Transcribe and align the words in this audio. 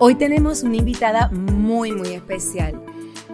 Hoy 0.00 0.16
tenemos 0.16 0.64
una 0.64 0.76
invitada 0.76 1.28
muy, 1.28 1.92
muy 1.92 2.08
especial. 2.08 2.82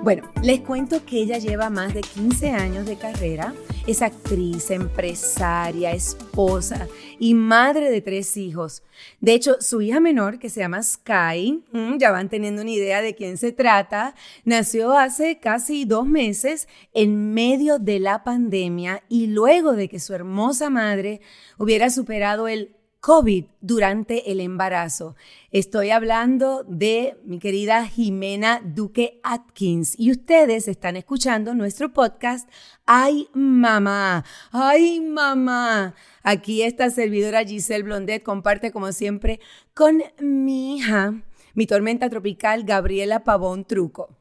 Bueno, 0.02 0.30
les 0.42 0.60
cuento 0.60 1.04
que 1.06 1.22
ella 1.22 1.38
lleva 1.38 1.70
más 1.70 1.94
de 1.94 2.02
15 2.02 2.50
años 2.50 2.84
de 2.84 2.96
carrera, 2.96 3.54
es 3.86 4.02
actriz, 4.02 4.70
empresaria, 4.70 5.92
esposa 5.92 6.86
y 7.18 7.32
madre 7.32 7.90
de 7.90 8.02
tres 8.02 8.36
hijos. 8.36 8.82
De 9.20 9.32
hecho, 9.32 9.56
su 9.60 9.80
hija 9.80 10.00
menor, 10.00 10.38
que 10.38 10.50
se 10.50 10.60
llama 10.60 10.82
Sky, 10.82 11.64
mm, 11.72 11.96
ya 11.96 12.10
van 12.10 12.28
teniendo 12.28 12.60
una 12.60 12.70
idea 12.70 13.00
de 13.00 13.14
quién 13.14 13.38
se 13.38 13.52
trata, 13.52 14.14
nació 14.44 14.92
hace 14.92 15.38
casi 15.38 15.86
dos 15.86 16.06
meses 16.06 16.68
en 16.92 17.32
medio 17.32 17.78
de 17.78 18.00
la 18.00 18.22
pandemia 18.22 19.02
y 19.08 19.28
luego 19.28 19.72
de 19.72 19.88
que 19.88 19.98
su 19.98 20.12
hermosa 20.12 20.68
madre 20.68 21.22
hubiera 21.56 21.88
superado 21.88 22.48
el 22.48 22.76
COVID 23.00 23.46
durante 23.62 24.30
el 24.30 24.40
embarazo. 24.40 25.16
Estoy 25.50 25.88
hablando 25.90 26.64
de 26.64 27.16
mi 27.24 27.38
querida 27.38 27.86
Jimena 27.86 28.60
Duque 28.62 29.20
Atkins 29.22 29.98
y 29.98 30.10
ustedes 30.10 30.68
están 30.68 30.96
escuchando 30.96 31.54
nuestro 31.54 31.92
podcast 31.94 32.48
Ay 32.84 33.28
mamá, 33.32 34.24
ay 34.52 35.00
mamá. 35.00 35.94
Aquí 36.22 36.60
esta 36.62 36.90
servidora 36.90 37.44
Giselle 37.44 37.84
Blondet 37.84 38.22
comparte 38.22 38.70
como 38.70 38.92
siempre 38.92 39.40
con 39.72 40.02
mi 40.20 40.76
hija, 40.76 41.14
mi 41.54 41.66
tormenta 41.66 42.10
tropical 42.10 42.64
Gabriela 42.64 43.24
Pavón 43.24 43.64
Truco. 43.64 44.14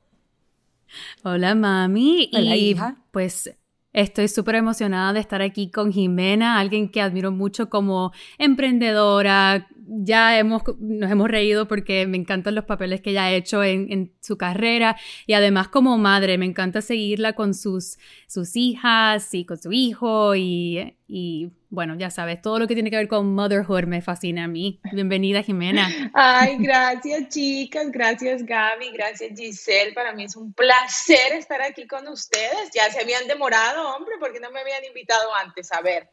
Hola 1.23 1.53
mami 1.53 2.31
Hola, 2.33 2.55
y 2.55 2.69
hija. 2.71 2.95
pues 3.11 3.51
Estoy 3.91 4.27
súper 4.27 4.55
emocionada 4.55 5.13
de 5.13 5.19
estar 5.19 5.41
aquí 5.41 5.71
con 5.71 5.91
Jimena, 5.91 6.59
alguien 6.59 6.89
que 6.89 7.01
admiro 7.01 7.31
mucho 7.31 7.69
como 7.69 8.11
emprendedora. 8.37 9.67
Ya 9.87 10.37
hemos, 10.37 10.61
nos 10.79 11.09
hemos 11.09 11.27
reído 11.27 11.67
porque 11.67 12.05
me 12.05 12.17
encantan 12.17 12.53
los 12.53 12.65
papeles 12.65 13.01
que 13.01 13.09
ella 13.09 13.23
ha 13.25 13.31
hecho 13.31 13.63
en, 13.63 13.91
en 13.91 14.13
su 14.21 14.37
carrera 14.37 14.95
y 15.25 15.33
además 15.33 15.69
como 15.69 15.97
madre, 15.97 16.37
me 16.37 16.45
encanta 16.45 16.81
seguirla 16.81 17.33
con 17.33 17.55
sus, 17.55 17.97
sus 18.27 18.55
hijas 18.55 19.33
y 19.33 19.45
con 19.45 19.57
su 19.57 19.71
hijo 19.71 20.35
y, 20.35 20.95
y 21.07 21.49
bueno, 21.69 21.95
ya 21.95 22.09
sabes, 22.09 22.41
todo 22.41 22.57
lo 22.57 22.67
que 22.67 22.73
tiene 22.73 22.89
que 22.89 22.97
ver 22.97 23.07
con 23.07 23.33
motherhood 23.35 23.83
me 23.83 24.01
fascina 24.01 24.45
a 24.45 24.47
mí. 24.47 24.79
Bienvenida 24.91 25.43
Jimena. 25.43 25.87
Ay, 26.13 26.57
gracias 26.59 27.29
chicas, 27.29 27.91
gracias 27.91 28.43
Gaby, 28.43 28.91
gracias 28.91 29.37
Giselle. 29.37 29.93
Para 29.93 30.13
mí 30.13 30.23
es 30.23 30.35
un 30.35 30.51
placer 30.53 31.33
estar 31.33 31.61
aquí 31.61 31.85
con 31.85 32.07
ustedes. 32.07 32.71
Ya 32.73 32.91
se 32.91 33.01
habían 33.01 33.27
demorado, 33.27 33.95
hombre, 33.95 34.15
porque 34.19 34.39
no 34.39 34.49
me 34.49 34.61
habían 34.61 34.83
invitado 34.83 35.29
antes. 35.35 35.71
A 35.71 35.81
ver. 35.81 36.09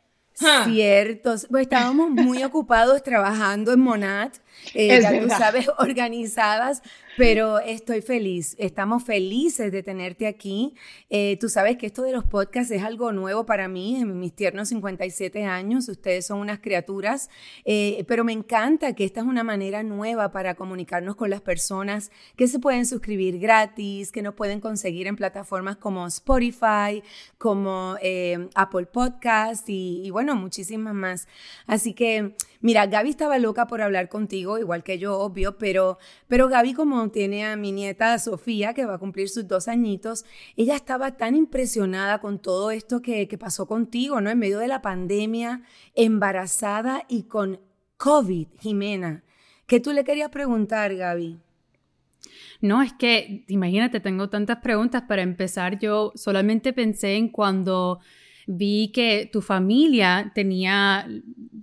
Cierto, 0.64 1.34
pues 1.50 1.62
estábamos 1.62 2.10
muy 2.10 2.44
ocupados 2.44 3.02
trabajando 3.02 3.72
en 3.72 3.80
Monat, 3.80 4.36
eh, 4.74 5.00
ya 5.00 5.20
tú 5.20 5.28
sabes, 5.28 5.68
organizadas, 5.78 6.82
pero 7.16 7.58
estoy 7.60 8.02
feliz, 8.02 8.54
estamos 8.58 9.02
felices 9.02 9.72
de 9.72 9.82
tenerte 9.82 10.26
aquí. 10.26 10.74
Eh, 11.08 11.38
tú 11.40 11.48
sabes 11.48 11.78
que 11.78 11.86
esto 11.86 12.02
de 12.02 12.12
los 12.12 12.24
podcasts 12.24 12.70
es 12.70 12.82
algo 12.82 13.10
nuevo 13.12 13.46
para 13.46 13.68
mí, 13.68 13.96
en 13.96 14.20
mis 14.20 14.34
tiernos 14.34 14.68
57 14.68 15.44
años, 15.44 15.88
ustedes 15.88 16.26
son 16.26 16.40
unas 16.40 16.58
criaturas, 16.58 17.30
eh, 17.64 18.04
pero 18.06 18.22
me 18.24 18.32
encanta 18.32 18.94
que 18.94 19.04
esta 19.04 19.20
es 19.20 19.26
una 19.26 19.44
manera 19.44 19.82
nueva 19.82 20.30
para 20.30 20.54
comunicarnos 20.54 21.16
con 21.16 21.30
las 21.30 21.40
personas 21.40 22.10
que 22.36 22.48
se 22.48 22.58
pueden 22.58 22.84
suscribir 22.86 23.38
gratis, 23.38 24.12
que 24.12 24.22
nos 24.22 24.34
pueden 24.34 24.60
conseguir 24.60 25.06
en 25.06 25.16
plataformas 25.16 25.76
como 25.76 26.06
Spotify, 26.06 27.02
como 27.38 27.96
eh, 28.02 28.48
Apple 28.54 28.86
Podcast 28.86 29.68
y, 29.68 30.02
y 30.04 30.10
bueno, 30.10 30.34
muchísimas 30.36 30.94
más. 30.94 31.28
Así 31.66 31.94
que, 31.94 32.34
mira, 32.66 32.84
Gaby 32.86 33.10
estaba 33.10 33.38
loca 33.38 33.68
por 33.68 33.80
hablar 33.80 34.08
contigo, 34.08 34.58
igual 34.58 34.82
que 34.82 34.98
yo, 34.98 35.20
obvio, 35.20 35.56
pero, 35.56 35.98
pero 36.26 36.48
Gaby 36.48 36.74
como 36.74 37.08
tiene 37.12 37.46
a 37.46 37.54
mi 37.54 37.70
nieta 37.70 38.18
Sofía, 38.18 38.74
que 38.74 38.84
va 38.84 38.94
a 38.94 38.98
cumplir 38.98 39.28
sus 39.28 39.46
dos 39.46 39.68
añitos, 39.68 40.24
ella 40.56 40.74
estaba 40.74 41.16
tan 41.16 41.36
impresionada 41.36 42.18
con 42.18 42.40
todo 42.40 42.72
esto 42.72 43.02
que, 43.02 43.28
que 43.28 43.38
pasó 43.38 43.68
contigo, 43.68 44.20
¿no? 44.20 44.30
En 44.30 44.40
medio 44.40 44.58
de 44.58 44.66
la 44.66 44.82
pandemia, 44.82 45.62
embarazada 45.94 47.04
y 47.08 47.22
con 47.28 47.60
COVID, 47.98 48.48
Jimena. 48.58 49.22
¿Qué 49.68 49.78
tú 49.78 49.92
le 49.92 50.02
querías 50.02 50.30
preguntar, 50.30 50.92
Gaby? 50.92 51.38
No, 52.60 52.82
es 52.82 52.92
que, 52.94 53.44
imagínate, 53.46 54.00
tengo 54.00 54.28
tantas 54.28 54.58
preguntas. 54.58 55.02
Para 55.02 55.22
empezar, 55.22 55.78
yo 55.78 56.10
solamente 56.16 56.72
pensé 56.72 57.14
en 57.14 57.28
cuando 57.28 58.00
vi 58.46 58.92
que 58.92 59.28
tu 59.30 59.42
familia 59.42 60.30
tenía, 60.34 61.06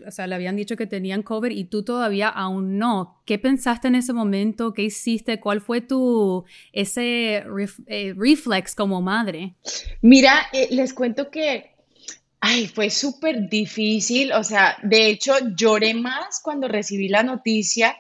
o 0.05 0.11
sea, 0.11 0.27
le 0.27 0.35
habían 0.35 0.57
dicho 0.57 0.75
que 0.75 0.85
tenían 0.85 1.23
COVID 1.23 1.51
y 1.51 1.65
tú 1.65 1.83
todavía 1.83 2.27
aún 2.27 2.77
no. 2.77 3.21
¿Qué 3.25 3.39
pensaste 3.39 3.87
en 3.87 3.95
ese 3.95 4.13
momento? 4.13 4.73
¿Qué 4.73 4.83
hiciste? 4.83 5.39
¿Cuál 5.39 5.61
fue 5.61 5.81
tu, 5.81 6.43
ese 6.73 7.43
eh, 7.87 8.13
reflex 8.15 8.75
como 8.75 9.01
madre? 9.01 9.55
Mira, 10.01 10.47
eh, 10.51 10.67
les 10.71 10.93
cuento 10.93 11.31
que, 11.31 11.71
ay, 12.41 12.67
fue 12.67 12.89
súper 12.89 13.49
difícil. 13.49 14.33
O 14.33 14.43
sea, 14.43 14.77
de 14.83 15.07
hecho, 15.07 15.33
lloré 15.55 15.93
más 15.93 16.41
cuando 16.43 16.67
recibí 16.67 17.07
la 17.07 17.23
noticia, 17.23 17.95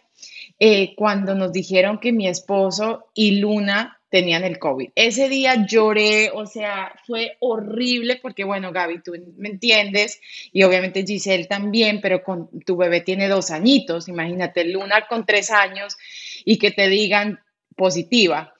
eh, 0.59 0.93
cuando 0.95 1.35
nos 1.35 1.53
dijeron 1.53 1.99
que 1.99 2.11
mi 2.11 2.27
esposo 2.27 3.05
y 3.13 3.39
Luna 3.39 4.01
tenían 4.13 4.43
el 4.43 4.59
COVID. 4.59 4.91
Ese 4.93 5.27
día 5.27 5.65
lloré, 5.65 6.29
o 6.29 6.45
sea, 6.45 6.93
fue 7.07 7.35
horrible 7.39 8.19
porque, 8.21 8.43
bueno, 8.43 8.71
Gaby, 8.71 9.01
tú 9.01 9.13
me 9.37 9.49
entiendes 9.49 10.21
y 10.51 10.61
obviamente 10.61 11.03
Giselle 11.03 11.45
también, 11.45 11.99
pero 11.99 12.23
con 12.23 12.47
tu 12.59 12.77
bebé 12.77 13.01
tiene 13.01 13.27
dos 13.27 13.49
añitos, 13.49 14.07
imagínate, 14.07 14.65
Luna 14.65 15.07
con 15.09 15.25
tres 15.25 15.49
años 15.49 15.97
y 16.45 16.59
que 16.59 16.69
te 16.69 16.89
digan 16.89 17.39
positiva. 17.75 18.53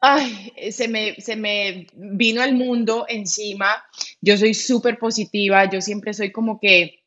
Ay, 0.00 0.52
se 0.70 0.86
me, 0.86 1.16
se 1.16 1.34
me 1.34 1.88
vino 1.92 2.44
el 2.44 2.54
mundo 2.54 3.06
encima. 3.08 3.82
Yo 4.20 4.36
soy 4.36 4.54
súper 4.54 5.00
positiva, 5.00 5.68
yo 5.68 5.80
siempre 5.80 6.14
soy 6.14 6.30
como 6.30 6.60
que, 6.60 7.02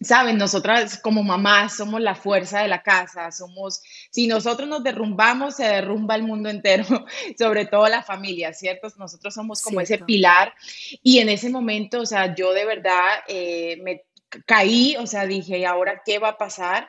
saben, 0.00 0.38
nosotras 0.38 0.98
como 0.98 1.22
mamás 1.22 1.76
somos 1.76 2.00
la 2.00 2.14
fuerza 2.14 2.62
de 2.62 2.68
la 2.68 2.82
casa, 2.82 3.30
somos, 3.32 3.82
si 4.10 4.26
nosotros 4.26 4.68
nos 4.68 4.84
derrumbamos, 4.84 5.56
se 5.56 5.64
derrumba 5.64 6.14
el 6.14 6.22
mundo 6.22 6.48
entero, 6.48 6.84
sobre 7.38 7.66
todo 7.66 7.88
la 7.88 8.02
familia, 8.02 8.52
¿cierto? 8.52 8.88
Nosotros 8.96 9.34
somos 9.34 9.62
como 9.62 9.80
ese 9.80 9.98
pilar 9.98 10.54
y 11.02 11.18
en 11.18 11.28
ese 11.28 11.50
momento, 11.50 12.00
o 12.00 12.06
sea, 12.06 12.34
yo 12.34 12.52
de 12.52 12.64
verdad 12.64 13.06
eh, 13.26 13.78
me 13.82 14.04
caí, 14.46 14.96
o 14.98 15.06
sea, 15.06 15.26
dije, 15.26 15.58
¿y 15.58 15.64
ahora 15.64 16.02
qué 16.04 16.18
va 16.18 16.30
a 16.30 16.38
pasar? 16.38 16.88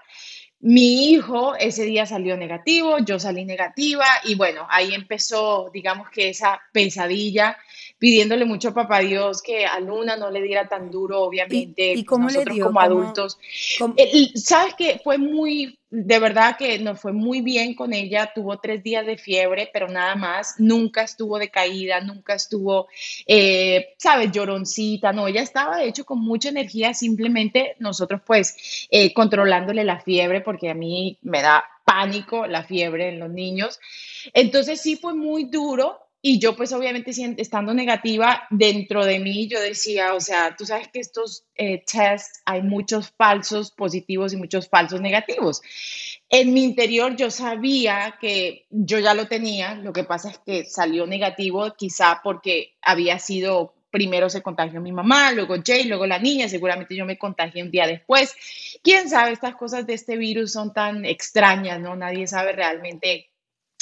Mi 0.62 1.12
hijo 1.12 1.56
ese 1.56 1.86
día 1.86 2.06
salió 2.06 2.36
negativo, 2.36 3.00
yo 3.00 3.18
salí 3.18 3.46
negativa 3.46 4.06
y 4.26 4.36
bueno, 4.36 4.68
ahí 4.70 4.94
empezó, 4.94 5.70
digamos 5.74 6.10
que 6.10 6.30
esa 6.30 6.60
pesadilla, 6.74 7.58
pidiéndole 8.00 8.46
mucho 8.46 8.70
a 8.70 8.74
papá 8.74 9.00
Dios 9.00 9.42
que 9.42 9.66
a 9.66 9.80
Luna 9.82 10.16
no 10.16 10.32
le 10.32 10.42
diera 10.42 10.68
tan 10.68 10.90
duro, 10.90 11.22
obviamente, 11.22 11.94
y 11.94 12.06
cómo 12.06 12.28
le 12.30 12.34
nosotros 12.34 12.56
dio? 12.56 12.66
como 12.66 12.80
¿Cómo- 12.80 12.86
adultos. 13.02 13.38
¿Cómo- 13.78 13.94
El- 13.98 14.32
Sabes 14.36 14.74
que 14.76 15.00
fue 15.04 15.18
muy, 15.18 15.78
de 15.90 16.20
verdad 16.20 16.56
que 16.58 16.80
nos 16.80 17.00
fue 17.00 17.12
muy 17.12 17.42
bien 17.42 17.76
con 17.76 17.94
ella, 17.94 18.32
tuvo 18.34 18.58
tres 18.60 18.82
días 18.84 19.06
de 19.06 19.18
fiebre, 19.18 19.70
pero 19.74 19.90
nada 19.90 20.16
más, 20.16 20.56
nunca 20.60 21.04
estuvo 21.04 21.38
de 21.38 21.50
caída, 21.50 22.00
nunca 22.00 22.36
estuvo, 22.36 22.88
eh, 23.28 23.94
sabes, 23.98 24.32
lloroncita, 24.32 25.12
no, 25.12 25.28
ella 25.28 25.42
estaba 25.42 25.78
de 25.78 25.88
hecho 25.90 26.06
con 26.06 26.20
mucha 26.22 26.50
energía, 26.50 26.94
simplemente 26.94 27.76
nosotros 27.80 28.22
pues 28.26 28.88
eh, 28.90 29.14
controlándole 29.14 29.84
la 29.84 30.00
fiebre, 30.00 30.40
porque 30.42 30.70
a 30.70 30.74
mí 30.74 31.18
me 31.22 31.42
da 31.42 31.66
pánico 31.84 32.48
la 32.48 32.64
fiebre 32.64 33.10
en 33.10 33.20
los 33.20 33.30
niños. 33.32 33.80
Entonces 34.34 34.80
sí 34.80 34.96
fue 34.96 35.14
muy 35.16 35.46
duro. 35.46 36.00
Y 36.22 36.38
yo 36.40 36.56
pues 36.56 36.74
obviamente 36.74 37.12
estando 37.38 37.74
negativa 37.74 38.44
dentro 38.50 39.06
de 39.06 39.20
mí, 39.20 39.48
yo 39.48 39.60
decía, 39.62 40.14
o 40.14 40.20
sea, 40.20 40.54
tú 40.58 40.66
sabes 40.66 40.90
que 40.90 41.00
estos 41.00 41.46
eh, 41.56 41.82
tests 41.90 42.42
hay 42.46 42.62
muchos 42.62 43.12
falsos 43.12 43.72
positivos 43.72 44.34
y 44.34 44.38
muchos 44.38 44.68
falsos 44.68 45.00
negativos. 45.00 45.62
En 46.28 46.54
mi 46.54 46.64
interior 46.64 47.16
yo 47.16 47.32
sabía 47.32 48.18
que 48.20 48.66
yo 48.70 49.00
ya 49.00 49.14
lo 49.14 49.28
tenía, 49.28 49.76
lo 49.76 49.94
que 49.94 50.04
pasa 50.04 50.30
es 50.30 50.40
que 50.40 50.66
salió 50.66 51.08
negativo 51.08 51.74
quizá 51.78 52.20
porque 52.22 52.74
había 52.82 53.18
sido, 53.18 53.74
primero 53.90 54.30
se 54.30 54.42
contagió 54.42 54.82
mi 54.82 54.92
mamá, 54.92 55.32
luego 55.32 55.56
Jay, 55.66 55.86
luego 55.86 56.06
la 56.06 56.20
niña, 56.20 56.50
seguramente 56.50 56.98
yo 56.98 57.06
me 57.06 57.18
contagié 57.18 57.64
un 57.64 57.72
día 57.72 57.88
después. 57.88 58.36
Quién 58.84 59.10
sabe, 59.10 59.32
estas 59.32 59.56
cosas 59.56 59.88
de 59.88 59.94
este 59.94 60.18
virus 60.18 60.52
son 60.52 60.74
tan 60.74 61.06
extrañas, 61.06 61.80
¿no? 61.80 61.96
Nadie 61.96 62.28
sabe 62.28 62.52
realmente 62.52 63.29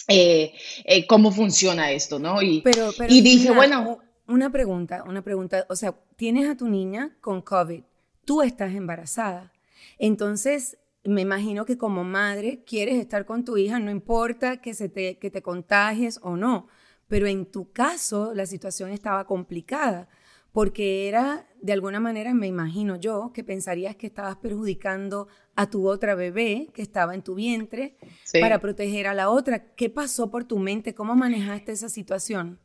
eh, 0.08 0.54
eh, 0.86 1.08
cómo 1.08 1.32
funciona 1.32 1.92
esto, 1.92 2.20
¿no? 2.20 2.42
Y, 2.42 2.62
Pero, 2.62 2.92
pero 2.98 3.14
y 3.14 3.22
dije, 3.22 3.52
bueno, 3.52 4.00
una 4.28 4.52
pregunta, 4.52 5.04
una 5.08 5.22
pregunta. 5.22 5.66
O 5.70 5.76
sea, 5.76 5.96
tienes 6.16 6.50
a 6.50 6.56
tu 6.56 6.68
niña 6.68 7.18
con 7.22 7.42
COVID, 7.42 7.84
tú 8.26 8.42
estás 8.42 8.74
embarazada. 8.74 9.54
Entonces, 9.98 10.78
me 11.04 11.22
imagino 11.22 11.66
que 11.66 11.78
como 11.78 12.04
madre 12.04 12.64
quieres 12.66 12.96
estar 12.96 13.26
con 13.26 13.46
tu 13.46 13.58
hija, 13.58 13.80
no 13.80 13.92
importa 13.92 14.58
que, 14.58 14.74
se 14.74 14.90
te, 14.90 15.18
que 15.18 15.32
te 15.32 15.42
contagies 15.42 16.20
o 16.22 16.36
no. 16.36 16.68
Pero 17.08 17.28
en 17.28 17.46
tu 17.46 17.72
caso, 17.72 18.34
la 18.34 18.46
situación 18.46 18.92
estaba 18.92 19.26
complicada 19.26 20.10
porque 20.52 21.08
era, 21.08 21.48
de 21.62 21.74
alguna 21.74 22.00
manera, 22.00 22.34
me 22.34 22.48
imagino 22.48 22.96
yo, 22.96 23.32
que 23.34 23.44
pensarías 23.44 23.96
que 23.96 24.08
estabas 24.08 24.38
perjudicando 24.38 25.28
a 25.58 25.70
tu 25.72 25.90
otra 25.90 26.14
bebé 26.14 26.70
que 26.74 26.84
estaba 26.84 27.16
en 27.16 27.24
tu 27.24 27.34
vientre 27.34 27.98
para 28.40 28.60
proteger 28.60 29.08
a 29.08 29.16
la 29.16 29.32
otra. 29.32 29.74
¿Qué 29.74 29.90
pasó 29.90 30.30
por 30.30 30.46
tu 30.46 30.60
mente? 30.60 30.94
¿Cómo 30.94 31.16
manejaste 31.16 31.72
esa 31.72 31.90
situación? 31.90 32.60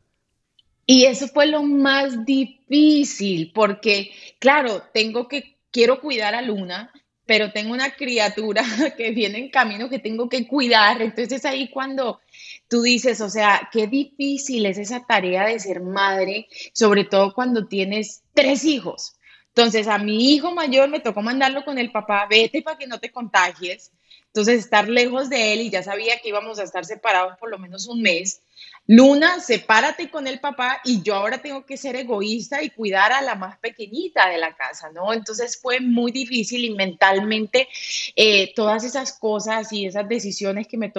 Y 0.85 1.05
eso 1.05 1.27
fue 1.27 1.47
lo 1.47 1.63
más 1.63 2.23
difícil, 2.23 3.51
porque, 3.53 4.11
claro, 4.37 4.83
tengo 4.93 5.27
que, 5.27 5.57
quiero 5.71 6.01
cuidar 6.01 6.35
a 6.35 6.43
Luna, 6.43 6.91
pero 7.25 7.51
tengo 7.51 7.73
una 7.73 7.95
criatura 7.95 8.63
que 8.97 9.09
viene 9.09 9.39
en 9.39 9.49
camino 9.49 9.89
que 9.89 9.97
tengo 9.97 10.29
que 10.29 10.47
cuidar. 10.47 11.01
Entonces 11.01 11.45
ahí 11.45 11.69
cuando 11.69 12.19
tú 12.67 12.83
dices, 12.83 13.21
o 13.21 13.29
sea, 13.29 13.69
qué 13.71 13.87
difícil 13.87 14.67
es 14.67 14.77
esa 14.77 15.03
tarea 15.07 15.47
de 15.47 15.59
ser 15.59 15.81
madre, 15.81 16.47
sobre 16.73 17.05
todo 17.05 17.33
cuando 17.33 17.65
tienes 17.65 18.21
tres 18.35 18.65
hijos. 18.65 19.15
Entonces 19.55 19.87
a 19.87 19.99
mi 19.99 20.33
hijo 20.33 20.51
mayor 20.51 20.89
me 20.89 20.99
tocó 20.99 21.21
mandarlo 21.21 21.63
con 21.63 21.77
el 21.77 21.91
papá, 21.91 22.25
vete 22.27 22.63
para 22.63 22.77
que 22.77 22.87
no 22.87 22.99
te 22.99 23.11
contagies. 23.11 23.91
Entonces 24.27 24.61
estar 24.61 24.89
lejos 24.89 25.29
de 25.29 25.53
él 25.53 25.61
y 25.61 25.69
ya 25.69 25.83
sabía 25.83 26.17
que 26.17 26.29
íbamos 26.29 26.57
a 26.57 26.63
estar 26.63 26.85
separados 26.85 27.37
por 27.37 27.51
lo 27.51 27.59
menos 27.59 27.87
un 27.87 28.01
mes. 28.01 28.41
Luna, 28.87 29.39
sepárate 29.39 30.09
con 30.09 30.25
el 30.25 30.39
papá 30.39 30.81
y 30.83 31.03
yo 31.03 31.13
ahora 31.13 31.37
tengo 31.37 31.67
que 31.67 31.77
ser 31.77 31.95
egoísta 31.95 32.63
y 32.63 32.71
cuidar 32.71 33.13
a 33.13 33.21
la 33.21 33.35
más 33.35 33.59
pequeñita 33.59 34.27
de 34.29 34.39
la 34.39 34.55
casa, 34.55 34.89
¿no? 34.91 35.13
Entonces 35.13 35.59
fue 35.61 35.79
muy 35.81 36.11
difícil 36.11 36.65
y 36.65 36.71
mentalmente 36.71 37.67
eh, 38.15 38.53
todas 38.55 38.83
esas 38.83 39.13
cosas 39.13 39.71
y 39.71 39.85
esas 39.85 40.09
decisiones 40.09 40.67
que 40.67 40.77
me, 40.77 40.91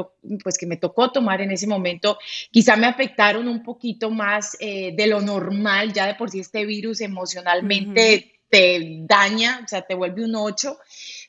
pues, 0.45 0.57
que 0.57 0.67
me 0.67 0.77
tocó 0.77 1.11
tomar 1.11 1.41
en 1.41 1.51
ese 1.51 1.67
momento 1.67 2.19
quizá 2.53 2.77
me 2.77 2.87
afectaron 2.87 3.49
un 3.49 3.65
poquito 3.65 4.11
más 4.11 4.57
eh, 4.61 4.95
de 4.95 5.07
lo 5.09 5.21
normal, 5.21 5.93
ya 5.93 6.07
de 6.07 6.15
por 6.15 6.31
sí 6.31 6.39
este 6.39 6.65
virus 6.65 7.01
emocionalmente 7.01 8.34
te 8.55 8.99
daña, 9.01 9.63
o 9.65 9.69
sea, 9.69 9.83
te 9.83 9.97
vuelve 9.97 10.25
un 10.25 10.37
ocho 10.37 10.79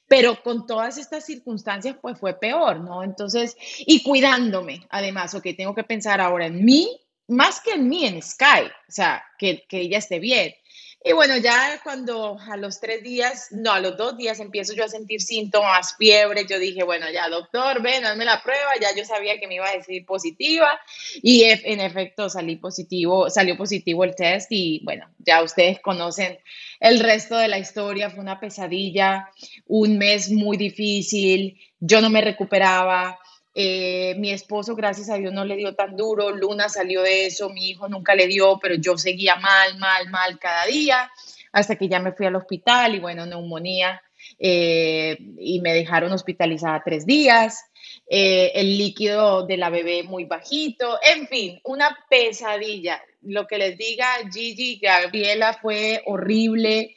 pero 0.08 0.42
con 0.44 0.68
todas 0.68 0.98
estas 0.98 1.26
circunstancias, 1.26 1.96
pues 2.00 2.20
fue 2.20 2.40
peor, 2.40 2.80
¿no? 2.80 3.04
Entonces, 3.04 3.58
y 3.80 4.04
cuidándome, 4.04 4.86
además, 4.90 5.34
ok, 5.34 5.48
tengo 5.58 5.74
que 5.74 5.84
pensar 5.84 6.22
ahora 6.22 6.46
en 6.46 6.64
mí, 6.64 7.02
más 7.28 7.60
que 7.60 7.72
en 7.72 7.90
mí, 7.90 8.06
en 8.06 8.22
Sky, 8.22 8.68
o 8.88 8.92
sea, 8.92 9.24
que, 9.40 9.64
que 9.68 9.80
ella 9.80 9.98
esté 9.98 10.20
bien. 10.20 10.54
Y 11.08 11.14
bueno, 11.14 11.38
ya 11.38 11.80
cuando 11.84 12.36
a 12.50 12.58
los 12.58 12.80
tres 12.80 13.04
días, 13.04 13.50
no, 13.52 13.72
a 13.72 13.80
los 13.80 13.96
dos 13.96 14.18
días 14.18 14.40
empiezo 14.40 14.74
yo 14.74 14.86
a 14.86 14.88
sentir 14.88 15.22
síntomas, 15.22 15.96
fiebre, 15.96 16.48
yo 16.50 16.58
dije, 16.58 16.82
bueno, 16.84 17.06
ya 17.12 17.30
doctor, 17.30 17.80
ven, 17.84 18.04
hazme 18.04 18.26
la 18.26 18.42
prueba, 18.42 18.72
ya 18.82 18.88
yo 18.98 19.06
sabía 19.06 19.40
que 19.40 19.48
me 19.48 19.54
iba 19.54 19.70
a 19.70 19.78
decir 19.78 20.04
positiva 20.04 20.80
y 21.22 21.44
en 21.44 21.80
efecto 21.80 22.28
salí 22.28 22.56
positivo, 22.56 23.30
salió 23.30 23.56
positivo 23.56 24.04
el 24.04 24.16
test 24.16 24.48
y 24.50 24.82
bueno, 24.84 25.08
ya 25.20 25.44
ustedes 25.44 25.80
conocen 25.80 26.40
el 26.80 27.00
resto 27.00 27.38
de 27.38 27.50
la 27.50 27.60
historia, 27.60 28.10
fue 28.10 28.22
una 28.22 28.40
pesadilla, 28.40 29.30
un 29.68 30.00
mes 30.00 30.32
muy 30.32 30.58
difícil, 30.58 31.60
yo 31.80 32.02
no 32.02 32.10
me 32.10 32.22
recuperaba, 32.22 33.20
eh, 33.58 34.16
mi 34.18 34.32
esposo, 34.32 34.76
gracias 34.76 35.10
a 35.10 35.16
Dios, 35.16 35.32
no 35.32 35.46
le 35.46 35.56
dio 35.56 35.74
tan 35.76 35.96
duro. 35.96 36.32
Luna 36.32 36.68
salió 36.68 37.02
de 37.02 37.26
eso, 37.26 37.50
mi 37.50 37.70
hijo 37.70 37.88
nunca 37.88 38.14
le 38.14 38.28
dio, 38.28 38.60
pero 38.62 38.76
yo 38.76 38.98
seguía 38.98 39.38
mal, 39.38 39.78
mal, 39.78 40.10
mal 40.10 40.38
cada 40.40 40.66
día, 40.66 41.10
hasta 41.54 41.78
que 41.78 41.88
ya 41.88 42.02
me 42.02 42.12
fui 42.12 42.26
al 42.26 42.36
hospital 42.36 42.96
y 42.96 43.00
bueno, 43.00 43.26
neumonía. 43.26 44.02
Eh, 44.38 45.18
y 45.40 45.62
me 45.62 45.74
dejaron 45.74 46.12
hospitalizada 46.12 46.82
tres 46.84 47.06
días. 47.06 47.64
Eh, 48.10 48.52
el 48.56 48.78
líquido 48.78 49.46
de 49.46 49.56
la 49.56 49.70
bebé 49.70 50.04
muy 50.04 50.26
bajito, 50.26 51.00
en 51.02 51.28
fin, 51.28 51.62
una 51.64 51.98
pesadilla. 52.10 53.02
Lo 53.22 53.48
que 53.48 53.58
les 53.58 53.78
diga 53.78 54.08
Gigi, 54.32 54.80
Gabriela 54.80 55.58
fue 55.62 56.02
horrible. 56.06 56.96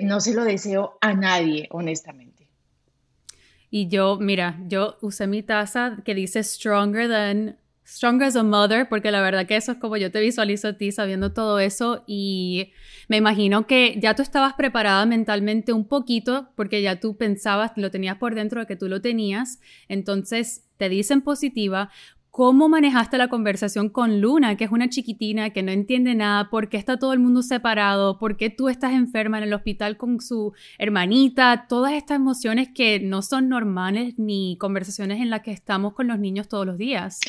no 0.00 0.20
se 0.20 0.32
lo 0.32 0.44
deseo 0.44 0.96
a 1.02 1.12
nadie, 1.12 1.68
honestamente. 1.70 2.31
Y 3.74 3.88
yo, 3.88 4.18
mira, 4.20 4.58
yo 4.68 4.98
usé 5.00 5.26
mi 5.26 5.42
taza 5.42 5.96
que 6.04 6.14
dice 6.14 6.44
Stronger 6.44 7.08
than, 7.08 7.56
Stronger 7.86 8.26
as 8.26 8.36
a 8.36 8.42
Mother, 8.42 8.86
porque 8.86 9.10
la 9.10 9.22
verdad 9.22 9.46
que 9.46 9.56
eso 9.56 9.72
es 9.72 9.78
como 9.78 9.96
yo 9.96 10.12
te 10.12 10.20
visualizo 10.20 10.68
a 10.68 10.72
ti 10.74 10.92
sabiendo 10.92 11.32
todo 11.32 11.58
eso 11.58 12.04
y 12.06 12.70
me 13.08 13.16
imagino 13.16 13.66
que 13.66 13.98
ya 13.98 14.14
tú 14.14 14.20
estabas 14.20 14.52
preparada 14.52 15.06
mentalmente 15.06 15.72
un 15.72 15.88
poquito 15.88 16.50
porque 16.54 16.82
ya 16.82 17.00
tú 17.00 17.16
pensabas, 17.16 17.72
lo 17.76 17.90
tenías 17.90 18.18
por 18.18 18.34
dentro 18.34 18.60
de 18.60 18.66
que 18.66 18.76
tú 18.76 18.90
lo 18.90 19.00
tenías, 19.00 19.58
entonces 19.88 20.66
te 20.76 20.90
dicen 20.90 21.22
positiva, 21.22 21.90
¿Cómo 22.32 22.70
manejaste 22.70 23.18
la 23.18 23.28
conversación 23.28 23.90
con 23.90 24.22
Luna, 24.22 24.56
que 24.56 24.64
es 24.64 24.70
una 24.70 24.88
chiquitina 24.88 25.50
que 25.50 25.62
no 25.62 25.70
entiende 25.70 26.14
nada? 26.14 26.48
¿Por 26.48 26.70
qué 26.70 26.78
está 26.78 26.98
todo 26.98 27.12
el 27.12 27.18
mundo 27.18 27.42
separado? 27.42 28.18
¿Por 28.18 28.38
qué 28.38 28.48
tú 28.48 28.70
estás 28.70 28.94
enferma 28.94 29.36
en 29.36 29.44
el 29.44 29.52
hospital 29.52 29.98
con 29.98 30.18
su 30.18 30.54
hermanita? 30.78 31.66
Todas 31.68 31.92
estas 31.92 32.16
emociones 32.16 32.70
que 32.74 33.00
no 33.00 33.20
son 33.20 33.50
normales 33.50 34.14
ni 34.16 34.56
conversaciones 34.56 35.20
en 35.20 35.28
las 35.28 35.42
que 35.42 35.50
estamos 35.50 35.92
con 35.92 36.06
los 36.06 36.18
niños 36.18 36.48
todos 36.48 36.64
los 36.64 36.78
días. 36.78 37.20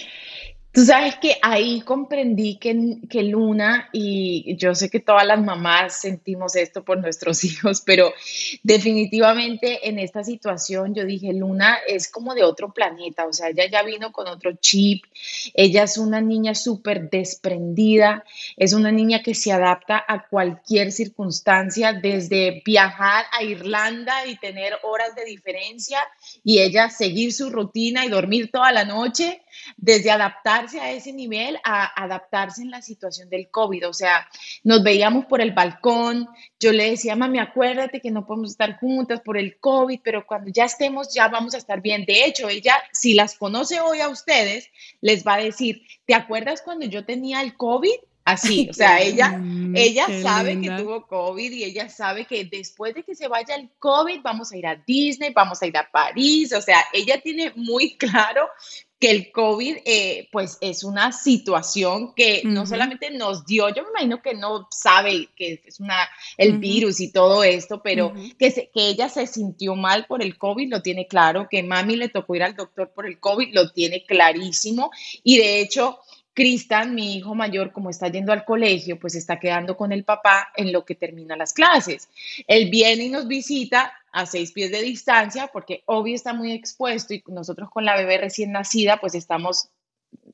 Tú 0.74 0.84
sabes 0.86 1.18
que 1.18 1.38
ahí 1.44 1.82
comprendí 1.82 2.56
que, 2.56 2.98
que, 3.08 3.22
Luna, 3.22 3.90
y 3.94 4.56
yo 4.58 4.74
sé 4.74 4.90
que 4.90 5.00
todas 5.00 5.24
las 5.24 5.40
mamás 5.40 6.02
sentimos 6.02 6.56
esto 6.56 6.84
por 6.84 6.98
nuestros 7.00 7.44
hijos, 7.44 7.84
pero 7.86 8.12
definitivamente 8.64 9.88
en 9.88 10.00
esta 10.00 10.24
situación 10.24 10.96
yo 10.96 11.06
dije, 11.06 11.32
Luna 11.32 11.78
es 11.88 12.10
como 12.10 12.34
de 12.34 12.44
otro 12.44 12.74
planeta, 12.74 13.28
o 13.28 13.34
sea, 13.34 13.50
ella 13.50 13.70
ya 13.70 13.84
vino 13.84 14.12
con 14.12 14.28
otro 14.28 14.54
chip, 14.60 15.04
ella 15.54 15.84
es 15.84 16.00
una 16.00 16.22
niña 16.22 16.56
súper 16.56 17.08
desprendida, 17.08 18.24
es 18.58 18.74
una 18.74 18.92
niña 18.92 19.22
que 19.22 19.36
se 19.36 19.52
adapta 19.52 20.04
a 20.08 20.28
cualquier 20.28 20.92
circunstancia, 20.92 21.94
desde 21.94 22.64
viajar 22.66 23.26
a 23.32 23.44
Irlanda 23.44 24.26
y 24.26 24.38
tener 24.38 24.74
horas 24.82 25.14
de 25.16 25.26
diferencia 25.26 26.00
y 26.44 26.62
ella 26.62 26.90
seguir 26.90 27.32
su 27.32 27.52
rutina 27.52 28.08
y 28.08 28.10
dormir 28.10 28.50
toda 28.52 28.72
la 28.72 28.86
noche, 28.86 29.43
desde 29.78 30.12
adaptar 30.12 30.54
a 30.82 30.92
ese 30.92 31.14
nivel 31.14 31.58
a 31.64 32.04
adaptarse 32.04 32.62
en 32.62 32.72
la 32.72 32.82
situación 32.82 33.30
del 33.30 33.50
COVID. 33.50 33.90
O 33.90 33.94
sea, 33.94 34.28
nos 34.64 34.84
veíamos 34.84 35.26
por 35.26 35.42
el 35.42 35.52
balcón, 35.52 36.28
yo 36.60 36.72
le 36.72 36.92
decía, 36.92 37.16
mami, 37.16 37.40
acuérdate 37.40 38.00
que 38.00 38.12
no 38.12 38.26
podemos 38.26 38.52
estar 38.52 38.80
juntas 38.80 39.22
por 39.22 39.38
el 39.38 39.60
COVID, 39.60 40.00
pero 40.04 40.26
cuando 40.26 40.52
ya 40.52 40.66
estemos 40.66 41.14
ya 41.14 41.28
vamos 41.28 41.54
a 41.54 41.58
estar 41.58 41.82
bien. 41.82 42.06
De 42.06 42.26
hecho, 42.26 42.50
ella, 42.50 42.76
si 42.92 43.14
las 43.14 43.36
conoce 43.36 43.80
hoy 43.82 44.00
a 44.00 44.10
ustedes, 44.10 44.70
les 45.02 45.26
va 45.26 45.36
a 45.36 45.44
decir, 45.44 45.84
¿te 46.06 46.14
acuerdas 46.14 46.62
cuando 46.62 46.86
yo 46.86 47.06
tenía 47.06 47.42
el 47.42 47.56
COVID? 47.56 47.96
Así, 48.26 48.70
o 48.70 48.74
sea, 48.74 49.02
ella, 49.02 49.42
ella 49.76 50.08
sabe 50.22 50.60
que 50.62 50.70
tuvo 50.72 51.06
COVID 51.08 51.52
y 51.52 51.66
ella 51.66 51.90
sabe 51.90 52.26
que 52.26 52.46
después 52.46 52.96
de 52.96 53.04
que 53.04 53.16
se 53.16 53.28
vaya 53.28 53.56
el 53.56 53.70
COVID 53.80 54.22
vamos 54.22 54.52
a 54.52 54.58
ir 54.58 54.66
a 54.66 54.76
Disney, 54.76 55.34
vamos 55.34 55.62
a 55.62 55.68
ir 55.68 55.78
a 55.78 55.90
París, 55.92 56.54
o 56.54 56.62
sea, 56.62 56.86
ella 56.94 57.20
tiene 57.22 57.52
muy 57.56 57.98
claro 57.98 58.48
que 59.04 59.12
el 59.12 59.34
COVID, 59.34 59.80
eh, 59.84 60.30
pues 60.32 60.58
es 60.62 60.86
una 60.86 61.12
situación 61.12 62.14
que 62.16 62.42
no 62.46 62.66
solamente 62.66 63.12
nos 63.12 63.46
dio, 63.46 63.68
yo 63.68 63.84
me 63.84 63.90
imagino 63.90 64.22
que 64.22 64.34
no 64.34 64.70
sabe 64.72 65.28
que 65.36 65.62
es 65.66 65.82
una, 65.82 66.08
el 66.38 66.58
virus 66.60 67.02
y 67.02 67.12
todo 67.12 67.44
esto, 67.44 67.82
pero 67.84 68.14
que, 68.40 68.54
que 68.74 68.88
ella 68.88 69.10
se 69.10 69.28
sintió 69.28 69.76
mal 69.76 70.06
por 70.06 70.24
el 70.24 70.38
COVID, 70.38 70.70
lo 70.70 70.82
tiene 70.82 71.06
claro, 71.06 71.50
que 71.52 71.64
mami 71.64 71.98
le 71.98 72.08
tocó 72.08 72.36
ir 72.36 72.44
al 72.44 72.56
doctor 72.56 72.94
por 72.96 73.06
el 73.06 73.20
COVID, 73.20 73.54
lo 73.54 73.72
tiene 73.74 74.06
clarísimo, 74.06 74.90
y 75.22 75.38
de 75.38 75.60
hecho, 75.60 76.00
Cristian, 76.34 76.96
mi 76.96 77.16
hijo 77.16 77.36
mayor, 77.36 77.72
como 77.72 77.90
está 77.90 78.08
yendo 78.08 78.34
al 78.34 78.44
colegio, 78.44 79.00
pues 79.00 79.16
está 79.16 79.40
quedando 79.40 79.78
con 79.78 79.92
el 79.92 80.04
papá 80.04 80.50
en 80.56 80.72
lo 80.72 80.84
que 80.84 80.96
termina 80.96 81.36
las 81.36 81.54
clases. 81.54 82.10
Él 82.48 82.70
viene 82.70 83.06
y 83.06 83.10
nos 83.10 83.28
visita 83.28 83.94
a 84.12 84.26
seis 84.26 84.52
pies 84.52 84.72
de 84.72 84.82
distancia, 84.82 85.48
porque 85.48 85.84
obvio 85.86 86.16
está 86.16 86.34
muy 86.34 86.52
expuesto 86.52 87.14
y 87.14 87.24
nosotros 87.28 87.70
con 87.70 87.86
la 87.86 87.96
bebé 87.96 88.18
recién 88.18 88.52
nacida, 88.52 88.98
pues 88.98 89.16
estamos, 89.16 89.70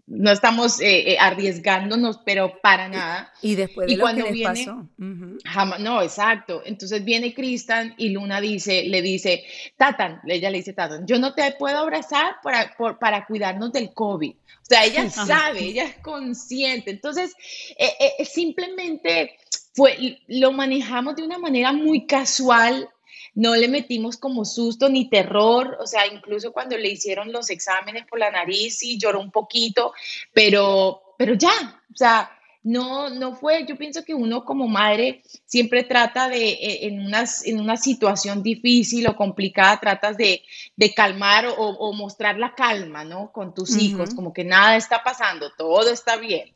no 0.09 0.31
estamos 0.31 0.81
eh, 0.81 1.11
eh, 1.11 1.17
arriesgándonos, 1.19 2.19
pero 2.25 2.59
para 2.61 2.89
nada. 2.89 3.31
Y 3.43 3.55
después 3.55 3.87
de 3.87 3.95
lo 3.95 4.01
cuando 4.01 4.25
que 4.25 4.31
viene, 4.31 4.65
pasó. 4.65 5.79
no, 5.79 6.01
exacto. 6.01 6.63
Entonces 6.65 7.03
viene 7.05 7.33
Cristian 7.33 7.93
y 7.97 8.09
Luna 8.09 8.41
dice, 8.41 8.83
le 8.87 9.03
dice, 9.03 9.43
Tatan, 9.77 10.19
ella 10.27 10.49
le 10.49 10.57
dice, 10.57 10.73
Tatan, 10.73 11.05
yo 11.05 11.19
no 11.19 11.33
te 11.35 11.51
puedo 11.51 11.77
abrazar 11.77 12.37
para, 12.41 12.75
para 12.99 13.25
cuidarnos 13.27 13.71
del 13.71 13.93
COVID. 13.93 14.31
O 14.31 14.65
sea, 14.65 14.83
ella 14.83 15.09
sabe, 15.11 15.63
ella 15.63 15.83
es 15.83 15.97
consciente. 15.97 16.89
Entonces, 16.89 17.35
eh, 17.77 18.25
simplemente 18.25 19.37
fue, 19.73 20.19
lo 20.27 20.51
manejamos 20.53 21.15
de 21.15 21.23
una 21.23 21.37
manera 21.37 21.71
muy 21.71 22.07
casual 22.07 22.89
no 23.35 23.55
le 23.55 23.67
metimos 23.67 24.17
como 24.17 24.45
susto 24.45 24.89
ni 24.89 25.09
terror, 25.09 25.77
o 25.79 25.87
sea, 25.87 26.07
incluso 26.07 26.51
cuando 26.51 26.77
le 26.77 26.89
hicieron 26.89 27.31
los 27.31 27.49
exámenes 27.49 28.05
por 28.05 28.19
la 28.19 28.31
nariz, 28.31 28.77
sí 28.77 28.97
lloró 28.97 29.19
un 29.19 29.31
poquito, 29.31 29.93
pero, 30.33 31.15
pero 31.17 31.33
ya, 31.35 31.81
o 31.91 31.97
sea, 31.97 32.31
no, 32.63 33.09
no 33.09 33.35
fue, 33.35 33.65
yo 33.65 33.77
pienso 33.77 34.03
que 34.03 34.13
uno 34.13 34.43
como 34.43 34.67
madre 34.67 35.21
siempre 35.45 35.83
trata 35.83 36.27
de, 36.27 36.49
eh, 36.49 36.87
en 36.87 36.99
una, 36.99 37.23
en 37.45 37.59
una 37.59 37.77
situación 37.77 38.43
difícil 38.43 39.07
o 39.07 39.15
complicada, 39.15 39.79
tratas 39.79 40.17
de, 40.17 40.41
calmar 40.95 41.45
o, 41.57 41.93
mostrar 41.93 42.37
la 42.37 42.53
calma, 42.55 43.03
¿no? 43.05 43.31
Con 43.31 43.53
tus 43.53 43.77
hijos, 43.77 44.13
como 44.13 44.33
que 44.33 44.43
nada 44.43 44.75
está 44.75 45.03
pasando, 45.03 45.51
todo 45.57 45.89
está 45.89 46.17
bien. 46.17 46.51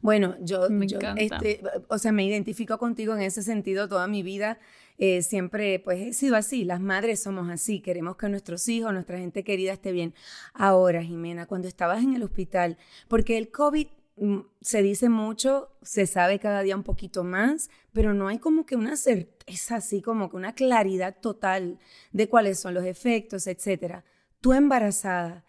Bueno, 0.00 0.36
yo, 0.40 0.68
este, 1.16 1.60
o 1.88 1.98
sea, 1.98 2.12
me 2.12 2.24
identifico 2.24 2.78
contigo 2.78 3.14
en 3.14 3.22
ese 3.22 3.42
sentido 3.42 3.88
toda 3.88 4.06
mi 4.06 4.22
vida. 4.22 4.58
Eh, 4.98 5.22
siempre, 5.22 5.78
pues 5.80 6.00
he 6.00 6.12
sido 6.12 6.36
así. 6.36 6.64
Las 6.64 6.80
madres 6.80 7.22
somos 7.22 7.48
así. 7.50 7.80
Queremos 7.80 8.16
que 8.16 8.28
nuestros 8.28 8.68
hijos, 8.68 8.92
nuestra 8.92 9.18
gente 9.18 9.44
querida 9.44 9.72
esté 9.72 9.92
bien. 9.92 10.14
Ahora, 10.54 11.02
Jimena, 11.02 11.46
cuando 11.46 11.68
estabas 11.68 12.02
en 12.02 12.14
el 12.14 12.22
hospital, 12.22 12.78
porque 13.08 13.38
el 13.38 13.50
COVID 13.50 13.88
mm, 14.16 14.38
se 14.60 14.82
dice 14.82 15.08
mucho, 15.08 15.70
se 15.82 16.06
sabe 16.06 16.38
cada 16.38 16.62
día 16.62 16.76
un 16.76 16.82
poquito 16.82 17.24
más, 17.24 17.70
pero 17.92 18.14
no 18.14 18.28
hay 18.28 18.38
como 18.38 18.64
que 18.64 18.76
una 18.76 18.96
certeza 18.96 19.76
así, 19.76 20.02
como 20.02 20.30
que 20.30 20.36
una 20.36 20.54
claridad 20.54 21.16
total 21.20 21.78
de 22.12 22.28
cuáles 22.28 22.58
son 22.60 22.74
los 22.74 22.84
efectos, 22.84 23.46
etcétera. 23.46 24.04
Tú 24.40 24.52
embarazada, 24.52 25.44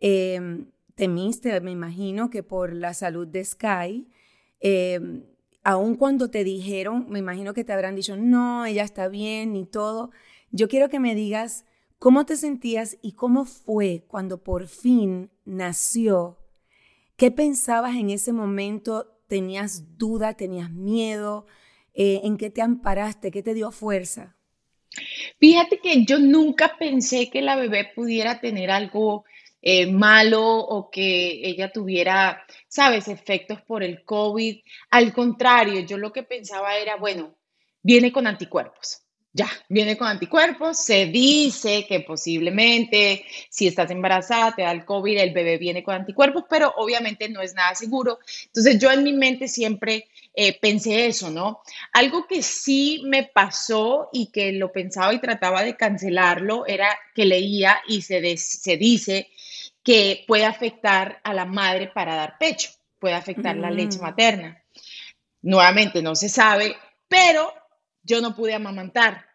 eh, 0.00 0.64
temiste, 0.94 1.60
me 1.60 1.70
imagino, 1.70 2.30
que 2.30 2.42
por 2.42 2.74
la 2.74 2.94
salud 2.94 3.26
de 3.26 3.44
Sky, 3.44 4.08
eh, 4.60 5.00
aun 5.62 5.96
cuando 5.96 6.30
te 6.30 6.44
dijeron, 6.44 7.06
me 7.08 7.18
imagino 7.18 7.54
que 7.54 7.64
te 7.64 7.72
habrán 7.72 7.96
dicho, 7.96 8.16
no, 8.16 8.64
ella 8.64 8.82
está 8.82 9.08
bien 9.08 9.56
y 9.56 9.66
todo, 9.66 10.10
yo 10.50 10.68
quiero 10.68 10.88
que 10.88 11.00
me 11.00 11.14
digas 11.14 11.64
cómo 11.98 12.24
te 12.24 12.36
sentías 12.36 12.98
y 13.02 13.12
cómo 13.12 13.44
fue 13.44 14.04
cuando 14.08 14.42
por 14.42 14.66
fin 14.66 15.30
nació. 15.44 16.38
¿Qué 17.16 17.30
pensabas 17.30 17.96
en 17.96 18.10
ese 18.10 18.32
momento? 18.32 19.20
¿Tenías 19.28 19.98
duda? 19.98 20.34
¿Tenías 20.34 20.70
miedo? 20.70 21.46
Eh, 21.92 22.22
¿En 22.24 22.38
qué 22.38 22.50
te 22.50 22.62
amparaste? 22.62 23.30
¿Qué 23.30 23.42
te 23.42 23.52
dio 23.52 23.70
fuerza? 23.70 24.36
Fíjate 25.38 25.78
que 25.78 26.04
yo 26.04 26.18
nunca 26.18 26.76
pensé 26.78 27.30
que 27.30 27.42
la 27.42 27.56
bebé 27.56 27.90
pudiera 27.94 28.40
tener 28.40 28.70
algo 28.70 29.24
eh, 29.62 29.86
malo 29.86 30.42
o 30.42 30.90
que 30.90 31.40
ella 31.42 31.70
tuviera, 31.72 32.44
sabes, 32.68 33.08
efectos 33.08 33.60
por 33.62 33.82
el 33.82 34.04
COVID. 34.04 34.58
Al 34.90 35.12
contrario, 35.12 35.80
yo 35.80 35.98
lo 35.98 36.12
que 36.12 36.22
pensaba 36.22 36.76
era, 36.76 36.96
bueno, 36.96 37.34
viene 37.82 38.12
con 38.12 38.26
anticuerpos. 38.26 39.02
Ya, 39.32 39.48
viene 39.68 39.96
con 39.96 40.08
anticuerpos, 40.08 40.84
se 40.84 41.06
dice 41.06 41.86
que 41.88 42.00
posiblemente 42.00 43.24
si 43.48 43.68
estás 43.68 43.88
embarazada 43.92 44.56
te 44.56 44.62
da 44.62 44.72
el 44.72 44.84
COVID, 44.84 45.18
el 45.18 45.32
bebé 45.32 45.56
viene 45.56 45.84
con 45.84 45.94
anticuerpos, 45.94 46.46
pero 46.50 46.74
obviamente 46.76 47.28
no 47.28 47.40
es 47.40 47.54
nada 47.54 47.76
seguro. 47.76 48.18
Entonces 48.46 48.80
yo 48.80 48.90
en 48.90 49.04
mi 49.04 49.12
mente 49.12 49.46
siempre 49.46 50.08
eh, 50.34 50.58
pensé 50.58 51.06
eso, 51.06 51.30
¿no? 51.30 51.60
Algo 51.92 52.26
que 52.26 52.42
sí 52.42 53.02
me 53.04 53.22
pasó 53.22 54.08
y 54.12 54.32
que 54.32 54.50
lo 54.50 54.72
pensaba 54.72 55.14
y 55.14 55.20
trataba 55.20 55.62
de 55.62 55.76
cancelarlo 55.76 56.66
era 56.66 56.98
que 57.14 57.24
leía 57.24 57.80
y 57.86 58.02
se, 58.02 58.36
se 58.36 58.76
dice 58.76 59.28
que 59.82 60.24
puede 60.26 60.44
afectar 60.44 61.20
a 61.24 61.34
la 61.34 61.44
madre 61.44 61.88
para 61.88 62.14
dar 62.14 62.38
pecho, 62.38 62.70
puede 62.98 63.14
afectar 63.14 63.56
la 63.56 63.70
leche 63.70 63.98
mm. 63.98 64.02
materna. 64.02 64.62
Nuevamente, 65.42 66.02
no 66.02 66.14
se 66.14 66.28
sabe, 66.28 66.76
pero 67.08 67.52
yo 68.02 68.20
no 68.20 68.34
pude 68.34 68.54
amamantar. 68.54 69.26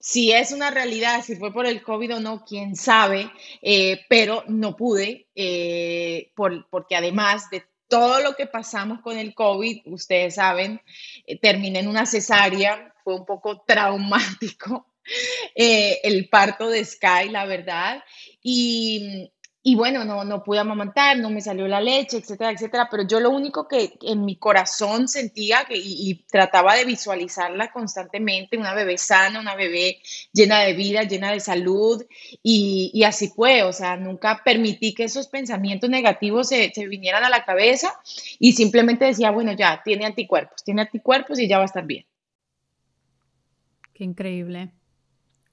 Si 0.00 0.32
es 0.32 0.52
una 0.52 0.70
realidad, 0.70 1.24
si 1.24 1.36
fue 1.36 1.52
por 1.52 1.66
el 1.66 1.82
COVID 1.82 2.16
o 2.16 2.20
no, 2.20 2.44
quién 2.44 2.76
sabe, 2.76 3.30
eh, 3.62 4.00
pero 4.08 4.44
no 4.46 4.76
pude, 4.76 5.26
eh, 5.34 6.32
porque 6.70 6.96
además 6.96 7.50
de 7.50 7.64
todo 7.88 8.20
lo 8.20 8.34
que 8.36 8.46
pasamos 8.46 9.00
con 9.00 9.18
el 9.18 9.34
COVID, 9.34 9.82
ustedes 9.86 10.36
saben, 10.36 10.80
eh, 11.26 11.38
terminé 11.38 11.80
en 11.80 11.88
una 11.88 12.06
cesárea, 12.06 12.94
fue 13.02 13.16
un 13.16 13.26
poco 13.26 13.64
traumático 13.66 14.86
el 15.54 16.28
parto 16.28 16.68
de 16.68 16.84
Sky, 16.84 17.30
la 17.30 17.46
verdad, 17.46 18.04
y 18.42 19.32
y 19.68 19.74
bueno, 19.74 20.02
no, 20.02 20.24
no 20.24 20.42
pude 20.42 20.60
amamantar, 20.60 21.18
no 21.18 21.28
me 21.28 21.42
salió 21.42 21.68
la 21.68 21.82
leche, 21.82 22.16
etcétera, 22.16 22.52
etcétera, 22.52 22.88
pero 22.90 23.06
yo 23.06 23.20
lo 23.20 23.28
único 23.28 23.68
que 23.68 23.98
en 24.00 24.24
mi 24.24 24.36
corazón 24.36 25.08
sentía 25.08 25.66
que, 25.68 25.74
y, 25.76 26.24
trataba 26.30 26.74
de 26.74 26.86
visualizarla 26.86 27.70
constantemente, 27.70 28.56
una 28.56 28.72
bebé 28.72 28.96
sana, 28.96 29.38
una 29.38 29.56
bebé 29.56 30.00
llena 30.32 30.60
de 30.60 30.72
vida, 30.72 31.02
llena 31.02 31.32
de 31.32 31.40
salud, 31.40 32.02
y, 32.42 33.02
así 33.04 33.28
fue, 33.28 33.62
o 33.62 33.74
sea, 33.74 33.98
nunca 33.98 34.40
permití 34.42 34.94
que 34.94 35.04
esos 35.04 35.28
pensamientos 35.28 35.90
negativos 35.90 36.48
se, 36.48 36.72
se 36.74 36.86
vinieran 36.86 37.24
a 37.24 37.28
la 37.28 37.44
cabeza 37.44 37.92
y 38.38 38.54
simplemente 38.54 39.04
decía, 39.04 39.32
bueno, 39.32 39.52
ya, 39.52 39.82
tiene 39.84 40.06
anticuerpos, 40.06 40.64
tiene 40.64 40.80
anticuerpos 40.80 41.38
y 41.38 41.46
ya 41.46 41.58
va 41.58 41.64
a 41.64 41.66
estar 41.66 41.84
bien. 41.84 42.06
Qué 43.92 44.04
increíble. 44.04 44.70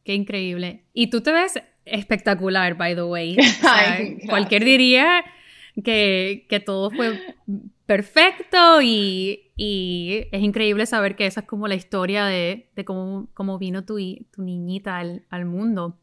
Qué 0.06 0.14
increíble. 0.14 0.86
Y 0.94 1.08
tú 1.08 1.22
te 1.22 1.34
ves 1.34 1.60
espectacular, 1.86 2.76
by 2.76 2.96
the 2.96 3.04
way. 3.04 3.38
cualquier 4.30 4.66
diría 4.66 5.24
que, 5.84 6.64
todo 6.66 6.92
fue 6.92 7.20
perfecto 7.86 8.82
y, 8.82 9.42
es 9.58 10.42
increíble 10.42 10.86
saber 10.86 11.16
que 11.16 11.26
esa 11.26 11.42
es 11.42 11.48
como 11.48 11.68
la 11.68 11.76
historia 11.76 12.26
de, 12.26 12.68
cómo, 12.86 13.30
cómo, 13.34 13.58
vino 13.58 13.86
tu, 13.86 13.98
tu 14.32 14.42
niñita 14.42 14.98
al, 15.00 15.46
mundo. 15.46 15.98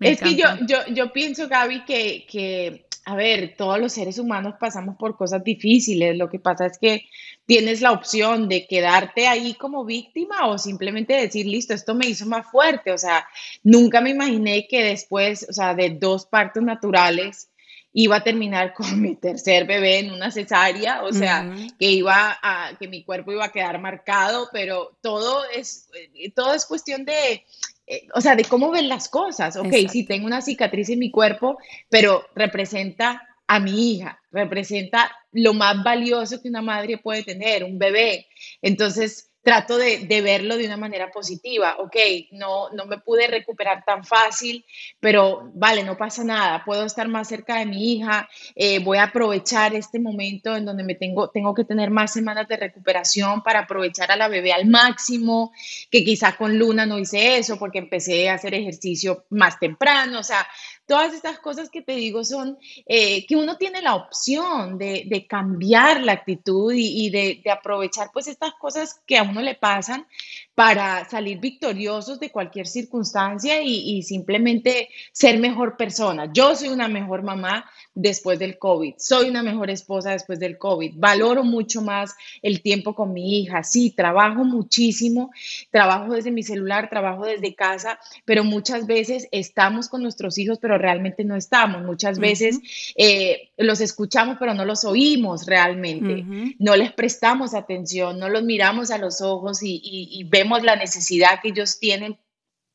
es 0.00 0.20
que 0.20 0.34
yo, 0.34 0.46
yo, 0.66 0.78
yo 0.88 1.12
pienso, 1.12 1.48
Gaby, 1.48 1.84
que, 1.84 2.26
que 2.28 2.86
a 3.06 3.16
ver, 3.16 3.54
todos 3.56 3.78
los 3.78 3.92
seres 3.92 4.18
humanos 4.18 4.54
pasamos 4.58 4.96
por 4.96 5.16
cosas 5.16 5.44
difíciles. 5.44 6.16
Lo 6.16 6.30
que 6.30 6.38
pasa 6.38 6.66
es 6.66 6.78
que 6.78 7.04
tienes 7.44 7.82
la 7.82 7.92
opción 7.92 8.48
de 8.48 8.66
quedarte 8.66 9.26
ahí 9.26 9.54
como 9.54 9.84
víctima 9.84 10.46
o 10.46 10.58
simplemente 10.58 11.12
decir, 11.14 11.46
listo, 11.46 11.74
esto 11.74 11.94
me 11.94 12.06
hizo 12.06 12.26
más 12.26 12.50
fuerte. 12.50 12.92
O 12.92 12.98
sea, 12.98 13.26
nunca 13.62 14.00
me 14.00 14.10
imaginé 14.10 14.66
que 14.66 14.84
después, 14.84 15.46
o 15.48 15.52
sea, 15.52 15.74
de 15.74 15.90
dos 15.90 16.26
partos 16.26 16.62
naturales, 16.62 17.50
iba 17.96 18.16
a 18.16 18.24
terminar 18.24 18.74
con 18.74 19.00
mi 19.00 19.14
tercer 19.14 19.66
bebé 19.66 20.00
en 20.00 20.10
una 20.10 20.30
cesárea, 20.30 21.04
o 21.04 21.12
sea, 21.12 21.54
que 21.78 21.86
iba 21.86 22.36
a, 22.42 22.76
que 22.76 22.88
mi 22.88 23.04
cuerpo 23.04 23.30
iba 23.30 23.44
a 23.44 23.52
quedar 23.52 23.80
marcado, 23.80 24.48
pero 24.52 24.98
todo 25.00 25.44
es, 25.54 25.88
eh, 25.94 26.32
todo 26.32 26.54
es 26.54 26.66
cuestión 26.66 27.04
de, 27.04 27.44
eh, 27.86 28.06
o 28.14 28.20
sea, 28.20 28.36
de 28.36 28.44
cómo 28.44 28.70
ven 28.70 28.88
las 28.88 29.08
cosas. 29.08 29.56
Ok, 29.56 29.72
sí, 29.90 30.04
tengo 30.04 30.26
una 30.26 30.42
cicatriz 30.42 30.88
en 30.88 30.98
mi 30.98 31.10
cuerpo, 31.10 31.58
pero 31.88 32.24
representa 32.34 33.22
a 33.46 33.60
mi 33.60 33.92
hija, 33.92 34.20
representa 34.32 35.12
lo 35.32 35.52
más 35.52 35.82
valioso 35.82 36.40
que 36.40 36.48
una 36.48 36.62
madre 36.62 36.98
puede 36.98 37.22
tener, 37.22 37.64
un 37.64 37.78
bebé. 37.78 38.26
Entonces, 38.62 39.30
trato 39.44 39.76
de, 39.76 40.22
verlo 40.22 40.56
de 40.56 40.64
una 40.64 40.78
manera 40.78 41.10
positiva. 41.10 41.76
Ok, 41.78 41.96
no, 42.32 42.70
no 42.70 42.86
me 42.86 42.98
pude 42.98 43.26
recuperar 43.26 43.84
tan 43.84 44.02
fácil, 44.02 44.64
pero 44.98 45.50
vale, 45.54 45.84
no 45.84 45.98
pasa 45.98 46.24
nada. 46.24 46.64
Puedo 46.64 46.86
estar 46.86 47.06
más 47.08 47.28
cerca 47.28 47.58
de 47.58 47.66
mi 47.66 47.92
hija. 47.92 48.26
Eh, 48.56 48.78
voy 48.78 48.96
a 48.96 49.04
aprovechar 49.04 49.74
este 49.74 50.00
momento 50.00 50.56
en 50.56 50.64
donde 50.64 50.82
me 50.82 50.94
tengo, 50.94 51.28
tengo 51.28 51.54
que 51.54 51.64
tener 51.64 51.90
más 51.90 52.14
semanas 52.14 52.48
de 52.48 52.56
recuperación 52.56 53.42
para 53.42 53.60
aprovechar 53.60 54.10
a 54.10 54.16
la 54.16 54.28
bebé 54.28 54.54
al 54.54 54.64
máximo, 54.64 55.52
que 55.90 56.02
quizá 56.02 56.36
con 56.38 56.58
Luna 56.58 56.86
no 56.86 56.98
hice 56.98 57.36
eso 57.36 57.58
porque 57.58 57.78
empecé 57.78 58.30
a 58.30 58.34
hacer 58.34 58.54
ejercicio 58.54 59.26
más 59.28 59.58
temprano. 59.58 60.20
O 60.20 60.24
sea, 60.24 60.46
Todas 60.86 61.14
estas 61.14 61.38
cosas 61.38 61.70
que 61.70 61.80
te 61.80 61.92
digo 61.92 62.24
son 62.24 62.58
eh, 62.86 63.26
que 63.26 63.36
uno 63.36 63.56
tiene 63.56 63.80
la 63.80 63.94
opción 63.94 64.76
de, 64.76 65.26
cambiar 65.28 66.02
la 66.02 66.12
actitud 66.12 66.74
y, 66.76 67.08
de, 67.10 67.42
aprovechar 67.50 68.10
pues 68.12 68.26
estas 68.28 68.52
cosas 68.54 69.00
que 69.06 69.16
a 69.16 69.22
uno 69.22 69.40
le 69.40 69.54
pasan 69.54 70.06
para 70.54 71.08
salir 71.08 71.40
victoriosos 71.40 72.20
de 72.20 72.30
cualquier 72.30 72.66
circunstancia 72.66 73.62
y, 73.62 74.02
simplemente 74.02 74.90
ser 75.12 75.38
mejor 75.38 75.76
persona. 75.76 76.30
Yo 76.32 76.54
soy 76.54 76.68
una 76.68 76.88
mejor 76.88 77.22
mamá 77.22 77.64
después 77.94 78.38
del 78.38 78.58
COVID, 78.58 78.94
soy 78.98 79.28
una 79.28 79.42
mejor 79.42 79.70
esposa 79.70 80.10
después 80.10 80.40
del 80.40 80.58
COVID, 80.58 80.94
valoro 80.96 81.44
mucho 81.44 81.80
más 81.80 82.14
el 82.42 82.60
tiempo 82.60 82.94
con 82.94 83.12
mi 83.12 83.38
hija, 83.38 83.62
sí, 83.62 83.90
trabajo 83.90 84.44
muchísimo, 84.44 85.30
trabajo 85.70 86.14
desde 86.14 86.30
mi 86.30 86.42
celular, 86.42 86.90
trabajo 86.90 87.24
desde 87.24 87.54
casa, 87.54 87.98
pero 88.24 88.42
muchas 88.42 88.86
veces 88.86 89.28
estamos 89.30 89.88
con 89.88 90.02
nuestros 90.02 90.38
hijos, 90.38 90.58
pero 90.60 90.76
realmente 90.76 91.24
no 91.24 91.36
estamos. 91.36 91.82
Muchas 91.82 92.18
veces 92.18 92.58
eh, 92.96 93.50
los 93.56 93.80
escuchamos, 93.80 94.36
pero 94.38 94.54
no 94.54 94.64
los 94.64 94.84
oímos 94.84 95.46
realmente. 95.46 96.24
No 96.58 96.76
les 96.76 96.92
prestamos 96.92 97.54
atención, 97.54 98.18
no 98.18 98.28
los 98.28 98.42
miramos 98.42 98.90
a 98.90 98.98
los 98.98 99.20
ojos 99.20 99.60
y 99.62 100.26
vemos 100.28 100.62
la 100.62 100.76
necesidad 100.76 101.40
que 101.42 101.48
ellos 101.48 101.78
tienen 101.78 102.18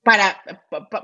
para, 0.04 0.42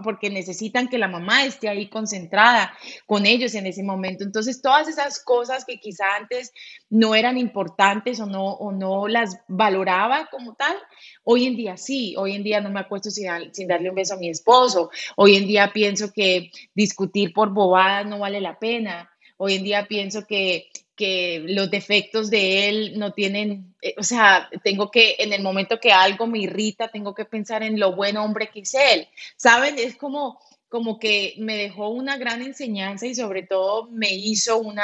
porque 0.03 0.29
necesitan 0.29 0.87
que 0.87 0.97
la 0.97 1.07
mamá 1.07 1.45
esté 1.45 1.67
ahí 1.67 1.89
concentrada 1.89 2.73
con 3.05 3.25
ellos 3.25 3.53
en 3.55 3.67
ese 3.67 3.83
momento. 3.83 4.23
Entonces, 4.23 4.61
todas 4.61 4.87
esas 4.87 5.23
cosas 5.23 5.65
que 5.65 5.79
quizá 5.79 6.15
antes 6.15 6.53
no 6.89 7.13
eran 7.13 7.37
importantes 7.37 8.19
o 8.19 8.25
no, 8.25 8.53
o 8.53 8.71
no 8.71 9.07
las 9.07 9.37
valoraba 9.47 10.27
como 10.31 10.55
tal, 10.55 10.75
hoy 11.23 11.45
en 11.45 11.55
día 11.55 11.77
sí, 11.77 12.15
hoy 12.17 12.35
en 12.35 12.43
día 12.43 12.61
no 12.61 12.69
me 12.69 12.79
acuesto 12.79 13.11
sin, 13.11 13.27
sin 13.53 13.67
darle 13.67 13.89
un 13.89 13.95
beso 13.95 14.13
a 14.13 14.17
mi 14.17 14.29
esposo, 14.29 14.89
hoy 15.17 15.35
en 15.35 15.47
día 15.47 15.71
pienso 15.73 16.11
que 16.13 16.51
discutir 16.73 17.33
por 17.33 17.53
bobadas 17.53 18.05
no 18.05 18.19
vale 18.19 18.39
la 18.39 18.57
pena, 18.59 19.11
hoy 19.37 19.55
en 19.55 19.63
día 19.63 19.87
pienso 19.87 20.25
que 20.25 20.69
que 20.95 21.43
los 21.47 21.69
defectos 21.69 22.29
de 22.29 22.69
él 22.69 22.93
no 22.97 23.13
tienen, 23.13 23.75
eh, 23.81 23.95
o 23.97 24.03
sea, 24.03 24.49
tengo 24.63 24.91
que, 24.91 25.15
en 25.19 25.33
el 25.33 25.43
momento 25.43 25.79
que 25.79 25.91
algo 25.91 26.27
me 26.27 26.39
irrita, 26.39 26.87
tengo 26.87 27.13
que 27.13 27.25
pensar 27.25 27.63
en 27.63 27.79
lo 27.79 27.95
buen 27.95 28.17
hombre 28.17 28.49
que 28.49 28.61
es 28.61 28.73
él. 28.73 29.07
¿Saben? 29.35 29.77
Es 29.77 29.95
como, 29.95 30.39
como 30.69 30.99
que 30.99 31.35
me 31.37 31.57
dejó 31.57 31.89
una 31.89 32.17
gran 32.17 32.41
enseñanza 32.41 33.05
y 33.05 33.15
sobre 33.15 33.43
todo 33.43 33.89
me 33.91 34.13
hizo 34.13 34.57
una 34.57 34.83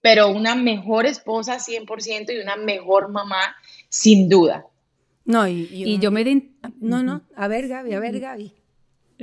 pero 0.00 0.28
una 0.28 0.54
mejor 0.54 1.06
esposa 1.06 1.58
100% 1.58 2.34
y 2.34 2.40
una 2.40 2.56
mejor 2.56 3.10
mamá 3.10 3.54
sin 3.88 4.28
duda. 4.28 4.66
No, 5.24 5.46
y, 5.46 5.98
yo 6.00 6.10
me... 6.10 6.24
No, 6.80 7.02
no, 7.02 7.22
a 7.36 7.46
ver 7.46 7.68
Gaby, 7.68 7.94
a 7.94 8.00
ver 8.00 8.18
Gaby. 8.18 8.52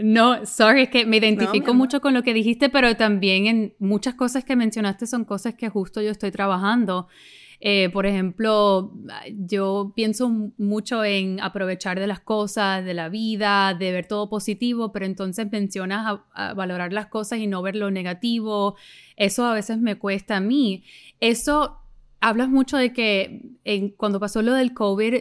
No, 0.04 0.46
sorry, 0.46 0.84
es 0.84 0.90
que 0.90 1.06
me 1.06 1.18
identifico 1.18 1.74
mucho 1.74 2.00
con 2.02 2.14
lo 2.14 2.24
que 2.24 2.34
dijiste, 2.34 2.70
pero 2.70 2.96
también 2.96 3.48
en 3.48 3.74
muchas 3.80 4.16
cosas 4.16 4.44
que 4.44 4.56
mencionaste 4.56 5.08
son 5.08 5.26
cosas 5.26 5.56
que 5.56 5.70
justo 5.70 6.02
yo 6.02 6.12
estoy 6.12 6.32
trabajando. 6.32 7.08
Eh, 7.62 7.90
por 7.92 8.06
ejemplo, 8.06 8.94
yo 9.36 9.92
pienso 9.94 10.30
mucho 10.58 11.04
en 11.04 11.42
aprovechar 11.42 12.00
de 12.00 12.08
las 12.08 12.22
cosas, 12.22 12.86
de 12.86 12.94
la 12.94 13.10
vida, 13.10 13.74
de 13.74 13.92
ver 13.92 14.08
todo 14.08 14.30
positivo, 14.30 14.94
pero 14.94 15.06
entonces 15.06 15.52
mencionas 15.52 16.20
a, 16.34 16.54
valorar 16.54 16.94
las 16.94 17.08
cosas 17.08 17.40
y 17.40 17.48
no 17.48 17.62
ver 17.62 17.76
lo 17.76 17.92
negativo. 17.92 18.78
Eso 19.18 19.46
a 19.46 19.54
veces 19.54 19.78
me 19.80 19.98
cuesta 19.98 20.38
a 20.38 20.40
mí. 20.40 20.86
Eso, 21.20 21.80
hablas 22.22 22.48
mucho 22.48 22.78
de 22.78 22.94
que 22.94 23.42
en, 23.66 23.90
cuando 23.90 24.22
pasó 24.22 24.42
lo 24.42 24.54
del 24.54 24.74
COVID, 24.74 25.16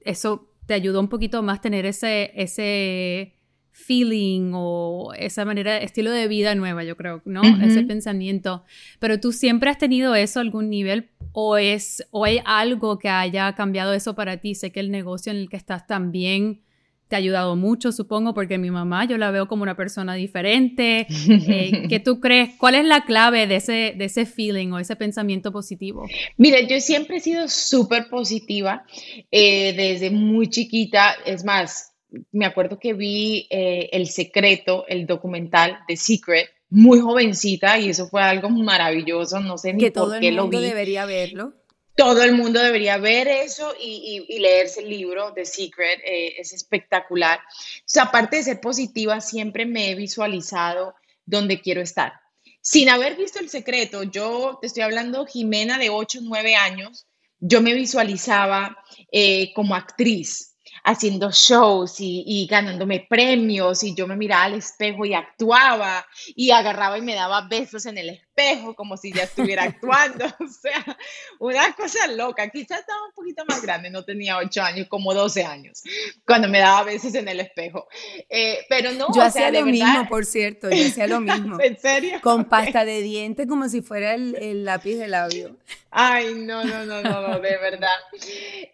eso 0.00 0.50
te 0.66 0.74
ayudó 0.74 0.98
un 0.98 1.08
poquito 1.08 1.42
más 1.42 1.60
tener 1.60 1.86
ese, 1.86 2.32
ese 2.34 3.33
feeling 3.74 4.52
o 4.54 5.12
esa 5.18 5.44
manera, 5.44 5.78
estilo 5.78 6.12
de 6.12 6.28
vida 6.28 6.54
nueva, 6.54 6.84
yo 6.84 6.96
creo, 6.96 7.20
¿no? 7.24 7.42
Ese 7.60 7.82
pensamiento. 7.82 8.64
Pero 9.00 9.18
tú 9.18 9.32
siempre 9.32 9.68
has 9.68 9.78
tenido 9.78 10.14
eso 10.14 10.38
a 10.38 10.42
algún 10.42 10.70
nivel 10.70 11.10
o 11.32 11.56
es 11.56 12.06
o 12.12 12.24
hay 12.24 12.38
algo 12.44 13.00
que 13.00 13.08
haya 13.08 13.52
cambiado 13.56 13.92
eso 13.92 14.14
para 14.14 14.36
ti. 14.36 14.54
Sé 14.54 14.70
que 14.70 14.78
el 14.78 14.92
negocio 14.92 15.32
en 15.32 15.38
el 15.38 15.48
que 15.50 15.56
estás 15.56 15.88
también 15.88 16.60
te 17.08 17.16
ha 17.16 17.18
ayudado 17.18 17.56
mucho, 17.56 17.90
supongo, 17.90 18.32
porque 18.32 18.58
mi 18.58 18.70
mamá 18.70 19.06
yo 19.06 19.18
la 19.18 19.32
veo 19.32 19.48
como 19.48 19.64
una 19.64 19.76
persona 19.76 20.14
diferente. 20.14 21.08
Eh, 21.28 21.86
¿Qué 21.88 21.98
tú 21.98 22.20
crees? 22.20 22.50
¿Cuál 22.56 22.76
es 22.76 22.84
la 22.84 23.04
clave 23.04 23.48
de 23.48 23.56
ese, 23.56 23.94
de 23.98 24.04
ese 24.04 24.24
feeling 24.24 24.68
o 24.68 24.78
ese 24.78 24.94
pensamiento 24.94 25.50
positivo? 25.50 26.06
Mira, 26.36 26.60
yo 26.60 26.78
siempre 26.80 27.16
he 27.16 27.20
sido 27.20 27.48
súper 27.48 28.08
positiva 28.08 28.86
eh, 29.32 29.74
desde 29.76 30.10
muy 30.10 30.48
chiquita. 30.48 31.16
Es 31.26 31.44
más, 31.44 31.93
me 32.32 32.46
acuerdo 32.46 32.78
que 32.78 32.92
vi 32.92 33.46
eh, 33.50 33.88
El 33.92 34.08
Secreto, 34.08 34.84
el 34.88 35.06
documental 35.06 35.78
The 35.86 35.96
Secret, 35.96 36.50
muy 36.70 37.00
jovencita 37.00 37.78
y 37.78 37.90
eso 37.90 38.08
fue 38.08 38.22
algo 38.22 38.50
maravilloso, 38.50 39.40
no 39.40 39.58
sé 39.58 39.72
ni 39.72 39.90
por 39.90 40.18
qué 40.18 40.32
lo 40.32 40.48
vi. 40.48 40.50
Todo 40.50 40.60
el 40.60 40.60
mundo 40.60 40.60
debería 40.60 41.06
verlo. 41.06 41.52
Todo 41.96 42.24
el 42.24 42.32
mundo 42.32 42.60
debería 42.60 42.96
ver 42.96 43.28
eso 43.28 43.72
y, 43.80 44.26
leerse 44.40 44.80
el 44.80 44.90
libro 44.90 45.32
The 45.32 45.44
Secret, 45.44 46.00
eh, 46.04 46.34
es 46.38 46.52
espectacular. 46.52 47.38
O 47.38 47.82
sea, 47.84 48.04
aparte 48.04 48.36
de 48.36 48.42
ser 48.42 48.60
positiva, 48.60 49.20
siempre 49.20 49.64
me 49.64 49.90
he 49.90 49.94
visualizado 49.94 50.94
donde 51.24 51.60
quiero 51.60 51.80
estar. 51.80 52.14
Sin 52.60 52.88
haber 52.88 53.14
visto 53.16 53.38
El 53.38 53.48
Secreto, 53.48 54.02
yo 54.02 54.58
te 54.60 54.66
estoy 54.66 54.82
hablando, 54.82 55.26
Jimena 55.26 55.78
de 55.78 55.90
8, 55.90 56.20
9 56.22 56.56
años, 56.56 57.06
yo 57.38 57.60
me 57.60 57.74
visualizaba 57.74 58.76
eh, 59.12 59.52
como 59.54 59.74
actriz, 59.74 60.53
haciendo 60.84 61.30
shows 61.32 61.96
y, 61.98 62.46
ganándome 62.48 63.06
premios 63.08 63.82
y 63.82 63.94
yo 63.94 64.06
me 64.06 64.16
miraba 64.16 64.44
al 64.44 64.54
espejo 64.54 65.04
y 65.06 65.14
actuaba 65.14 66.06
y 66.36 66.50
agarraba 66.50 66.98
y 66.98 67.02
me 67.02 67.14
daba 67.14 67.48
besos 67.48 67.86
en 67.86 67.98
el 67.98 68.10
espejo 68.34 68.74
como 68.74 68.96
si 68.96 69.12
ya 69.12 69.24
estuviera 69.24 69.64
actuando. 69.64 70.24
O 70.44 70.48
sea, 70.48 70.96
una 71.38 71.72
cosa 71.74 72.06
loca. 72.08 72.48
Quizás 72.48 72.80
estaba 72.80 73.06
un 73.06 73.12
poquito 73.12 73.44
más 73.48 73.62
grande, 73.62 73.90
no 73.90 74.04
tenía 74.04 74.38
8 74.38 74.62
años, 74.62 74.88
como 74.88 75.14
12 75.14 75.44
años, 75.44 75.82
cuando 76.26 76.48
me 76.48 76.58
daba 76.58 76.84
besos 76.84 77.14
en 77.14 77.28
el 77.28 77.40
espejo. 77.40 77.88
Eh, 78.28 78.58
pero 78.68 78.92
no, 78.92 79.08
yo 79.14 79.22
hacía 79.22 79.50
lo 79.50 79.64
mismo, 79.64 80.08
por 80.08 80.24
cierto, 80.24 80.70
yo 80.70 80.86
hacía 80.86 81.06
lo 81.06 81.20
mismo. 81.20 81.60
¿En 81.60 81.78
serio? 81.78 82.20
Con 82.22 82.44
pasta 82.44 82.84
de 82.84 83.02
dientes 83.02 83.46
como 83.46 83.68
si 83.68 83.82
fuera 83.82 84.14
el, 84.14 84.36
el 84.36 84.64
lápiz 84.64 84.96
de 84.96 85.08
labio. 85.08 85.56
Ay, 85.90 86.34
no, 86.34 86.64
no, 86.64 86.84
no, 86.84 87.02
no, 87.02 87.38
de 87.38 87.56
verdad. 87.56 87.96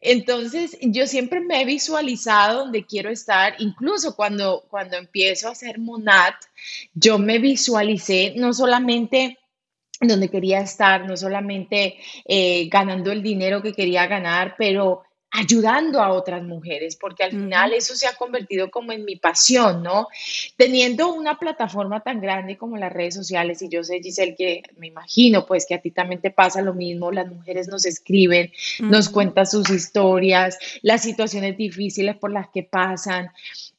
Entonces, 0.01 0.79
yo 0.81 1.07
siempre 1.07 1.41
me 1.41 1.61
he 1.61 1.65
visualizado 1.67 2.61
donde 2.61 2.87
quiero 2.87 3.11
estar, 3.11 3.55
incluso 3.59 4.17
cuando, 4.17 4.65
cuando 4.71 4.97
empiezo 4.97 5.49
a 5.49 5.53
hacer 5.53 5.79
Monat, 5.79 6.35
yo 6.95 7.19
me 7.19 7.39
visualicé 7.39 8.33
no 8.37 8.55
solamente 8.55 9.39
donde 10.09 10.31
quería 10.31 10.61
estar, 10.61 11.07
no 11.07 11.17
solamente 11.17 11.97
eh, 12.25 12.69
ganando 12.69 13.13
el 13.13 13.23
dinero 13.23 13.63
que 13.63 13.73
quería 13.73 14.07
ganar, 14.07 14.55
pero 14.57 15.03
ayudando 15.33 16.03
a 16.03 16.13
otras 16.13 16.43
mujeres, 16.43 16.97
porque 16.97 17.23
al 17.23 17.31
final 17.31 17.73
eso 17.73 17.95
se 17.95 18.09
ha 18.09 18.15
convertido 18.15 18.69
como 18.69 18.91
en 18.91 19.05
mi 19.05 19.15
pasión, 19.15 19.83
¿no? 19.83 20.09
Teniendo 20.57 21.15
una 21.15 21.39
plataforma 21.39 22.01
tan 22.01 22.21
grande 22.21 22.57
como 22.57 22.77
las 22.77 22.93
redes 22.93 23.15
sociales, 23.15 23.63
y 23.63 23.69
yo 23.69 23.85
sé, 23.85 24.01
Giselle, 24.03 24.35
que 24.35 24.63
me 24.77 24.89
imagino 24.89 25.47
pues 25.47 25.67
que 25.67 25.75
a 25.75 25.81
ti 25.81 25.93
también 25.93 26.21
te 26.21 26.33
pasa 26.33 26.63
lo 26.63 26.75
mismo, 26.75 27.13
las 27.13 27.29
mujeres 27.29 27.69
nos 27.69 27.87
escriben, 27.87 28.51
nos 28.81 29.09
cuentan 29.09 29.47
sus 29.47 29.71
historias, 29.71 30.59
las 30.83 31.03
situaciones 31.03 31.57
difíciles 31.57 32.17
por 32.17 32.33
las 32.33 32.49
que 32.49 32.65
pasan. 32.65 33.31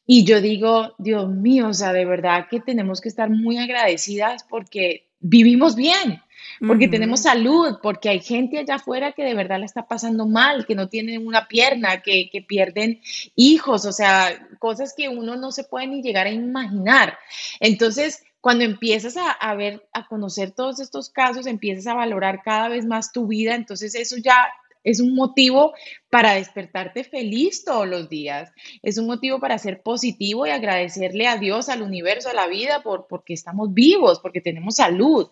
Y 0.06 0.24
yo 0.24 0.39
digo, 0.39 0.95
Dios 1.00 1.30
mío, 1.30 1.67
o 1.69 1.74
sea, 1.74 1.91
de 1.91 2.06
verdad 2.06 2.48
que 2.50 2.62
tenemos 2.62 3.02
que 3.02 3.10
estar 3.10 3.30
muy 3.30 3.58
agradecidas 3.58 4.45
porque 4.50 5.11
vivimos 5.21 5.75
bien, 5.75 6.21
porque 6.67 6.88
tenemos 6.88 7.21
salud, 7.21 7.77
porque 7.81 8.10
hay 8.10 8.19
gente 8.19 8.60
allá 8.60 8.75
afuera 8.75 9.13
que 9.13 9.23
de 9.23 9.34
verdad 9.34 9.60
la 9.60 9.65
está 9.65 9.88
pasando 9.88 10.27
mal, 10.27 10.65
que 10.65 10.75
no 10.75 10.89
tienen 10.89 11.25
una 11.25 11.47
pierna, 11.47 12.01
que, 12.01 12.45
pierden 12.47 13.01
hijos, 13.36 13.86
o 13.86 13.91
sea, 13.91 14.47
cosas 14.60 14.93
que 14.95 15.10
uno 15.10 15.36
no 15.38 15.51
se 15.51 15.63
puede 15.63 15.88
ni 15.88 16.01
llegar 16.01 16.27
a 16.27 16.31
imaginar. 16.31 17.17
Entonces, 17.60 18.23
cuando 18.41 18.63
empiezas 18.63 19.17
a, 19.17 19.31
a, 19.31 19.55
ver, 19.55 19.88
a 19.93 20.07
conocer 20.07 20.51
todos 20.51 20.79
estos 20.79 21.10
casos, 21.10 21.47
empiezas 21.47 21.88
a 21.88 21.95
valorar 21.95 22.41
cada 22.43 22.69
vez 22.69 22.86
más 22.86 23.12
tu 23.12 23.27
vida, 23.27 23.55
entonces 23.55 23.95
eso 23.95 24.17
ya 24.17 24.51
es 24.84 24.99
un 24.99 25.15
motivo 25.15 25.73
para 26.12 26.34
despertarte 26.34 27.06
feliz 27.06 27.63
todos 27.63 27.88
los 27.88 28.10
días. 28.10 28.52
Es 28.84 28.97
un 28.97 29.08
motivo 29.08 29.39
para 29.39 29.58
ser 29.58 29.82
positivo 29.82 30.45
y 30.45 30.50
agradecerle 30.50 31.26
a 31.26 31.38
Dios, 31.38 31.69
al 31.69 31.82
universo, 31.82 32.30
a 32.30 32.34
la 32.34 32.47
vida, 32.47 32.84
por, 32.84 33.08
porque 33.08 33.34
estamos 33.34 33.74
vivos, 33.74 34.19
porque 34.19 34.41
tenemos 34.41 34.76
salud. 34.76 35.30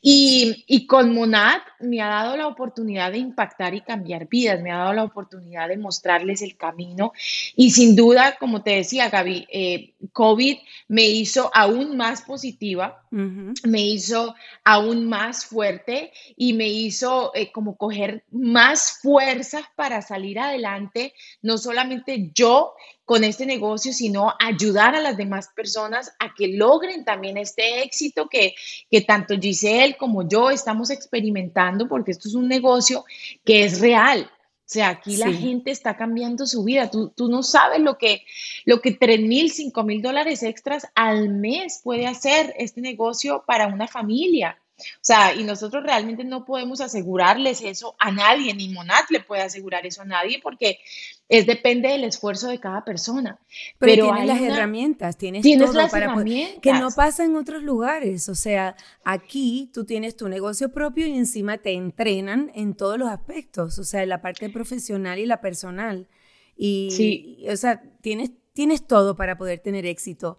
Y, 0.00 0.64
y 0.68 0.86
con 0.86 1.12
Monad 1.12 1.58
me 1.80 2.00
ha 2.00 2.06
dado 2.06 2.36
la 2.36 2.46
oportunidad 2.46 3.10
de 3.10 3.18
impactar 3.18 3.74
y 3.74 3.80
cambiar 3.80 4.28
vidas, 4.28 4.62
me 4.62 4.70
ha 4.70 4.76
dado 4.76 4.92
la 4.92 5.02
oportunidad 5.02 5.68
de 5.68 5.76
mostrarles 5.76 6.40
el 6.40 6.56
camino. 6.56 7.12
Y 7.56 7.72
sin 7.72 7.96
duda, 7.96 8.36
como 8.38 8.62
te 8.62 8.76
decía, 8.76 9.10
Gaby, 9.10 9.48
eh, 9.50 9.94
COVID 10.12 10.56
me 10.86 11.02
hizo 11.02 11.50
aún 11.52 11.96
más 11.96 12.22
positiva, 12.22 13.02
me 13.10 13.82
hizo 13.82 14.34
aún 14.64 15.06
más 15.06 15.44
fuerte 15.44 16.12
y 16.36 16.52
me 16.54 16.68
hizo 16.68 17.32
eh, 17.34 17.50
como 17.52 17.76
coger 17.76 18.24
más 18.30 19.00
fuerzas 19.02 19.64
para 19.76 20.00
salir 20.00 20.11
adelante, 20.38 21.14
no 21.42 21.58
solamente 21.58 22.30
yo 22.34 22.74
con 23.04 23.24
este 23.24 23.46
negocio, 23.46 23.92
sino 23.92 24.32
ayudar 24.38 24.94
a 24.94 25.00
las 25.00 25.16
demás 25.16 25.48
personas 25.54 26.12
a 26.18 26.34
que 26.34 26.48
logren 26.48 27.04
también 27.04 27.36
este 27.36 27.82
éxito 27.82 28.28
que, 28.28 28.54
que 28.90 29.00
tanto 29.00 29.34
Giselle 29.38 29.96
como 29.96 30.28
yo 30.28 30.50
estamos 30.50 30.90
experimentando, 30.90 31.88
porque 31.88 32.12
esto 32.12 32.28
es 32.28 32.34
un 32.34 32.48
negocio 32.48 33.04
que 33.44 33.64
es 33.64 33.80
real. 33.80 34.30
O 34.64 34.72
sea, 34.72 34.88
aquí 34.88 35.16
la 35.18 35.30
gente 35.30 35.70
está 35.70 35.98
cambiando 35.98 36.46
su 36.46 36.64
vida. 36.64 36.90
Tú, 36.90 37.10
tú, 37.10 37.28
no 37.28 37.42
sabes 37.42 37.80
lo 37.80 37.98
que, 37.98 38.24
lo 38.64 38.80
que 38.80 38.92
3 38.92 39.20
mil, 39.20 39.50
5 39.50 39.82
mil 39.82 40.00
dólares 40.00 40.42
extras 40.42 40.86
al 40.94 41.28
mes 41.28 41.82
puede 41.84 42.06
hacer 42.06 42.54
este 42.56 42.80
negocio 42.80 43.44
para 43.46 43.66
una 43.66 43.86
familia. 43.86 44.58
O 44.96 45.04
sea, 45.04 45.34
y 45.34 45.44
nosotros 45.44 45.82
realmente 45.82 46.24
no 46.24 46.44
podemos 46.44 46.80
asegurarles 46.80 47.62
eso 47.62 47.94
a 47.98 48.10
nadie, 48.10 48.54
ni 48.54 48.68
Monat 48.68 49.10
le 49.10 49.20
puede 49.20 49.42
asegurar 49.42 49.86
eso 49.86 50.02
a 50.02 50.04
nadie 50.04 50.40
porque 50.42 50.78
es 51.28 51.46
depende 51.46 51.88
del 51.88 52.04
esfuerzo 52.04 52.48
de 52.48 52.60
cada 52.60 52.84
persona. 52.84 53.38
Pero, 53.78 54.04
tienes 54.04 54.26
las 54.26 54.40
herramientas, 54.40 55.16
tienes, 55.16 55.42
todo 55.42 55.72
las 55.72 55.90
para 55.90 56.06
herramientas. 56.06 56.60
que 56.60 56.74
no 56.74 56.90
pasa 56.90 57.24
en 57.24 57.36
otros 57.36 57.62
lugares. 57.62 58.28
O 58.28 58.34
sea, 58.34 58.76
aquí 59.02 59.70
tú 59.72 59.86
tienes 59.86 60.14
tu 60.14 60.28
negocio 60.28 60.72
propio 60.72 61.06
y 61.06 61.16
encima 61.16 61.58
te 61.58 61.72
entrenan 61.72 62.50
en 62.54 62.74
todos 62.74 62.98
los 62.98 63.08
aspectos, 63.08 63.78
o 63.78 63.84
sea, 63.84 64.02
en 64.02 64.10
la 64.10 64.20
parte 64.20 64.50
profesional 64.50 65.18
y 65.18 65.26
la 65.26 65.40
personal. 65.40 66.06
Y, 66.54 66.90
sí. 66.92 67.44
o 67.48 67.56
sea, 67.56 67.82
tienes, 68.02 68.32
tienes 68.52 68.86
todo 68.86 69.16
para 69.16 69.38
poder 69.38 69.60
tener 69.60 69.86
éxito. 69.86 70.38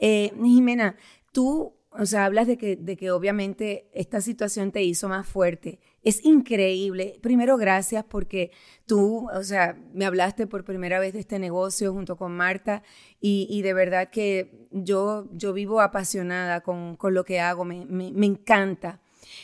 Eh, 0.00 0.32
Jimena, 0.42 0.96
tú 1.32 1.76
o 1.98 2.06
sea, 2.06 2.24
hablas 2.24 2.46
de 2.46 2.56
que, 2.56 2.76
de 2.76 2.96
que 2.96 3.10
obviamente 3.10 3.88
esta 3.92 4.20
situación 4.20 4.72
te 4.72 4.82
hizo 4.82 5.08
más 5.08 5.26
fuerte. 5.26 5.78
Es 6.02 6.24
increíble. 6.24 7.18
Primero, 7.20 7.56
gracias 7.56 8.04
porque 8.04 8.50
tú, 8.86 9.28
o 9.30 9.42
sea, 9.44 9.76
me 9.92 10.06
hablaste 10.06 10.46
por 10.46 10.64
primera 10.64 10.98
vez 10.98 11.12
de 11.12 11.20
este 11.20 11.38
negocio 11.38 11.92
junto 11.92 12.16
con 12.16 12.36
Marta 12.36 12.82
y, 13.20 13.62
de 13.62 13.74
verdad 13.74 14.10
que 14.10 14.66
yo, 14.70 15.28
yo 15.32 15.52
vivo 15.52 15.80
apasionada 15.80 16.62
con, 16.62 16.96
con 16.96 17.14
lo 17.14 17.24
que 17.24 17.40
hago, 17.40 17.64
me, 17.64 17.84
me, 17.86 18.26
encanta. 18.26 19.00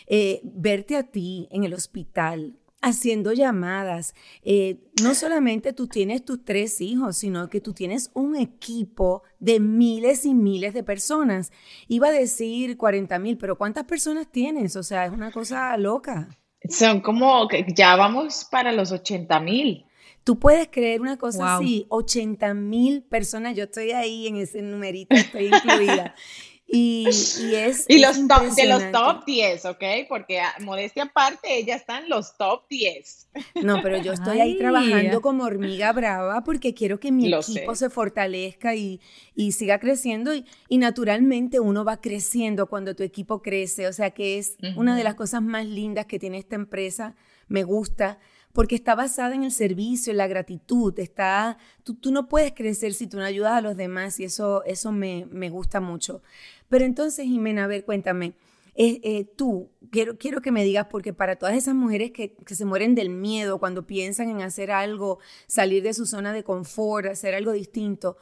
Eh, 0.06 0.40
verte 0.42 0.96
a 0.96 1.04
ti 1.04 1.48
en 1.50 1.64
el 1.64 1.74
hospital, 1.74 2.58
haciendo 2.81 3.33
llamadas. 3.33 4.14
Eh, 4.43 4.79
no 5.03 5.14
solamente 5.14 5.73
tú 5.73 5.88
tienes 5.88 6.25
tus 6.25 6.45
tres 6.45 6.81
hijos, 6.81 7.17
sino 7.17 7.49
que 7.49 7.61
tú 7.61 7.73
tienes 7.73 8.11
un 8.14 8.37
equipo 8.37 9.23
de 9.38 9.61
miles 9.61 10.25
y 10.25 10.35
miles 10.35 10.75
de 10.75 10.83
personas. 10.83 11.53
Iba 11.88 12.09
a 12.09 12.12
decir 12.12 12.77
40 12.77 13.19
mil, 13.19 13.38
pero 13.38 13.57
¿cuántas 13.57 13.85
personas 13.85 14.31
tienes? 14.31 14.77
O 14.77 14.83
sea, 14.83 15.07
es 15.07 15.12
una 15.12 15.31
cosa 15.31 15.77
loca. 15.77 16.29
Son 16.69 17.01
como, 17.01 17.49
ya 17.75 17.97
vamos 17.97 18.47
para 18.51 18.73
los 18.73 18.93
80 18.93 19.41
mil. 19.41 19.85
Tú 20.25 20.38
puedes 20.38 20.69
creer 20.69 21.01
una 21.01 21.17
cosa 21.17 21.57
así, 21.57 21.87
80 21.88 22.53
mil 22.53 23.03
personas, 23.03 23.57
yo 23.57 23.64
estoy 23.64 23.93
ahí 23.93 24.27
en 24.27 24.37
ese 24.37 24.61
numerito, 24.61 25.17
estoy 25.17 25.47
incluida. 25.47 26.14
Y, 26.70 27.07
es. 27.09 27.87
Y 27.88 27.98
los 27.98 28.28
top, 28.28 28.54
de 28.54 28.66
los 28.66 28.92
top 28.92 29.24
10, 29.24 29.64
¿ok? 29.64 29.85
Porque 30.07 30.38
a, 30.40 30.54
modestia 30.61 31.04
aparte, 31.04 31.57
ella 31.57 31.74
está 31.74 31.98
en 31.98 32.11
los 32.11 32.37
top 32.37 32.68
10. 32.68 33.28
No, 33.62 33.81
pero 33.83 33.96
yo 34.02 34.12
estoy 34.12 34.40
ahí 34.40 34.59
trabajando 34.59 35.22
como 35.22 35.44
hormiga 35.44 35.92
brava 35.92 36.44
porque 36.44 36.74
quiero 36.74 37.00
que 37.00 37.11
mi 37.11 37.33
equipo 37.33 37.74
se 37.74 37.88
fortalezca 37.88 38.74
y, 38.74 39.00
y 39.35 39.52
siga 39.52 39.78
creciendo. 39.78 40.35
Y, 40.35 40.44
y, 40.68 40.76
naturalmente 40.76 41.59
uno 41.59 41.87
va 41.87 42.02
creciendo 42.02 42.66
cuando 42.66 42.94
tu 42.94 43.02
equipo 43.02 43.40
crece. 43.40 43.87
O 43.87 43.92
sea 43.94 44.11
que 44.11 44.37
es 44.37 44.59
una 44.76 44.94
de 44.94 45.04
las 45.04 45.14
cosas 45.14 45.40
más 45.40 45.64
lindas 45.64 46.04
que 46.04 46.18
tiene 46.18 46.37
esta 46.37 46.57
empresa. 46.57 47.16
Me 47.48 47.62
gusta 47.64 48.18
porque 48.59 48.75
está 48.75 48.97
basada 48.97 49.37
en 49.37 49.44
el 49.44 49.53
servicio, 49.53 50.11
en 50.11 50.16
la 50.16 50.27
gratitud, 50.27 50.92
está, 50.99 51.59
tú, 51.85 51.94
tú, 51.94 52.11
no 52.11 52.29
puedes 52.29 52.53
crecer 52.55 52.92
si 52.92 53.07
tú 53.07 53.16
no 53.16 53.23
ayudas 53.23 53.53
a 53.53 53.61
los 53.61 53.77
demás 53.77 54.18
y 54.18 54.25
eso, 54.25 54.64
eso 54.64 54.90
me, 54.90 55.29
me 55.31 55.49
gusta 55.49 55.79
mucho. 55.81 56.23
Pero 56.68 56.85
entonces, 56.85 57.25
Jimena, 57.27 57.62
a 57.62 57.66
ver, 57.68 57.85
cuéntame, 57.85 58.33
eh, 58.75 59.33
tú, 59.37 59.71
quiero, 59.92 60.18
quiero 60.18 60.40
que 60.40 60.51
me 60.51 60.64
digas, 60.64 60.88
porque 60.90 61.12
para 61.12 61.37
todas 61.37 61.55
esas 61.55 61.77
mujeres 61.77 62.11
que, 62.11 62.35
que, 62.35 62.57
se 62.57 62.64
mueren 62.64 62.97
del 62.97 63.11
miedo 63.11 63.61
cuando 63.61 63.87
piensan 63.87 64.29
en 64.29 64.42
hacer 64.42 64.73
algo, 64.73 65.21
salir 65.47 65.85
de 65.85 65.94
su 65.94 66.05
zona 66.05 66.33
de 66.33 66.42
confort, 66.42 67.07
hacer 67.07 67.37
algo 67.37 67.53
distinto, 67.53 68.16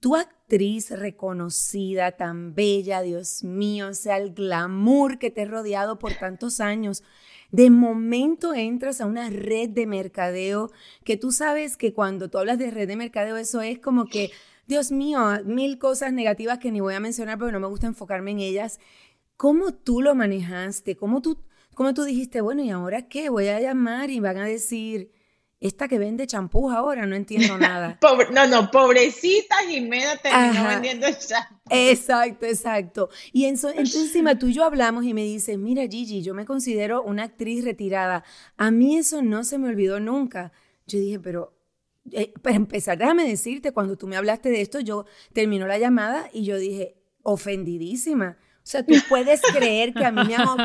tu 0.00 0.16
actriz 0.16 0.90
reconocida, 0.90 2.10
tan 2.10 2.56
bella, 2.56 3.02
Dios 3.02 3.44
mío, 3.44 3.90
o 3.90 3.94
sea, 3.94 4.18
el 4.18 4.34
glamour 4.34 5.20
que 5.20 5.30
te 5.30 5.42
ha 5.42 5.44
rodeado 5.46 6.00
por 6.00 6.12
tantos 6.14 6.58
años, 6.58 7.04
de 7.50 7.70
momento 7.70 8.54
entras 8.54 9.00
a 9.00 9.06
una 9.06 9.30
red 9.30 9.70
de 9.70 9.86
mercadeo 9.86 10.70
que 11.04 11.16
tú 11.16 11.32
sabes 11.32 11.76
que 11.76 11.92
cuando 11.92 12.28
tú 12.28 12.38
hablas 12.38 12.58
de 12.58 12.70
red 12.70 12.88
de 12.88 12.96
mercadeo, 12.96 13.36
eso 13.36 13.60
es 13.62 13.78
como 13.78 14.06
que 14.06 14.30
Dios 14.66 14.90
mío, 14.90 15.20
mil 15.44 15.78
cosas 15.78 16.12
negativas 16.12 16.58
que 16.58 16.72
ni 16.72 16.80
voy 16.80 16.94
a 16.94 17.00
mencionar 17.00 17.38
porque 17.38 17.52
no 17.52 17.60
me 17.60 17.68
gusta 17.68 17.86
enfocarme 17.86 18.32
en 18.32 18.40
ellas. 18.40 18.80
¿Cómo 19.36 19.72
tú 19.72 20.02
lo 20.02 20.14
manejaste? 20.14 20.96
¿Cómo 20.96 21.22
tú, 21.22 21.38
cómo 21.74 21.94
tú 21.94 22.02
dijiste, 22.02 22.40
bueno, 22.40 22.64
¿y 22.64 22.70
ahora 22.70 23.08
qué? 23.08 23.28
Voy 23.28 23.48
a 23.48 23.60
llamar 23.60 24.10
y 24.10 24.18
van 24.18 24.38
a 24.38 24.46
decir, 24.46 25.12
esta 25.60 25.88
que 25.88 25.98
vende 25.98 26.26
champús 26.26 26.72
ahora, 26.72 27.06
no 27.06 27.16
entiendo 27.16 27.56
nada. 27.58 27.98
no, 28.32 28.46
no, 28.46 28.70
pobrecita 28.70 29.56
Jimena 29.68 30.16
terminó 30.16 30.68
vendiendo 30.68 31.06
champú. 31.12 31.54
Exacto, 31.70 32.46
exacto. 32.46 33.08
Y 33.32 33.46
entonces 33.46 33.94
encima 33.94 34.38
tú 34.38 34.48
y 34.48 34.52
yo 34.52 34.64
hablamos 34.64 35.04
y 35.04 35.14
me 35.14 35.24
dices, 35.24 35.58
mira 35.58 35.82
Gigi, 35.86 36.22
yo 36.22 36.34
me 36.34 36.44
considero 36.44 37.02
una 37.02 37.24
actriz 37.24 37.64
retirada. 37.64 38.24
A 38.56 38.70
mí 38.70 38.96
eso 38.96 39.22
no 39.22 39.44
se 39.44 39.58
me 39.58 39.68
olvidó 39.68 40.00
nunca. 40.00 40.52
Yo 40.86 40.98
dije, 40.98 41.18
pero 41.18 41.56
eh, 42.12 42.32
para 42.42 42.56
empezar, 42.56 42.98
déjame 42.98 43.28
decirte, 43.28 43.72
cuando 43.72 43.96
tú 43.96 44.06
me 44.06 44.16
hablaste 44.16 44.50
de 44.50 44.60
esto, 44.60 44.80
yo 44.80 45.06
terminó 45.32 45.66
la 45.66 45.78
llamada 45.78 46.28
y 46.32 46.44
yo 46.44 46.58
dije, 46.58 46.96
ofendidísima. 47.22 48.36
O 48.66 48.68
sea, 48.68 48.84
tú 48.84 48.94
puedes 49.08 49.40
creer 49.42 49.94
que 49.94 50.04
a 50.04 50.10
mí 50.10 50.22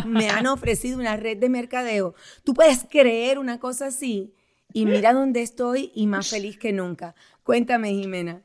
me 0.07 0.29
han, 0.29 0.47
ofrecido 0.47 0.97
una 0.97 1.17
red 1.17 1.37
de 1.37 1.49
mercadeo. 1.49 2.15
Tú 2.43 2.55
puedes 2.55 2.85
creer 2.89 3.37
una 3.37 3.59
cosa 3.59 3.87
así. 3.87 4.33
Y 4.73 4.85
mira 4.85 5.13
dónde 5.13 5.41
estoy 5.41 5.91
y 5.95 6.07
más 6.07 6.29
feliz 6.29 6.57
que 6.57 6.71
nunca. 6.71 7.15
Cuéntame, 7.43 7.89
Jimena. 7.91 8.41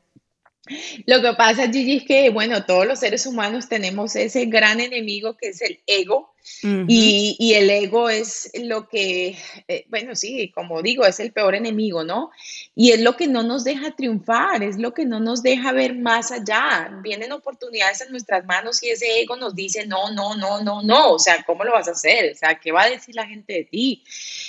Lo 1.05 1.21
que 1.21 1.33
pasa, 1.33 1.71
Gigi, 1.71 1.97
es 1.97 2.03
que, 2.03 2.29
bueno, 2.29 2.65
todos 2.65 2.85
los 2.85 2.99
seres 2.99 3.25
humanos 3.25 3.69
tenemos 3.69 4.15
ese 4.15 4.45
gran 4.45 4.79
enemigo 4.81 5.37
que 5.37 5.49
es 5.49 5.61
el 5.61 5.79
ego 5.87 6.33
y, 6.63 7.53
el 7.53 7.69
ego 7.69 8.09
es 8.09 8.51
lo 8.63 8.87
que, 8.87 9.37
eh, 9.67 9.85
bueno, 9.89 10.15
sí, 10.15 10.51
como 10.53 10.81
digo, 10.81 11.05
es 11.05 11.19
el 11.19 11.31
peor 11.31 11.55
enemigo, 11.55 12.03
¿no? 12.03 12.31
Y 12.75 12.91
es 12.91 13.01
lo 13.01 13.15
que 13.15 13.27
no 13.27 13.43
nos 13.43 13.63
deja 13.63 13.95
triunfar, 13.95 14.63
es 14.63 14.77
lo 14.77 14.93
que 14.93 15.05
no 15.05 15.19
nos 15.19 15.43
deja 15.43 15.71
ver 15.71 15.95
más 15.95 16.31
allá. 16.31 16.99
Vienen 17.03 17.31
oportunidades 17.31 18.01
en 18.01 18.11
nuestras 18.11 18.45
manos 18.45 18.81
y 18.83 18.89
ese 18.89 19.19
ego 19.19 19.35
nos 19.35 19.55
dice, 19.55 19.85
no, 19.85 20.11
no, 20.11 20.35
no, 20.35 20.63
no, 20.63 20.81
no, 20.81 21.13
o 21.13 21.19
sea, 21.19 21.43
¿cómo 21.43 21.63
lo 21.63 21.73
vas 21.73 21.87
a 21.87 21.91
hacer? 21.91 22.33
O 22.33 22.35
sea, 22.35 22.59
¿qué 22.59 22.71
va 22.71 22.83
a 22.83 22.89
decir 22.89 23.15
la 23.15 23.27
gente 23.27 23.53
de 23.53 23.63
ti? 23.65 24.03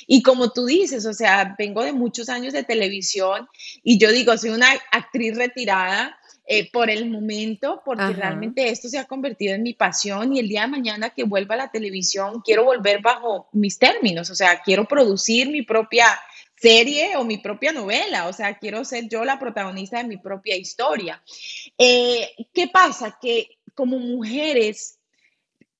Y 0.07 0.23
como 0.23 0.51
tú 0.53 0.67
dices, 0.67 1.05
o 1.07 1.13
sea, 1.13 1.55
vengo 1.59 1.83
de 1.83 1.93
muchos 1.93 2.29
años 2.29 2.53
de 2.53 2.63
televisión 2.63 3.49
y 3.83 3.99
yo 3.99 4.11
digo, 4.11 4.37
soy 4.37 4.51
una 4.51 4.69
actriz 4.93 5.37
retirada 5.37 6.18
eh, 6.51 6.71
por 6.73 6.89
el 6.89 7.11
momento, 7.11 7.83
porque 7.85 8.15
realmente 8.15 8.71
esto 8.71 8.89
se 8.89 8.99
ha 8.99 9.05
convertido 9.05 9.55
en 9.55 9.63
mi 9.63 9.75
pasión 9.75 10.35
y 10.35 10.39
el 10.39 10.49
día 10.49 10.63
de 10.63 10.69
mañana 10.69 11.11
que 11.11 11.25
vuelva 11.25 11.57
a 11.57 11.59
la 11.59 11.71
televisión 11.71 12.41
quiero 12.43 12.65
volver 12.65 13.03
bajo 13.03 13.51
mis 13.53 13.79
términos, 13.79 14.31
o 14.31 14.35
sea, 14.35 14.63
quiero 14.63 14.87
producir 14.87 15.51
mi 15.51 15.61
propia 15.61 16.07
serie 16.57 17.17
o 17.17 17.25
mi 17.25 17.37
propia 17.37 17.73
novela, 17.73 18.29
o 18.29 18.33
sea, 18.33 18.57
quiero 18.57 18.83
ser 18.87 19.11
yo 19.11 19.27
la 19.27 19.39
protagonista 19.39 19.99
de 19.99 20.09
mi 20.09 20.17
propia 20.17 20.57
historia. 20.57 21.23
Eh, 21.77 22.31
¿Qué 22.55 22.69
pasa? 22.69 23.19
Que 23.21 23.59
como 23.75 23.99
mujeres 23.99 24.98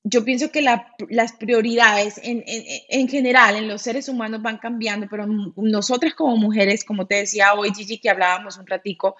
yo 0.09 0.25
pienso 0.25 0.51
que 0.51 0.63
las 0.63 1.33
prioridades 1.35 2.19
en, 2.23 3.09
general 3.09 3.57
en 3.57 3.69
los 3.69 3.83
seres 3.83 4.09
humanos 4.09 4.41
van 4.41 4.59
cambiando, 4.59 5.07
pero 5.11 5.27
nosotras 5.27 6.15
como 6.15 6.37
mujeres, 6.37 6.85
como 6.85 7.07
te 7.07 7.17
decía 7.17 7.53
hoy 7.55 7.75
Gigi, 7.75 7.99
que 7.99 8.09
hablábamos 8.09 8.57
un 8.57 8.67
ratico, 8.67 9.17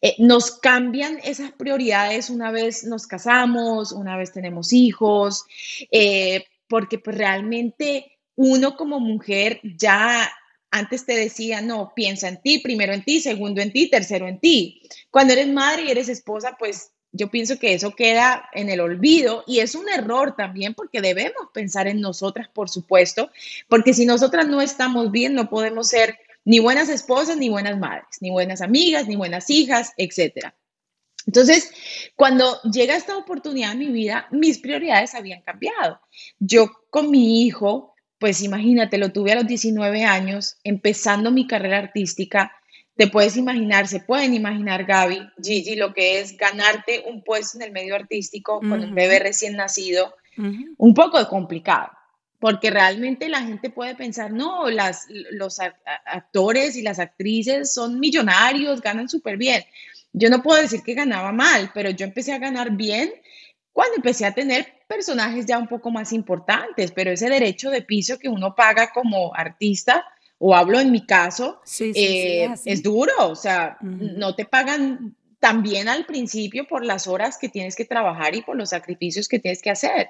eh, 0.00 0.14
nos 0.18 0.52
cambian 0.52 1.18
esas 1.24 1.52
prioridades 1.52 2.30
una 2.30 2.52
vez 2.52 2.84
nos 2.84 3.06
casamos, 3.06 3.92
una 3.92 4.16
vez 4.16 4.32
tenemos 4.32 4.72
hijos, 4.72 5.44
eh, 5.90 6.44
porque 6.68 6.98
pues 6.98 7.16
realmente 7.16 8.18
uno 8.36 8.76
como 8.76 9.00
mujer 9.00 9.60
ya 9.64 10.30
antes 10.70 11.04
te 11.04 11.16
decía, 11.16 11.60
no, 11.60 11.92
piensa 11.96 12.28
en 12.28 12.40
ti, 12.40 12.60
primero 12.60 12.92
en 12.92 13.04
ti, 13.04 13.20
segundo 13.20 13.60
en 13.60 13.72
ti, 13.72 13.90
tercero 13.90 14.28
en 14.28 14.38
ti. 14.38 14.82
Cuando 15.10 15.32
eres 15.32 15.48
madre 15.48 15.82
y 15.82 15.90
eres 15.90 16.08
esposa, 16.08 16.56
pues 16.56 16.92
yo 17.12 17.28
pienso 17.28 17.58
que 17.58 17.74
eso 17.74 17.92
queda 17.92 18.48
en 18.52 18.70
el 18.70 18.80
olvido 18.80 19.44
y 19.46 19.58
es 19.60 19.74
un 19.74 19.88
error 19.88 20.34
también 20.36 20.74
porque 20.74 21.00
debemos 21.00 21.48
pensar 21.52 21.88
en 21.88 22.00
nosotras, 22.00 22.48
por 22.48 22.70
supuesto, 22.70 23.30
porque 23.68 23.94
si 23.94 24.06
nosotras 24.06 24.46
no 24.48 24.60
estamos 24.60 25.10
bien, 25.10 25.34
no 25.34 25.48
podemos 25.50 25.88
ser 25.88 26.18
ni 26.44 26.58
buenas 26.58 26.88
esposas, 26.88 27.36
ni 27.36 27.48
buenas 27.48 27.78
madres, 27.78 28.18
ni 28.20 28.30
buenas 28.30 28.60
amigas, 28.60 29.08
ni 29.08 29.16
buenas 29.16 29.50
hijas, 29.50 29.92
etc. 29.96 30.52
Entonces, 31.26 31.70
cuando 32.16 32.60
llega 32.62 32.96
esta 32.96 33.16
oportunidad 33.16 33.72
en 33.72 33.78
mi 33.78 33.88
vida, 33.88 34.26
mis 34.30 34.58
prioridades 34.58 35.14
habían 35.14 35.42
cambiado. 35.42 36.00
Yo 36.38 36.70
con 36.90 37.10
mi 37.10 37.44
hijo, 37.44 37.94
pues 38.18 38.42
imagínate, 38.42 38.98
lo 38.98 39.12
tuve 39.12 39.32
a 39.32 39.36
los 39.36 39.46
19 39.46 40.04
años, 40.04 40.56
empezando 40.64 41.30
mi 41.30 41.46
carrera 41.46 41.78
artística, 41.78 42.52
te 43.00 43.06
puedes 43.06 43.38
imaginar, 43.38 43.88
se 43.88 44.00
pueden 44.00 44.34
imaginar, 44.34 44.84
Gaby, 44.84 45.26
Gigi, 45.42 45.74
lo 45.74 45.94
que 45.94 46.20
es 46.20 46.36
ganarte 46.36 47.02
un 47.06 47.24
puesto 47.24 47.56
en 47.56 47.62
el 47.62 47.72
medio 47.72 47.94
artístico 47.94 48.60
con 48.60 48.84
un 48.84 48.94
bebé 48.94 49.18
recién 49.18 49.56
nacido, 49.56 50.14
un 50.76 50.92
poco 50.92 51.26
complicado, 51.26 51.88
porque 52.38 52.68
realmente 52.68 53.30
la 53.30 53.40
gente 53.40 53.70
puede 53.70 53.94
pensar, 53.94 54.30
no, 54.32 54.68
las, 54.68 55.06
los 55.30 55.60
actores 56.04 56.76
y 56.76 56.82
las 56.82 56.98
actrices 56.98 57.72
son 57.72 57.98
millonarios, 57.98 58.82
ganan 58.82 59.08
súper 59.08 59.38
bien. 59.38 59.64
Yo 60.12 60.28
no 60.28 60.42
puedo 60.42 60.60
decir 60.60 60.82
que 60.82 60.92
ganaba 60.92 61.32
mal, 61.32 61.70
pero 61.72 61.88
yo 61.88 62.04
empecé 62.04 62.34
a 62.34 62.38
ganar 62.38 62.72
bien 62.72 63.10
cuando 63.72 63.96
empecé 63.96 64.26
a 64.26 64.34
tener 64.34 64.74
personajes 64.86 65.46
ya 65.46 65.56
un 65.56 65.68
poco 65.68 65.90
más 65.90 66.12
importantes, 66.12 66.92
pero 66.92 67.12
ese 67.12 67.30
derecho 67.30 67.70
de 67.70 67.80
piso 67.80 68.18
que 68.18 68.28
uno 68.28 68.54
paga 68.54 68.92
como 68.92 69.34
artista, 69.34 70.04
o 70.42 70.56
hablo 70.56 70.80
en 70.80 70.90
mi 70.90 71.04
caso, 71.04 71.60
eh, 71.78 72.48
es, 72.64 72.82
duro, 72.82 73.12
o 73.28 73.36
sea, 73.36 73.76
no 73.82 74.34
te 74.34 74.46
pagan 74.46 75.14
tan 75.38 75.62
bien 75.62 75.86
al 75.86 76.06
principio 76.06 76.66
por 76.66 76.82
las 76.82 77.06
horas 77.06 77.36
que 77.38 77.50
tienes 77.50 77.76
que 77.76 77.84
trabajar 77.84 78.34
y 78.34 78.40
por 78.40 78.56
los 78.56 78.70
sacrificios 78.70 79.28
que 79.28 79.38
tienes 79.38 79.60
que 79.60 79.68
hacer. 79.68 80.08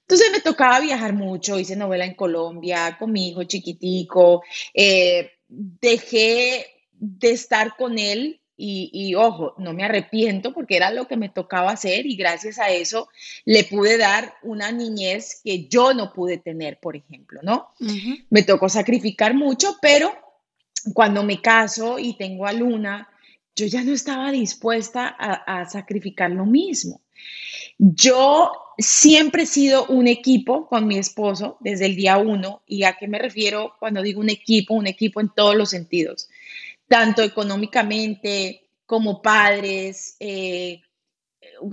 Entonces 0.00 0.28
me 0.32 0.40
tocaba 0.40 0.80
viajar 0.80 1.12
mucho, 1.12 1.58
hice 1.58 1.76
novela 1.76 2.06
en 2.06 2.14
Colombia 2.14 2.96
con 2.98 3.12
mi 3.12 3.28
hijo 3.28 3.44
chiquitico, 3.44 4.42
eh, 4.72 5.32
dejé 5.48 6.66
de 6.92 7.30
estar 7.30 7.76
con 7.76 7.98
él 7.98 8.40
y, 8.58 9.14
ojo, 9.14 9.54
no 9.58 9.74
me 9.74 9.84
arrepiento 9.84 10.52
porque 10.54 10.76
era 10.76 10.90
lo 10.90 11.06
que 11.06 11.16
me 11.16 11.28
tocaba 11.28 11.72
hacer 11.72 12.06
y 12.06 12.16
gracias 12.16 12.58
a 12.58 12.70
eso 12.70 13.08
le 13.44 13.64
pude 13.64 13.98
dar 13.98 14.34
una 14.42 14.72
niñez 14.72 15.40
que 15.44 15.68
yo 15.68 15.92
no 15.92 16.12
pude 16.12 16.38
tener, 16.38 16.78
por 16.80 16.96
ejemplo, 16.96 17.40
¿no? 17.42 17.68
Me 18.30 18.42
tocó 18.42 18.68
sacrificar 18.68 19.34
mucho, 19.34 19.76
pero 19.82 20.12
cuando 20.94 21.22
me 21.22 21.40
caso 21.40 21.98
y 21.98 22.14
tengo 22.14 22.46
a 22.46 22.52
Luna, 22.52 23.08
yo 23.56 23.66
ya 23.66 23.82
no 23.82 23.92
estaba 23.92 24.30
dispuesta 24.30 25.08
a, 25.08 25.64
sacrificar 25.64 26.30
lo 26.30 26.44
mismo. 26.44 27.00
Yo 27.78 28.52
siempre 28.78 29.44
he 29.44 29.46
sido 29.46 29.86
un 29.86 30.06
equipo 30.06 30.66
con 30.66 30.86
mi 30.86 30.98
esposo 30.98 31.56
desde 31.60 31.86
el 31.86 31.96
día 31.96 32.18
uno. 32.18 32.62
¿Y 32.66 32.84
a 32.84 32.96
qué 32.98 33.08
me 33.08 33.18
refiero 33.18 33.74
cuando 33.78 34.02
digo 34.02 34.20
un 34.20 34.28
equipo? 34.28 34.74
Un 34.74 34.86
equipo 34.86 35.20
en 35.20 35.30
todos 35.34 35.56
los 35.56 35.70
sentidos, 35.70 36.28
tanto 36.88 37.22
económicamente 37.22 38.70
como 38.86 39.20
padres, 39.20 40.16
eh, 40.20 40.80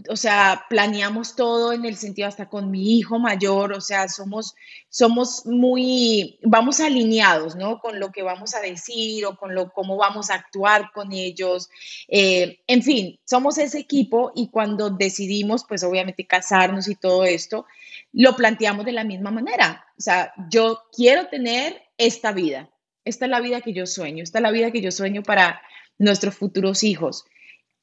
o 0.10 0.16
sea, 0.16 0.66
planeamos 0.70 1.36
todo 1.36 1.74
en 1.74 1.86
el 1.86 1.96
sentido 1.96 2.28
hasta 2.28 2.50
con 2.50 2.72
mi 2.72 2.98
hijo 2.98 3.20
mayor, 3.20 3.74
o 3.74 3.82
sea, 3.82 4.08
somos, 4.08 4.56
somos 4.90 5.46
muy, 5.46 6.40
vamos 6.44 6.80
alineados, 6.80 7.56
¿no? 7.56 7.80
Con 7.80 8.00
lo 8.00 8.12
que 8.12 8.24
vamos 8.24 8.54
a 8.56 8.62
decir 8.62 9.26
o 9.26 9.36
con 9.36 9.56
lo, 9.56 9.72
cómo 9.72 9.98
vamos 9.98 10.30
a 10.30 10.36
actuar 10.36 10.92
con 10.94 11.12
ellos. 11.12 11.70
Eh, 12.08 12.60
en 12.68 12.84
fin, 12.84 13.20
somos 13.26 13.58
ese 13.58 13.80
equipo 13.80 14.32
y 14.36 14.50
cuando 14.50 14.90
decidimos, 14.90 15.66
pues 15.68 15.84
obviamente 15.84 16.28
casarnos 16.28 16.88
y 16.88 16.96
todo 16.96 17.24
esto, 17.24 17.66
lo 18.12 18.36
planteamos 18.36 18.86
de 18.86 18.94
la 18.94 19.04
misma 19.04 19.32
manera. 19.32 19.86
O 19.98 20.02
sea, 20.02 20.34
yo 20.50 20.84
quiero 20.92 21.28
tener 21.28 21.82
esta 21.98 22.32
vida. 22.32 22.70
Esta 23.06 23.26
es 23.26 23.32
la 23.32 23.42
vida 23.42 23.62
que 23.62 23.74
yo 23.74 23.86
sueño, 23.86 24.24
esta 24.24 24.40
es 24.40 24.44
la 24.44 24.52
vida 24.52 24.72
que 24.72 24.82
yo 24.82 24.92
sueño 24.92 25.24
para 25.24 25.62
nuestros 25.98 26.36
futuros 26.36 26.84
hijos. 26.84 27.26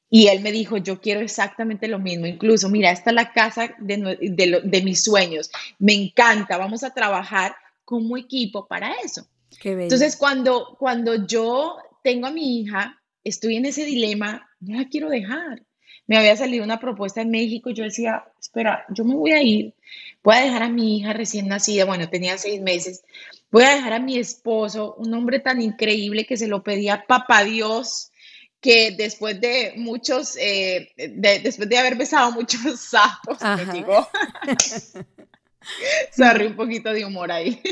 Y 0.09 0.27
él 0.27 0.41
me 0.41 0.51
dijo, 0.51 0.75
yo 0.75 0.99
quiero 0.99 1.21
exactamente 1.21 1.87
lo 1.87 1.97
mismo. 1.97 2.25
Incluso, 2.25 2.69
mira, 2.69 2.91
esta 2.91 3.11
es 3.11 3.15
la 3.15 3.31
casa 3.31 3.73
de, 3.79 4.81
mis 4.83 5.03
sueños. 5.03 5.49
Me 5.79 5.93
encanta, 5.93 6.57
vamos 6.57 6.83
a 6.83 6.93
trabajar 6.93 7.55
como 7.85 8.17
equipo 8.17 8.67
para 8.67 8.93
eso. 9.05 9.25
Entonces, 9.63 10.17
cuando, 10.17 10.75
cuando 10.77 11.25
yo 11.25 11.77
tengo 12.03 12.27
a 12.27 12.31
mi 12.31 12.59
hija, 12.59 13.01
estoy 13.23 13.55
en 13.55 13.65
ese 13.65 13.85
dilema, 13.85 14.49
no 14.59 14.77
la 14.77 14.89
quiero 14.89 15.09
dejar. 15.09 15.63
Me 16.11 16.17
había 16.17 16.35
salido 16.35 16.65
una 16.65 16.77
propuesta 16.77 17.21
en 17.21 17.31
México 17.31 17.69
y 17.69 17.73
yo 17.73 17.85
decía, 17.85 18.25
espera, 18.37 18.83
yo 18.89 19.05
me 19.05 19.15
voy 19.15 19.31
a 19.31 19.41
ir, 19.41 19.73
voy 20.21 20.35
a 20.35 20.41
dejar 20.41 20.63
a 20.63 20.67
mi 20.67 20.97
hija 20.97 21.13
recién 21.13 21.47
nacida, 21.47 21.85
bueno, 21.85 22.09
tenía 22.09 22.37
seis 22.37 22.59
meses, 22.59 23.05
voy 23.49 23.63
a 23.63 23.75
dejar 23.75 23.93
a 23.93 23.99
mi 23.99 24.17
esposo, 24.17 24.93
un 24.97 25.13
hombre 25.13 25.39
tan 25.39 25.61
increíble 25.61 26.25
que 26.25 26.35
se 26.35 26.49
lo 26.49 26.63
pedía 26.63 27.05
papá 27.07 27.45
Dios, 27.45 28.11
que 28.59 28.91
después 28.91 29.39
de 29.39 29.75
muchos, 29.77 30.35
eh, 30.35 30.91
después 30.97 31.69
de 31.69 31.77
haber 31.77 31.95
besado 31.95 32.33
muchos 32.33 32.77
sapos, 32.77 33.37
me 33.41 33.73
digo, 33.73 34.05
Sorry, 36.15 36.47
un 36.47 36.55
poquito 36.55 36.91
de 36.91 37.05
humor 37.05 37.31
ahí. 37.31 37.61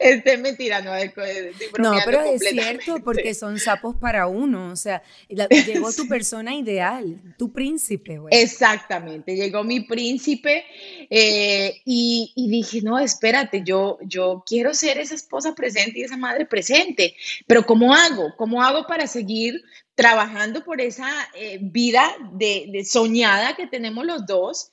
Este 0.00 0.38
mentira, 0.38 0.80
no, 0.80 0.92
no 0.94 1.98
pero 2.04 2.20
es 2.22 2.40
cierto, 2.40 3.02
porque 3.02 3.34
son 3.34 3.58
sapos 3.58 3.96
para 3.96 4.28
uno. 4.28 4.70
O 4.70 4.76
sea, 4.76 5.02
llegó 5.28 5.92
tu 5.92 6.06
persona 6.06 6.54
ideal, 6.54 7.20
tu 7.36 7.52
príncipe. 7.52 8.20
Exactamente, 8.30 9.34
llegó 9.34 9.64
mi 9.64 9.80
príncipe 9.80 10.64
eh, 11.10 11.80
y, 11.84 12.32
y, 12.36 12.48
dije, 12.48 12.80
no, 12.82 13.00
espérate, 13.00 13.62
yo, 13.64 13.98
yo 14.02 14.44
quiero 14.46 14.72
ser 14.72 14.98
esa 14.98 15.16
esposa 15.16 15.54
presente 15.56 15.98
y 15.98 16.04
esa 16.04 16.16
madre 16.16 16.46
presente, 16.46 17.16
pero 17.48 17.66
¿cómo 17.66 17.92
hago? 17.92 18.34
¿Cómo 18.36 18.62
hago 18.62 18.86
para 18.86 19.08
seguir 19.08 19.64
trabajando 19.98 20.62
por 20.62 20.80
esa 20.80 21.10
eh, 21.34 21.58
vida 21.60 22.08
de, 22.34 22.84
soñada 22.88 23.56
que 23.56 23.66
tenemos 23.66 24.06
los 24.06 24.26
dos, 24.26 24.70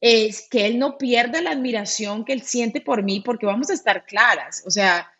es 0.00 0.48
que 0.48 0.66
él 0.66 0.78
no 0.78 0.98
pierda 0.98 1.42
la 1.42 1.50
admiración 1.50 2.24
que 2.24 2.32
él 2.32 2.42
siente 2.42 2.80
por 2.80 3.02
mí, 3.02 3.20
porque 3.20 3.46
vamos 3.46 3.70
a 3.70 3.74
estar 3.74 4.04
claras, 4.04 4.62
o 4.66 4.70
sea, 4.70 5.10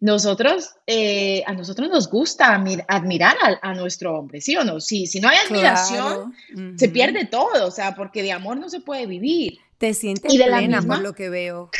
nosotros, 0.00 0.74
eh, 0.86 1.44
a 1.46 1.52
nosotros 1.52 1.88
nos 1.88 2.10
gusta 2.10 2.52
admirar 2.88 3.36
a, 3.62 3.74
nuestro 3.74 4.18
hombre, 4.18 4.40
¿sí 4.40 4.56
o 4.56 4.64
no? 4.64 4.80
Sí, 4.80 5.06
si 5.06 5.20
no 5.20 5.28
hay 5.28 5.38
admiración, 5.46 6.34
se 6.76 6.88
pierde 6.88 7.26
todo, 7.26 7.68
o 7.68 7.70
sea, 7.70 7.94
porque 7.94 8.22
de 8.24 8.32
amor 8.32 8.56
no 8.56 8.68
se 8.68 8.80
puede 8.80 9.06
vivir. 9.06 9.58
Te 9.78 9.94
sientes 9.94 10.34
y 10.34 10.38
de 10.38 10.44
plena 10.46 10.80
la 10.80 10.86
por 10.86 10.98
lo 10.98 11.12
que 11.12 11.28
veo. 11.28 11.70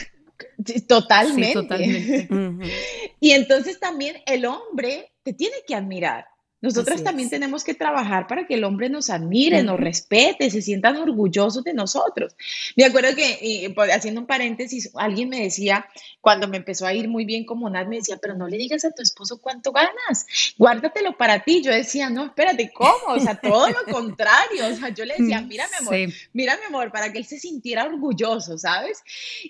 Totalmente. 0.86 1.52
totalmente. 1.52 2.28
y 3.20 3.32
entonces 3.32 3.80
también 3.80 4.16
el 4.26 4.44
hombre 4.44 5.12
te 5.24 5.32
tiene 5.32 5.56
que 5.66 5.74
admirar. 5.74 6.26
Nosotras 6.62 7.02
también 7.02 7.28
tenemos 7.28 7.64
que 7.64 7.74
trabajar 7.74 8.28
para 8.28 8.46
que 8.46 8.54
el 8.54 8.62
hombre 8.62 8.88
nos 8.88 9.10
admire, 9.10 9.64
nos 9.64 9.80
respete, 9.80 10.48
se 10.48 10.62
sientan 10.62 10.96
orgullosos 10.96 11.64
de 11.64 11.74
nosotros. 11.74 12.36
Me 12.76 12.84
acuerdo 12.84 13.16
que, 13.16 13.72
pues, 13.74 13.92
haciendo 13.92 14.20
un 14.20 14.28
paréntesis, 14.28 14.90
alguien 14.94 15.28
me 15.28 15.40
decía, 15.40 15.86
cuando 16.20 16.46
me 16.46 16.58
empezó 16.58 16.86
a 16.86 16.94
ir 16.94 17.08
muy 17.08 17.24
bien 17.24 17.44
como 17.44 17.68
Nat, 17.68 17.88
me 17.88 17.96
decía, 17.96 18.16
pero 18.22 18.36
no 18.36 18.46
le 18.46 18.58
digas 18.58 18.84
a 18.84 18.92
tu 18.92 19.02
esposo 19.02 19.40
cuánto 19.40 19.72
ganas, 19.72 20.54
guárdatelo 20.56 21.16
para 21.16 21.42
ti. 21.42 21.62
Yo 21.62 21.72
decía, 21.72 22.08
no, 22.10 22.26
espérate, 22.26 22.70
¿cómo? 22.72 23.08
O 23.08 23.18
sea, 23.18 23.34
todo 23.34 23.68
lo 23.68 23.84
contrario. 23.92 24.68
O 24.68 24.76
sea, 24.76 24.90
yo 24.90 25.04
le 25.04 25.16
decía, 25.18 25.40
mira, 25.40 25.66
mi 25.68 25.76
amor, 25.78 26.14
mira, 26.32 26.56
mi 26.58 26.64
amor, 26.66 26.92
para 26.92 27.12
que 27.12 27.18
él 27.18 27.24
se 27.24 27.40
sintiera 27.40 27.84
orgulloso, 27.84 28.56
¿sabes? 28.56 29.02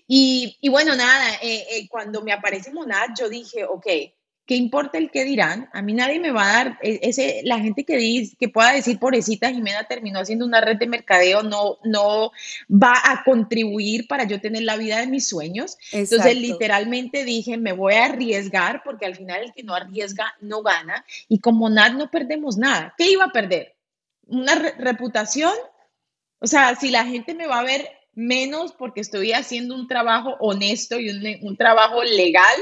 Y, 0.08 0.56
bueno, 0.70 0.96
nada, 0.96 1.34
eh, 1.42 1.66
eh, 1.72 1.88
cuando 1.88 2.22
me 2.22 2.32
aparece 2.32 2.72
Monad, 2.72 3.10
yo 3.18 3.28
dije, 3.28 3.66
ok, 3.66 3.86
¿Qué 4.44 4.56
importa 4.56 4.98
el 4.98 5.12
que 5.12 5.24
dirán? 5.24 5.70
A 5.72 5.82
mí 5.82 5.92
nadie 5.92 6.18
me 6.18 6.32
va 6.32 6.42
a 6.42 6.52
dar, 6.52 6.78
e, 6.82 6.98
ese, 7.02 7.42
la 7.44 7.60
gente 7.60 7.84
que, 7.84 7.96
dice, 7.96 8.36
que 8.38 8.48
pueda 8.48 8.72
decir, 8.72 8.98
pobrecita 8.98 9.52
Jimena 9.52 9.84
terminó 9.84 10.18
haciendo 10.18 10.44
una 10.44 10.60
red 10.60 10.78
de 10.78 10.88
mercadeo, 10.88 11.44
no, 11.44 11.78
no 11.84 12.32
va 12.68 12.94
a 13.04 13.22
contribuir 13.24 14.08
para 14.08 14.24
yo 14.24 14.40
tener 14.40 14.64
la 14.64 14.76
vida 14.76 14.98
de 14.98 15.06
mis 15.06 15.28
sueños. 15.28 15.76
Entonces, 15.92 16.36
literalmente 16.36 17.24
dije, 17.24 17.56
me 17.56 17.72
voy 17.72 17.94
a 17.94 18.06
arriesgar 18.06 18.82
porque 18.84 19.06
al 19.06 19.14
final 19.14 19.44
el 19.44 19.52
que 19.52 19.62
no 19.62 19.74
arriesga 19.74 20.34
no 20.40 20.62
gana. 20.62 21.04
Y 21.28 21.38
como 21.38 21.70
nada, 21.70 21.90
no 21.90 22.10
perdemos 22.10 22.56
nada. 22.56 22.94
¿Qué 22.98 23.12
iba 23.12 23.26
a 23.26 23.32
perder? 23.32 23.76
¿Una 24.26 24.56
reputación? 24.56 25.52
O 26.40 26.48
sea, 26.48 26.74
si 26.74 26.90
la 26.90 27.04
gente 27.04 27.34
me 27.34 27.46
va 27.46 27.60
a 27.60 27.64
ver 27.64 27.88
menos 28.14 28.72
porque 28.72 29.00
estoy 29.00 29.32
haciendo 29.32 29.76
un 29.76 29.86
trabajo 29.86 30.36
honesto 30.40 30.98
y 30.98 31.10
un, 31.10 31.22
un 31.46 31.56
trabajo 31.56 32.02
legal, 32.02 32.56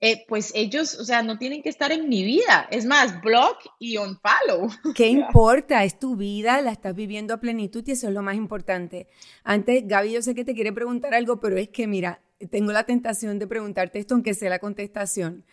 eh, 0.00 0.24
pues 0.28 0.52
ellos, 0.54 0.98
o 0.98 1.04
sea, 1.04 1.22
no 1.22 1.38
tienen 1.38 1.62
que 1.62 1.70
estar 1.70 1.90
en 1.90 2.08
mi 2.08 2.22
vida. 2.22 2.68
Es 2.70 2.84
más, 2.84 3.20
block 3.22 3.58
y 3.78 3.96
unfollow. 3.96 4.68
¿Qué 4.94 5.08
importa? 5.08 5.84
Es 5.84 5.98
tu 5.98 6.16
vida, 6.16 6.60
la 6.60 6.72
estás 6.72 6.94
viviendo 6.94 7.32
a 7.32 7.40
plenitud 7.40 7.82
y 7.86 7.92
eso 7.92 8.08
es 8.08 8.14
lo 8.14 8.22
más 8.22 8.36
importante. 8.36 9.08
Antes, 9.42 9.86
Gaby, 9.86 10.12
yo 10.12 10.22
sé 10.22 10.34
que 10.34 10.44
te 10.44 10.54
quiere 10.54 10.72
preguntar 10.72 11.14
algo, 11.14 11.40
pero 11.40 11.56
es 11.56 11.70
que, 11.70 11.86
mira, 11.86 12.20
tengo 12.50 12.72
la 12.72 12.84
tentación 12.84 13.38
de 13.38 13.46
preguntarte 13.46 13.98
esto, 13.98 14.14
aunque 14.14 14.34
sea 14.34 14.50
la 14.50 14.58
contestación. 14.58 15.44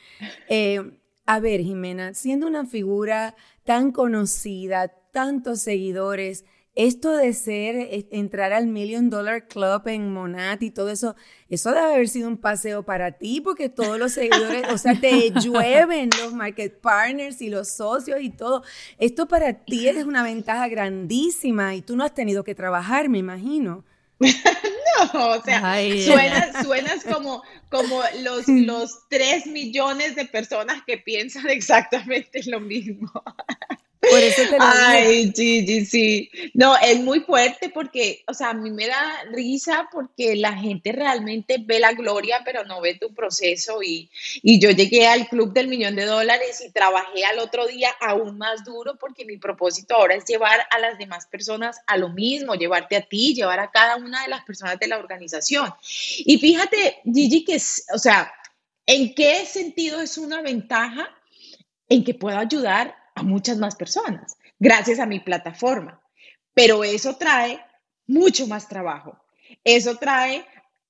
Eh, 0.49 0.81
a 1.25 1.39
ver, 1.39 1.61
Jimena, 1.61 2.13
siendo 2.13 2.47
una 2.47 2.65
figura 2.65 3.35
tan 3.63 3.93
conocida, 3.93 4.89
tantos 5.13 5.61
seguidores, 5.61 6.43
esto 6.75 7.15
de 7.15 7.33
ser, 7.33 7.75
eh, 7.75 8.07
entrar 8.11 8.51
al 8.51 8.67
Million 8.67 9.09
Dollar 9.09 9.47
Club 9.47 9.87
en 9.87 10.11
Monat 10.11 10.63
y 10.63 10.71
todo 10.71 10.89
eso, 10.89 11.15
eso 11.49 11.69
debe 11.71 11.93
haber 11.93 12.07
sido 12.07 12.27
un 12.27 12.37
paseo 12.37 12.83
para 12.83 13.11
ti, 13.11 13.41
porque 13.41 13.69
todos 13.69 13.99
los 13.99 14.13
seguidores, 14.13 14.67
o 14.71 14.77
sea, 14.77 14.99
te 14.99 15.31
llueven 15.41 16.09
los 16.19 16.33
market 16.33 16.79
partners 16.81 17.41
y 17.41 17.49
los 17.49 17.69
socios 17.69 18.21
y 18.21 18.29
todo. 18.29 18.63
Esto 18.97 19.27
para 19.27 19.53
ti 19.53 19.87
es 19.87 20.03
una 20.03 20.23
ventaja 20.23 20.67
grandísima 20.67 21.75
y 21.75 21.81
tú 21.81 21.95
no 21.95 22.03
has 22.03 22.13
tenido 22.13 22.43
que 22.43 22.55
trabajar, 22.55 23.07
me 23.07 23.19
imagino. 23.19 23.83
no, 25.13 25.29
o 25.29 25.41
sea, 25.41 25.75
suenas, 26.63 27.03
como, 27.03 27.43
como 27.69 28.01
los, 28.21 28.47
los 28.47 29.07
3 29.09 29.47
millones 29.47 30.15
de 30.15 30.25
personas 30.25 30.81
que 30.85 30.97
piensan 30.97 31.47
exactamente 31.49 32.41
lo 32.45 32.59
mismo. 32.59 33.11
Por 34.09 34.19
eso 34.19 34.41
te 34.49 34.57
lo 34.57 34.65
Ay, 34.65 35.31
sí, 35.33 35.85
sí. 35.85 36.29
No, 36.53 36.75
es 36.77 36.99
muy 36.99 37.21
fuerte 37.21 37.69
porque, 37.69 38.23
o 38.27 38.33
sea, 38.33 38.49
a 38.49 38.53
mí 38.53 38.69
me 38.69 38.87
da 38.87 39.23
risa 39.31 39.87
porque 39.91 40.35
la 40.35 40.53
gente 40.53 40.91
realmente 40.91 41.57
ve 41.59 41.79
la 41.79 41.93
gloria, 41.93 42.41
pero 42.43 42.65
no 42.65 42.81
ve 42.81 42.95
tu 42.95 43.13
proceso. 43.13 43.81
Y, 43.81 44.09
y 44.41 44.59
yo 44.59 44.71
llegué 44.71 45.07
al 45.07 45.27
club 45.29 45.53
del 45.53 45.67
millón 45.67 45.95
de 45.95 46.05
dólares 46.05 46.63
y 46.67 46.71
trabajé 46.71 47.23
al 47.23 47.39
otro 47.39 47.65
día 47.65 47.91
aún 48.01 48.37
más 48.37 48.65
duro 48.65 48.97
porque 48.99 49.25
mi 49.25 49.37
propósito 49.37 49.95
ahora 49.95 50.15
es 50.15 50.25
llevar 50.25 50.59
a 50.69 50.79
las 50.79 50.97
demás 50.97 51.25
personas 51.27 51.79
a 51.87 51.97
lo 51.97 52.09
mismo, 52.09 52.55
llevarte 52.55 52.97
a 52.97 53.01
ti, 53.01 53.33
llevar 53.33 53.59
a 53.59 53.71
cada 53.71 53.95
una 53.95 54.23
de 54.23 54.29
las 54.29 54.43
personas 54.43 54.77
de 54.79 54.87
la 54.87 54.97
organización. 54.97 55.73
Y 56.17 56.37
fíjate, 56.39 56.99
Gigi, 57.05 57.45
que, 57.45 57.55
o 57.55 57.97
sea, 57.97 58.33
¿en 58.85 59.15
qué 59.15 59.45
sentido 59.45 60.01
es 60.01 60.17
una 60.17 60.41
ventaja? 60.41 61.09
En 61.89 62.03
que 62.03 62.13
puedo 62.13 62.37
ayudar 62.37 63.02
a 63.15 63.23
muchas 63.23 63.57
más 63.57 63.75
personas 63.75 64.37
gracias 64.59 64.99
a 64.99 65.05
mi 65.05 65.19
plataforma. 65.19 66.01
Pero 66.53 66.83
eso 66.83 67.15
trae 67.15 67.59
mucho 68.07 68.47
más 68.47 68.67
trabajo. 68.67 69.17
Eso 69.63 69.97
trae 69.97 70.45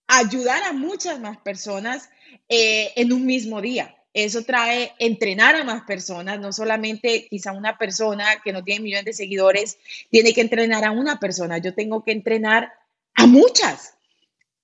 ayudar 0.07 0.63
a 0.63 0.73
muchas 0.73 1.19
más 1.19 1.37
personas 1.37 2.09
eh, 2.49 2.91
en 2.95 3.13
un 3.13 3.25
mismo 3.25 3.61
día. 3.61 3.95
Eso 4.13 4.43
trae 4.43 4.93
entrenar 4.99 5.55
a 5.55 5.63
más 5.63 5.83
personas, 5.83 6.39
no 6.39 6.53
solamente 6.53 7.27
quizá 7.27 7.51
una 7.51 7.79
persona 7.79 8.25
que 8.43 8.53
no 8.53 8.63
tiene 8.63 8.83
millones 8.83 9.05
de 9.05 9.13
seguidores 9.13 9.79
tiene 10.11 10.33
que 10.33 10.41
entrenar 10.41 10.85
a 10.85 10.91
una 10.91 11.19
persona, 11.19 11.57
yo 11.57 11.73
tengo 11.73 12.03
que 12.03 12.11
entrenar 12.11 12.71
a 13.15 13.25
muchas 13.25 13.92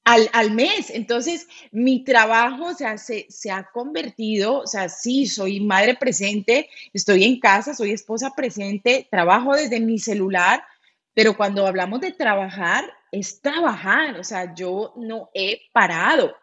al, 0.10 0.52
mes. 0.52 0.90
Entonces, 0.90 1.48
mi 1.72 2.04
trabajo, 2.04 2.66
o 2.66 2.74
sea, 2.74 2.98
se, 2.98 3.28
ha 3.52 3.70
convertido, 3.72 4.60
o 4.60 4.68
sea, 4.68 4.90
sí, 4.90 5.28
soy 5.28 5.60
madre 5.60 5.96
presente, 5.96 6.70
estoy 6.94 7.24
en 7.24 7.40
casa, 7.40 7.74
soy 7.74 7.92
esposa 7.92 8.34
presente, 8.36 9.08
trabajo 9.12 9.54
desde 9.56 9.80
mi 9.80 10.00
celular, 10.00 10.64
pero 11.14 11.36
cuando 11.36 11.68
hablamos 11.68 12.02
de 12.02 12.12
trabajar, 12.12 12.86
es 13.12 13.42
trabajar, 13.42 14.20
o 14.20 14.24
sea, 14.24 14.54
yo 14.56 14.94
no 14.96 15.30
he 15.34 15.62
parado. 15.74 16.36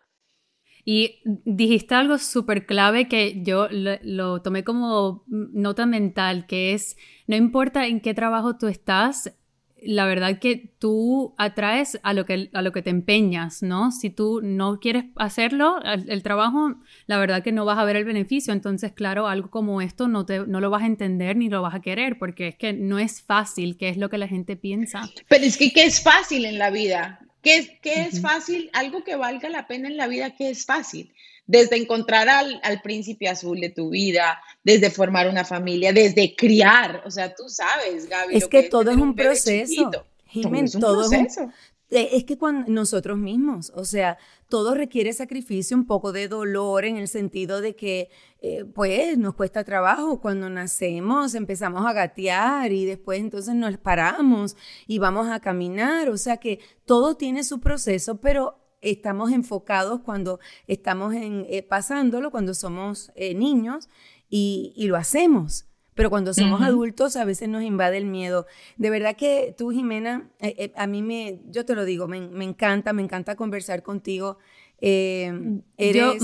Y 0.85 1.21
dijiste 1.25 1.97
algo 1.97 2.17
súper 2.19 2.65
clave 2.65 3.09
que 3.09 3.43
yo 3.43 3.67
lo, 3.71 4.43
tomé 4.43 4.63
como 4.63 5.25
nota 5.27 5.85
mental, 5.85 6.47
que 6.47 6.75
es, 6.75 6.97
no 7.27 7.35
importa 7.35 7.87
en 7.87 8.01
qué 8.01 8.15
trabajo 8.15 8.57
tú 8.57 8.69
estás, 8.69 9.37
la 9.87 10.07
verdad 10.07 10.39
que 10.39 10.71
tú 10.79 11.35
atraes 11.39 11.99
a 12.03 12.13
lo 12.13 12.27
que, 12.27 12.51
a 12.53 12.63
lo 12.63 12.73
que 12.73 12.83
te 12.83 12.91
empeñas, 12.91 13.63
¿no? 13.63 13.93
Si 13.93 14.11
tú 14.11 14.41
no 14.43 14.81
quieres 14.81 15.05
hacerlo, 15.17 15.79
el, 15.83 16.23
trabajo, 16.23 16.75
la 17.07 17.19
verdad 17.19 17.43
que 17.43 17.53
no 17.53 17.65
vas 17.65 17.79
a 17.79 17.85
ver 17.85 17.97
el 17.97 18.05
beneficio. 18.05 18.53
Entonces, 18.53 18.93
claro, 18.93 19.29
algo 19.29 19.51
como 19.51 19.81
esto 19.81 20.09
no, 20.09 20.27
te, 20.27 20.47
no 20.47 20.61
lo 20.61 20.71
vas 20.71 20.83
a 20.83 20.87
entender 20.87 21.37
ni 21.37 21.49
lo 21.49 21.63
vas 21.63 21.75
a 21.75 21.81
querer, 21.81 22.19
porque 22.19 22.49
es 22.49 22.57
que 22.57 22.73
no 22.73 22.99
es 22.99 23.23
fácil, 23.23 23.77
que 23.77 23.89
es 23.89 23.97
lo 23.97 24.11
que 24.11 24.19
la 24.19 24.29
gente 24.29 24.57
piensa. 24.57 25.09
Pero 25.29 25.45
es 25.45 25.57
que, 25.57 25.73
¿qué 25.73 25.85
es 25.85 26.03
fácil 26.03 26.45
en 26.45 26.59
la 26.59 26.71
vida? 26.71 27.21
¿Qué, 27.43 27.79
qué 27.81 28.03
es 28.03 28.21
fácil? 28.21 28.71
Algo 28.73 29.05
que 29.05 29.15
valga 29.15 29.49
la 29.49 29.69
pena 29.69 29.89
en 29.89 29.97
la 29.97 30.09
vida, 30.09 30.31
¿qué 30.31 30.51
es 30.51 30.67
fácil? 30.67 31.13
Desde 31.47 31.77
encontrar 31.77 32.29
al, 32.29 32.83
príncipe 32.83 33.29
azul 33.29 33.61
de 33.61 33.71
tu 33.71 33.91
vida, 33.91 34.41
desde 34.65 34.91
formar 34.91 35.29
una 35.29 35.45
familia, 35.45 35.93
desde 35.93 36.35
criar, 36.35 37.03
o 37.07 37.11
sea, 37.11 37.35
tú 37.35 37.49
sabes, 37.49 38.09
Gaby. 38.09 38.37
Es 38.37 38.49
que, 38.49 38.65
todo 38.65 38.91
es 38.91 38.97
un 38.97 39.15
proceso. 39.15 39.91
Jiménez, 40.27 40.73
todo 40.73 41.03
es 41.03 41.09
un 41.09 41.25
proceso. 41.25 41.53
Eh, 41.91 42.09
es 42.13 42.25
que 42.25 42.37
cuando 42.37 42.71
nosotros 42.71 43.17
mismos, 43.17 43.71
o 43.75 43.85
sea, 43.85 44.19
todo 44.49 44.75
requiere 44.75 45.13
sacrificio, 45.13 45.77
un 45.77 45.87
poco 45.87 46.13
de 46.13 46.27
dolor 46.27 46.85
en 46.85 46.97
el 46.97 47.07
sentido 47.07 47.61
de 47.61 47.77
que, 47.77 48.11
eh, 48.41 48.65
pues, 48.65 49.17
nos 49.19 49.35
cuesta 49.35 49.63
trabajo. 49.63 50.21
Cuando 50.21 50.51
nacemos 50.51 51.35
empezamos 51.35 51.87
a 51.87 51.93
gatear 51.93 52.73
y 52.73 52.85
después 52.87 53.21
entonces 53.21 53.55
nos 53.55 53.77
paramos 53.79 54.57
y 54.89 54.99
vamos 54.99 55.29
a 55.29 55.41
caminar. 55.41 56.09
O 56.09 56.17
sea 56.17 56.39
que 56.39 56.59
todo 56.85 57.17
tiene 57.17 57.45
su 57.45 57.61
proceso, 57.61 58.21
pero 58.21 58.66
estamos 58.91 59.33
enfocados 59.33 60.01
cuando 60.01 60.41
estamos 60.67 61.15
en, 61.15 61.47
eh, 61.49 61.63
pasándolo, 61.63 62.31
cuando 62.31 62.55
somos 62.55 63.11
eh, 63.15 63.35
niños 63.35 63.89
y, 64.29 64.73
lo 64.87 64.97
hacemos. 64.97 65.67
Pero 65.95 66.11
cuando 66.11 66.35
somos 66.35 66.61
adultos 66.61 67.17
a 67.17 67.25
veces 67.25 67.49
nos 67.49 67.63
invade 67.63 67.97
el 67.97 68.05
miedo. 68.05 68.47
De 68.77 68.91
verdad 68.91 69.17
que 69.17 69.55
tú, 69.57 69.71
Jimena, 69.71 70.29
eh, 70.41 70.73
a 70.77 70.87
mí 70.87 71.03
me, 71.03 71.41
yo 71.47 71.65
te 71.65 71.75
lo 71.75 71.87
digo, 71.87 72.07
me, 72.07 72.45
encanta, 72.45 72.93
me 72.93 73.03
encanta 73.03 73.35
conversar 73.35 73.83
contigo. 73.83 74.39
eres, 74.79 76.23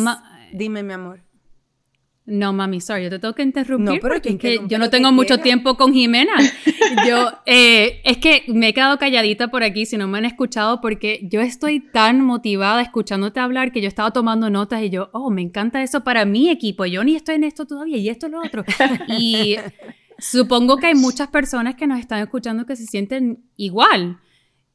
dime, 0.52 0.82
mi 0.82 0.92
amor. 0.92 1.31
No, 2.24 2.52
mami, 2.52 2.80
sorry, 2.80 3.04
yo 3.04 3.10
te 3.10 3.18
tengo 3.18 3.34
que 3.34 3.42
interrumpir 3.42 4.00
porque 4.00 4.30
es 4.30 4.38
que 4.38 4.60
yo 4.68 4.78
no 4.78 4.90
tengo 4.90 5.10
mucho 5.10 5.38
tiempo 5.38 5.76
con 5.76 5.92
Jimena. 5.92 6.32
Yo, 7.06 7.32
eh, 7.46 8.00
es 8.04 8.18
que 8.18 8.44
me 8.48 8.68
he 8.68 8.74
quedado 8.74 8.98
calladita 8.98 9.48
por 9.48 9.62
aquí 9.62 9.86
si 9.86 9.96
no 9.96 10.06
me 10.08 10.18
han 10.18 10.24
escuchado 10.26 10.80
porque 10.80 11.20
yo 11.22 11.40
estoy 11.40 11.80
tan 11.80 12.20
motivada 12.20 12.82
escuchándote 12.82 13.40
hablar 13.40 13.72
que 13.72 13.80
yo 13.80 13.88
estaba 13.88 14.10
tomando 14.10 14.50
notas 14.50 14.82
y 14.82 14.90
yo, 14.90 15.08
oh, 15.12 15.30
me 15.30 15.40
encanta 15.40 15.82
eso 15.82 16.04
para 16.04 16.24
mi 16.26 16.50
equipo. 16.50 16.84
Yo 16.84 17.02
ni 17.02 17.16
estoy 17.16 17.36
en 17.36 17.44
esto 17.44 17.66
todavía 17.66 17.96
y 17.96 18.08
esto 18.08 18.26
es 18.26 18.32
lo 18.32 18.40
otro. 18.40 18.64
Y 19.18 19.56
supongo 20.18 20.76
que 20.76 20.88
hay 20.88 20.94
muchas 20.94 21.28
personas 21.28 21.76
que 21.76 21.86
nos 21.86 21.98
están 21.98 22.20
escuchando 22.20 22.66
que 22.66 22.76
se 22.76 22.86
sienten 22.86 23.42
igual. 23.56 24.18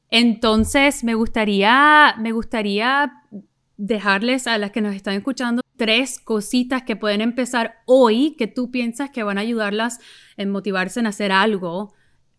Entonces, 0.10 1.04
me 1.04 1.14
gustaría, 1.14 2.16
me 2.20 2.32
gustaría 2.32 3.14
dejarles 3.78 4.48
a 4.48 4.58
las 4.58 4.72
que 4.72 4.82
nos 4.82 4.96
están 4.96 5.14
escuchando 5.14 5.62
tres 5.78 6.20
cositas 6.20 6.84
que 6.84 6.96
pueden 6.96 7.22
empezar 7.22 7.76
hoy 7.86 8.36
que 8.38 8.48
tú 8.48 8.72
piensas 8.72 9.12
que 9.12 9.24
van 9.24 9.38
a 9.38 9.42
ayudarlas 9.42 10.00
en 10.36 10.50
motivarse 10.50 11.00
en 11.00 11.08
hacer 11.08 11.32
algo 11.32 11.94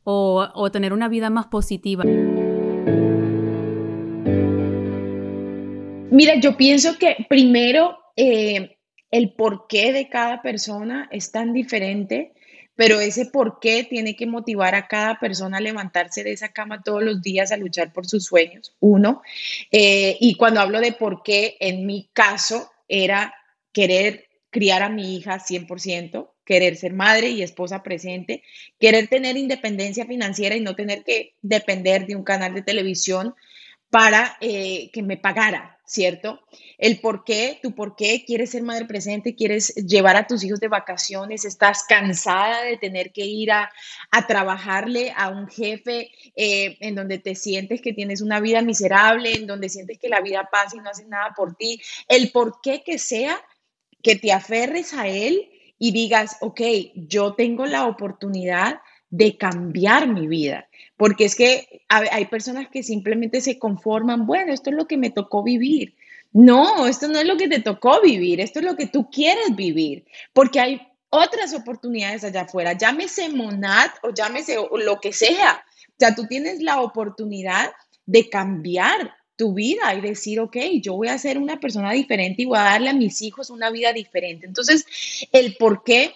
o, 0.05 0.70
tener 0.72 0.92
una 0.92 1.09
vida 1.09 1.29
más 1.31 1.46
positiva? 1.46 2.05
Mira, 6.11 6.40
yo 6.40 6.57
pienso 6.57 6.98
que 6.98 7.27
primero 7.29 7.98
eh, 8.16 8.79
el 9.11 9.33
porqué 9.35 9.92
de 9.92 10.09
cada 10.09 10.40
persona 10.40 11.09
es 11.12 11.31
tan 11.31 11.53
diferente, 11.53 12.33
pero 12.74 13.01
ese 13.01 13.27
porqué 13.27 13.85
tiene 13.85 14.16
que 14.16 14.27
motivar 14.27 14.74
a 14.74 14.87
cada 14.87 15.18
persona 15.18 15.59
a 15.59 15.61
levantarse 15.61 16.24
de 16.24 16.33
esa 16.33 16.53
cama 16.53 16.83
todos 16.83 17.03
los 17.03 17.20
días 17.20 17.53
a 17.53 17.57
luchar 17.57 17.92
por 17.92 18.07
sus 18.07 18.24
sueños, 18.24 18.74
uno. 18.81 19.20
Eh, 19.70 20.16
y 20.20 20.37
cuando 20.37 20.61
hablo 20.61 20.81
de 20.81 20.92
por 20.92 21.22
qué, 21.22 21.57
en 21.61 21.87
mi 21.87 22.09
caso, 22.12 22.70
era 22.88 23.35
querer 23.72 24.29
criar 24.51 24.83
a 24.83 24.88
mi 24.88 25.16
hija 25.16 25.38
100%, 25.38 26.31
querer 26.44 26.77
ser 26.77 26.94
madre 26.94 27.29
y 27.29 27.42
esposa 27.42 27.83
presente, 27.83 28.42
querer 28.81 29.09
tener 29.09 29.37
independencia 29.37 30.07
financiera 30.07 30.57
y 30.57 30.61
no 30.61 30.74
tener 30.74 31.05
que 31.05 31.35
depender 31.42 32.07
de 32.07 32.16
un 32.16 32.24
canal 32.24 32.55
de 32.55 32.62
televisión 32.62 33.35
para 33.90 34.37
eh, 34.40 34.90
que 34.92 35.03
me 35.03 35.16
pagara, 35.16 35.81
¿cierto? 35.87 36.40
El 36.77 37.01
por 37.01 37.24
qué, 37.24 37.59
tu 37.62 37.74
por 37.74 37.96
qué 37.96 38.24
quieres 38.27 38.51
ser 38.51 38.62
madre 38.62 38.85
presente, 38.85 39.35
quieres 39.35 39.74
llevar 39.74 40.16
a 40.16 40.27
tus 40.27 40.44
hijos 40.44 40.61
de 40.61 40.68
vacaciones, 40.68 41.46
estás 41.46 41.85
cansada 41.85 42.62
de 42.62 42.77
tener 42.77 43.12
que 43.12 43.24
ir 43.24 43.51
a, 43.51 43.70
trabajarle 44.27 45.12
a 45.16 45.31
un 45.31 45.48
jefe 45.48 46.11
eh, 46.37 46.77
en 46.81 46.94
donde 46.94 47.18
te 47.18 47.35
sientes 47.35 47.81
que 47.81 47.94
tienes 47.94 48.20
una 48.20 48.40
vida 48.40 48.61
miserable, 48.61 49.33
en 49.33 49.46
donde 49.46 49.70
sientes 49.70 49.98
que 49.98 50.09
la 50.09 50.20
vida 50.20 50.48
pasa 50.53 50.77
y 50.77 50.81
no 50.81 50.90
haces 50.90 51.09
nada 51.09 51.33
por 51.35 51.55
ti. 51.55 51.81
El 52.09 52.31
por 52.31 52.61
qué 52.61 52.83
que 52.85 52.98
sea 52.98 53.40
que 54.03 54.16
te 54.16 54.33
aferres 54.33 54.92
a 54.92 55.09
él 55.09 55.51
y 55.79 55.92
digas, 55.92 56.37
ok, 56.40 56.61
yo 56.94 57.35
tengo 57.35 57.64
la 57.66 57.87
oportunidad 57.87 58.81
de 59.11 59.37
cambiar 59.37 60.09
mi 60.09 60.27
vida. 60.27 60.68
Porque 60.97 61.25
es 61.25 61.35
que 61.35 61.83
hay 61.88 62.25
personas 62.27 62.68
que 62.68 62.83
simplemente 62.83 63.40
se 63.40 63.59
conforman, 63.59 64.27
bueno, 64.27 64.53
esto 64.53 64.71
es 64.71 64.77
lo 64.77 64.87
que 64.87 64.97
me 64.97 65.11
tocó 65.11 65.42
vivir. 65.42 65.94
No, 66.33 66.87
esto 66.87 67.09
no 67.09 67.18
es 67.18 67.27
lo 67.27 67.37
que 67.37 67.49
te 67.49 67.61
tocó 67.61 68.03
vivir, 68.03 68.40
esto 68.40 68.59
es 68.59 68.64
lo 68.64 68.77
que 68.77 68.87
tú 68.87 69.11
quieres 69.11 69.57
vivir, 69.57 70.05
porque 70.35 70.61
hay 70.61 70.81
otras 71.11 71.55
oportunidades 71.55 72.23
allá 72.23 72.42
afuera, 72.42 72.75
llámese 72.75 73.31
Monad 73.31 73.90
o 74.03 74.11
llámese 74.12 74.57
lo 74.57 75.01
que 75.01 75.12
sea. 75.12 75.64
O 75.88 75.94
sea, 75.99 76.14
tú 76.14 76.27
tienes 76.27 76.61
la 76.61 76.83
oportunidad 76.83 77.71
de 78.05 78.29
cambiar 78.29 79.14
tu 79.37 79.55
vida 79.55 79.94
y 79.94 80.01
decir, 80.01 80.40
ok, 80.40 80.57
yo 80.83 80.94
voy 80.94 81.09
a 81.09 81.16
ser 81.16 81.38
una 81.38 81.61
persona 81.61 81.92
diferente 81.92 82.42
y 82.42 82.47
voy 82.47 82.59
a 82.59 82.64
darle 82.64 82.90
a 82.90 82.94
mis 82.94 83.23
hijos 83.23 83.51
una 83.51 83.71
vida 83.71 83.92
diferente. 83.92 84.47
Entonces, 84.47 84.85
el 85.33 85.57
por 85.57 85.83
qué 85.85 86.12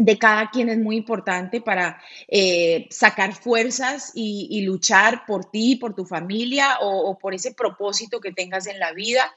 de 0.00 0.18
cada 0.18 0.50
quien 0.50 0.70
es 0.70 0.78
muy 0.78 0.96
importante 0.96 1.60
para 1.60 2.00
eh, 2.26 2.86
sacar 2.90 3.34
fuerzas 3.34 4.12
y, 4.14 4.62
luchar 4.62 5.26
por 5.26 5.50
ti, 5.50 5.76
por 5.76 5.94
tu 5.94 6.06
familia 6.06 6.78
o, 6.80 7.18
por 7.18 7.34
ese 7.34 7.52
propósito 7.52 8.20
que 8.20 8.32
tengas 8.32 8.66
en 8.66 8.78
la 8.78 8.92
vida. 8.92 9.34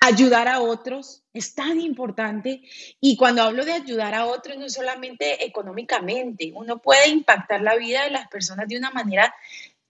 Ayudar 0.00 0.48
a 0.48 0.60
otros 0.60 1.22
es 1.32 1.54
tan 1.54 1.80
importante 1.80 2.62
y 3.00 3.16
cuando 3.16 3.42
hablo 3.42 3.64
de 3.64 3.72
ayudar 3.72 4.14
a 4.14 4.26
otros 4.26 4.58
no 4.58 4.68
solamente 4.68 5.44
económicamente, 5.44 6.52
uno 6.54 6.78
puede 6.78 7.08
impactar 7.08 7.62
la 7.62 7.76
vida 7.76 8.04
de 8.04 8.10
las 8.10 8.28
personas 8.28 8.68
de 8.68 8.78
una 8.78 8.90
manera 8.90 9.32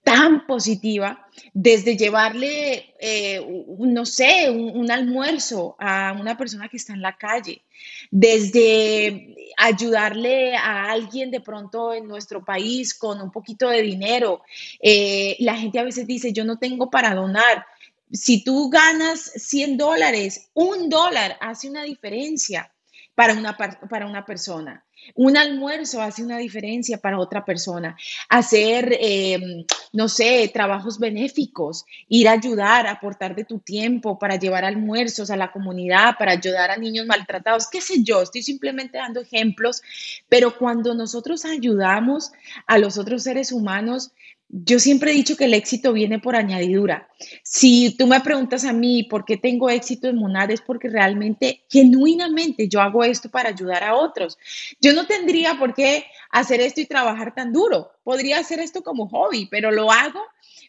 tan 0.03 0.45
positiva, 0.45 1.27
desde 1.53 1.95
llevarle, 1.95 2.93
eh, 2.99 3.41
no 3.79 4.05
sé, 4.05 4.49
un, 4.49 4.91
almuerzo 4.91 5.77
a 5.79 6.15
una 6.19 6.37
persona 6.37 6.67
que 6.67 6.75
está 6.75 6.93
en 6.93 7.01
la 7.01 7.17
calle, 7.17 7.63
desde 8.11 9.53
ayudarle 9.57 10.55
a 10.57 10.91
alguien 10.91 11.31
de 11.31 11.39
pronto 11.39 11.93
en 11.93 12.07
nuestro 12.07 12.43
país 12.43 12.93
con 12.93 13.21
un 13.21 13.31
poquito 13.31 13.69
de 13.69 13.81
dinero. 13.81 14.41
Eh, 14.81 15.37
la 15.39 15.55
gente 15.55 15.79
a 15.79 15.83
veces 15.83 16.05
dice, 16.05 16.33
yo 16.33 16.43
no 16.43 16.59
tengo 16.59 16.89
para 16.89 17.15
donar. 17.15 17.65
Si 18.11 18.43
tú 18.43 18.69
ganas 18.69 19.21
100 19.21 19.77
dólares, 19.77 20.49
un 20.53 20.89
dólar 20.89 21.37
hace 21.39 21.69
una 21.69 21.83
diferencia 21.83 22.71
para 23.15 23.33
una, 23.33 23.55
para 23.55 24.05
una 24.05 24.25
persona. 24.25 24.83
Un 25.15 25.37
almuerzo 25.37 26.01
hace 26.01 26.23
una 26.23 26.37
diferencia 26.37 26.97
para 26.97 27.19
otra 27.19 27.45
persona. 27.45 27.97
Hacer, 28.29 28.97
em, 28.99 29.65
no 29.91 30.09
sé, 30.09 30.49
trabajos 30.53 30.99
benéficos, 30.99 31.85
ir 32.07 32.27
a 32.27 32.33
ayudar, 32.33 32.87
aportar 32.87 33.35
de 33.35 33.45
tu 33.45 33.59
tiempo 33.59 34.17
para 34.17 34.37
llevar 34.37 34.65
almuerzos 34.65 35.29
a 35.29 35.37
la 35.37 35.51
comunidad, 35.51 36.15
para 36.17 36.33
ayudar 36.33 36.71
a 36.71 36.77
niños 36.77 37.05
maltratados, 37.05 37.69
qué 37.69 37.81
sé 37.81 38.03
yo, 38.03 38.21
estoy 38.21 38.43
simplemente 38.43 38.97
dando 38.97 39.21
ejemplos, 39.21 39.81
pero 40.29 40.57
cuando 40.57 40.93
nosotros 40.93 41.45
ayudamos 41.45 42.31
a 42.67 42.77
los 42.77 42.97
otros 42.97 43.23
seres 43.23 43.51
humanos, 43.51 44.11
yo 44.55 44.77
siempre 44.77 45.09
he 45.09 45.15
dicho 45.15 45.35
que 45.35 45.45
el 45.45 45.55
éxito 45.55 45.93
viene 45.93 46.19
por 46.19 46.35
añadidura. 46.35 47.09
Si 47.41 47.95
tú 47.97 48.05
me 48.05 48.21
preguntas 48.21 48.65
a 48.65 48.71
mí 48.71 49.01
por 49.01 49.25
qué 49.25 49.35
tengo 49.35 49.67
éxito 49.71 50.07
en 50.07 50.17
Monad, 50.17 50.51
es 50.51 50.61
porque 50.61 50.89
realmente, 50.89 51.63
genuinamente, 51.71 52.67
yo 52.67 52.79
hago 52.79 53.03
esto 53.03 53.31
para 53.31 53.49
ayudar 53.49 53.83
a 53.83 53.95
otros. 53.95 54.37
Yo 54.79 54.93
no 54.93 55.07
tendría 55.07 55.57
por 55.57 55.73
qué 55.73 56.05
hacer 56.29 56.61
esto 56.61 56.81
y 56.81 56.85
trabajar 56.85 57.33
tan 57.33 57.51
duro. 57.51 57.93
Podría 58.03 58.37
hacer 58.37 58.59
esto 58.59 58.83
como 58.83 59.09
hobby, 59.09 59.47
pero 59.49 59.71
lo 59.71 59.91
hago 59.91 60.21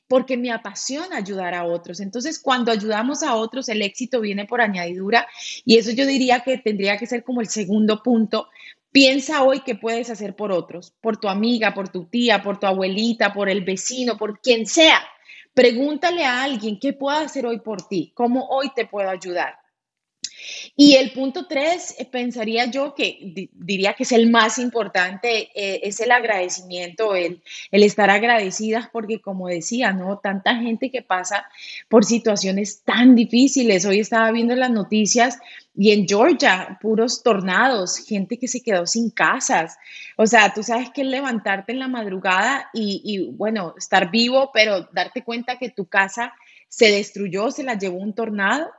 porque 0.09 0.39
me 0.39 0.51
apasiona 0.51 1.18
ayudar 1.18 1.53
a 1.53 1.64
otros. 1.64 2.01
Entonces, 2.01 2.39
cuando 2.39 2.72
ayudamos 2.72 3.22
a 3.22 3.35
otros, 3.35 3.68
el 3.68 3.82
éxito 3.82 4.22
viene 4.22 4.47
por 4.47 4.62
añadidura 4.62 5.26
y 5.66 5.76
eso 5.76 5.91
yo 5.91 6.07
diría 6.07 6.41
que 6.41 6.57
tendría 6.57 6.97
que 6.97 7.07
ser 7.07 7.22
como 7.22 7.43
el 7.43 7.49
segundo 7.49 8.03
punto 8.03 8.49
Piensa 8.95 9.42
hoy 9.42 9.62
qué 9.66 9.74
puedes 9.74 10.09
hacer 10.09 10.36
por 10.36 10.53
otros, 10.53 10.95
por 11.01 11.16
tu 11.16 11.28
amiga, 11.28 11.74
por 11.74 11.88
tu 11.88 12.05
tía, 12.05 12.45
por 12.45 12.61
tu 12.61 12.68
abuelita, 12.68 13.32
por 13.32 13.49
el 13.49 13.64
vecino, 13.64 14.16
por 14.16 14.40
quien 14.40 14.66
sea. 14.66 15.03
Pregúntale 15.53 16.24
a 16.24 16.45
alguien 16.45 16.78
qué 16.78 16.92
puedo 16.92 17.18
hacer 17.18 17.45
hoy 17.45 17.59
por 17.59 17.88
ti, 17.88 18.12
cómo 18.14 18.47
hoy 18.51 18.70
te 18.72 18.86
puedo 18.86 19.11
ayudar. 19.11 19.57
Y 20.76 20.95
el 20.95 21.11
punto 21.11 21.47
tres, 21.49 21.97
eh, 21.99 22.05
pensaría 22.05 22.66
yo 22.66 22.95
que 22.95 23.49
diría 23.53 23.95
que 23.95 24.05
es 24.05 24.12
el 24.12 24.30
más 24.30 24.59
importante, 24.59 25.51
eh, 25.57 25.80
es 25.82 25.99
el 25.99 26.12
agradecimiento, 26.12 27.16
el, 27.16 27.42
el 27.72 27.82
estar 27.82 28.11
agradecidas, 28.11 28.88
porque 28.92 29.20
como 29.20 29.49
decía, 29.49 29.92
¿no? 29.92 30.18
Tanta 30.18 30.55
gente 30.55 30.92
que 30.92 31.03
pasa 31.03 31.47
por 31.88 32.05
situaciones 32.05 32.82
tan 32.84 33.16
difíciles. 33.16 33.86
Hoy 33.86 33.99
estaba 33.99 34.30
viendo 34.30 34.55
las 34.55 34.70
noticias 34.70 35.38
y 35.77 35.91
en 35.91 36.07
Georgia, 36.07 36.79
puros 36.81 37.22
tornados, 37.22 37.99
gente 37.99 38.39
que 38.39 38.47
se 38.47 38.62
quedó 38.62 38.87
sin 38.87 39.11
casas. 39.11 39.77
O 40.16 40.27
sea, 40.27 40.55
tú 40.55 40.62
sabes 40.62 40.91
que 40.91 41.03
levantarte 41.03 41.72
en 41.72 41.81
la 41.81 41.89
madrugada 41.89 42.70
y, 42.72 43.03
y 43.05 43.33
bueno, 43.33 43.75
estar 43.77 44.11
vivo, 44.11 44.51
pero 44.55 44.89
darte 44.93 45.25
cuenta 45.25 45.59
que 45.59 45.70
tu 45.70 45.87
casa 45.87 46.33
se 46.68 46.91
destruyó, 46.91 47.51
se 47.51 47.64
la 47.64 47.75
llevó 47.75 47.99
un 47.99 48.14
tornado 48.14 48.70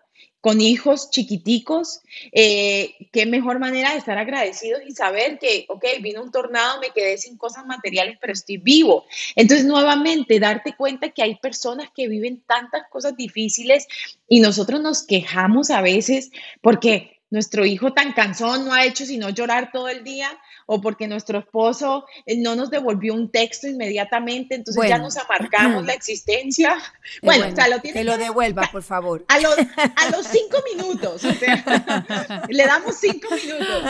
con 0.45 0.61
hijos 0.61 1.09
chiquiticos, 1.09 2.01
eh, 2.31 2.93
qué 3.11 3.25
mejor 3.25 3.57
manera 3.57 3.93
de 3.93 3.97
estar 3.97 4.15
agradecidos 4.19 4.83
y 4.87 4.91
saber 4.91 5.39
que, 5.39 5.65
ok, 5.69 5.83
vino 6.01 6.21
un 6.21 6.29
tornado, 6.29 6.79
me 6.79 6.91
quedé 6.91 7.17
sin 7.17 7.35
cosas 7.35 7.65
materiales, 7.65 8.19
pero 8.21 8.31
estoy 8.31 8.57
vivo. 8.57 9.05
Entonces, 9.35 9.65
nuevamente, 9.65 10.39
darte 10.39 10.75
cuenta 10.75 11.09
que 11.09 11.23
hay 11.23 11.33
personas 11.37 11.89
que 11.95 12.07
viven 12.07 12.43
tantas 12.45 12.83
cosas 12.91 13.17
difíciles 13.17 13.87
y 14.29 14.39
nosotros 14.39 14.81
nos 14.81 15.01
quejamos 15.01 15.71
a 15.71 15.81
veces 15.81 16.29
porque 16.61 17.14
nuestro 17.35 17.65
hijo 17.65 17.91
tan 17.91 18.13
cansón 18.13 18.63
no 18.65 18.73
ha 18.73 18.85
hecho 18.85 19.05
sino 19.05 19.29
llorar 19.29 19.69
todo 19.73 19.89
el 19.89 20.05
día 20.05 20.29
o 20.65 20.81
porque 20.81 21.07
nuestro 21.07 21.37
esposo 21.39 22.05
eh, 22.25 22.37
no 22.37 22.55
nos 22.55 22.71
devolvió 22.71 23.13
un 23.13 23.29
texto 23.29 23.67
inmediatamente, 23.67 24.55
entonces 24.55 24.83
ya 24.87 24.97
nos 24.97 25.17
amargamos 25.17 25.85
la 25.85 25.93
existencia. 26.01 26.75
Bueno, 27.21 27.47
o 27.47 27.55
sea, 27.55 27.67
lo 27.67 27.79
tiene 27.79 27.99
que 27.99 28.03
lo 28.03 28.17
devuelva, 28.17 28.67
por 28.71 28.81
favor. 28.81 29.25
A 29.27 29.39
los, 29.39 29.55
a 29.57 30.09
los 30.11 30.25
cinco 30.31 30.57
minutos, 30.73 31.23
o 31.23 31.33
sea, 31.33 32.43
le 32.49 32.65
damos 32.65 32.95
cinco 32.99 33.27
minutos. 33.35 33.83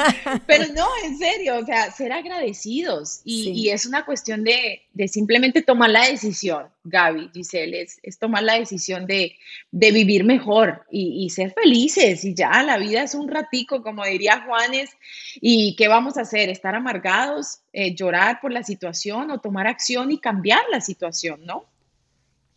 Pero 0.45 0.65
no, 0.73 0.87
en 1.03 1.17
serio, 1.17 1.57
o 1.57 1.65
sea, 1.65 1.91
ser 1.91 2.11
agradecidos 2.11 3.21
y, 3.23 3.49
y 3.51 3.69
es 3.69 3.85
una 3.85 4.05
cuestión 4.05 4.43
de, 4.43 4.81
de, 4.93 5.07
simplemente 5.07 5.61
tomar 5.61 5.89
la 5.89 6.07
decisión, 6.07 6.67
Gaby, 6.83 7.31
Giselle, 7.33 7.81
es, 7.81 7.99
es 8.03 8.19
tomar 8.19 8.43
la 8.43 8.59
decisión 8.59 9.05
de, 9.05 9.35
de 9.71 9.91
vivir 9.91 10.23
mejor 10.23 10.85
y, 10.91 11.25
y, 11.25 11.29
ser 11.29 11.53
felices 11.53 12.25
y 12.25 12.33
ya, 12.33 12.63
la 12.63 12.77
vida 12.77 13.03
es 13.03 13.15
un 13.15 13.27
ratico, 13.35 13.83
como 13.83 14.03
diría 14.05 14.43
Juanes, 14.45 14.89
y 15.35 15.75
¿qué 15.75 15.87
vamos 15.87 16.17
a 16.17 16.21
hacer? 16.21 16.49
estar 16.49 16.75
amargados, 16.75 17.59
eh, 17.73 17.93
llorar 17.93 18.39
por 18.41 18.51
la 18.51 18.63
situación 18.63 19.31
o 19.31 19.39
tomar 19.39 19.67
acción 19.67 20.11
y 20.11 20.19
cambiar 20.19 20.61
la 20.71 20.81
situación, 20.81 21.45
¿no? 21.45 21.65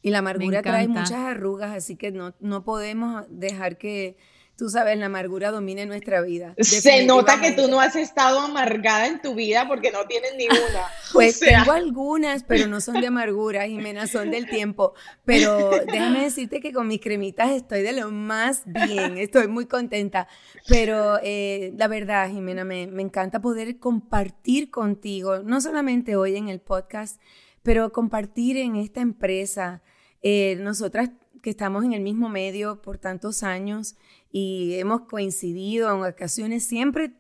Y 0.01 0.11
la 0.11 0.19
amargura 0.19 0.63
trae 0.63 0.89
muchas 0.89 1.13
arrugas, 1.13 1.77
así 1.77 1.97
que 1.97 2.13
no, 2.13 2.35
no 2.41 2.65
podemos 2.65 3.25
dejar 3.29 3.77
que, 3.77 4.17
tú 4.59 4.69
sabes, 4.69 4.99
la 4.99 5.07
amargura 5.07 5.53
domine 5.53 5.87
nuestra 5.87 6.21
vida. 6.21 6.55
Se 6.59 7.07
nota 7.07 7.41
que 7.41 7.53
tú 7.53 7.69
no 7.69 7.81
has 7.81 7.95
estado 7.95 8.41
amargada 8.41 9.07
en 9.07 9.23
tu 9.23 9.37
vida 9.37 9.69
porque 9.69 9.93
no 9.93 10.05
tienes 10.07 10.33
ninguna. 10.37 10.89
pues 11.13 11.39
tengo 11.39 11.71
algunas, 11.71 12.43
pero 12.43 12.67
no 12.67 12.81
son 12.81 13.01
de 13.01 13.07
amargura, 13.07 13.69
Jimena, 13.69 14.09
son 14.09 14.33
del 14.33 14.51
tiempo. 14.51 14.95
Pero 15.25 15.71
déjame 15.87 16.25
decirte 16.25 16.61
que 16.61 16.73
con 16.73 16.89
mis 16.89 17.01
cremitas 17.01 17.51
estoy 17.53 17.83
de 17.83 17.93
lo 17.93 18.11
más 18.11 18.63
bien, 18.67 19.17
estoy 19.17 19.47
muy 19.47 19.67
contenta. 19.67 20.27
Pero 20.67 21.21
eh, 21.23 21.73
la 21.77 21.87
verdad, 21.87 22.29
Jimena, 22.29 22.65
me, 22.65 22.89
me 22.89 23.03
encanta 23.03 23.41
poder 23.41 23.79
compartir 23.79 24.73
contigo, 24.73 25.39
no 25.39 25.61
solamente 25.61 26.17
hoy 26.17 26.35
en 26.35 26.49
el 26.49 26.61
podcast, 26.61 27.21
pero 27.63 27.93
compartir 27.93 28.57
en 28.57 28.75
esta 28.75 29.01
empresa. 29.01 29.83
Eh, 30.21 30.57
nosotras 30.59 31.11
que 31.43 31.51
estamos 31.51 31.85
en 31.85 31.93
el 31.93 32.01
mismo 32.01 32.29
medio 32.29 32.83
por 32.83 32.99
tantos 32.99 33.43
años, 33.43 33.97
y 34.31 34.75
hemos 34.75 35.03
coincidido 35.03 35.95
en 35.95 36.11
ocasiones, 36.11 36.65
siempre 36.65 37.13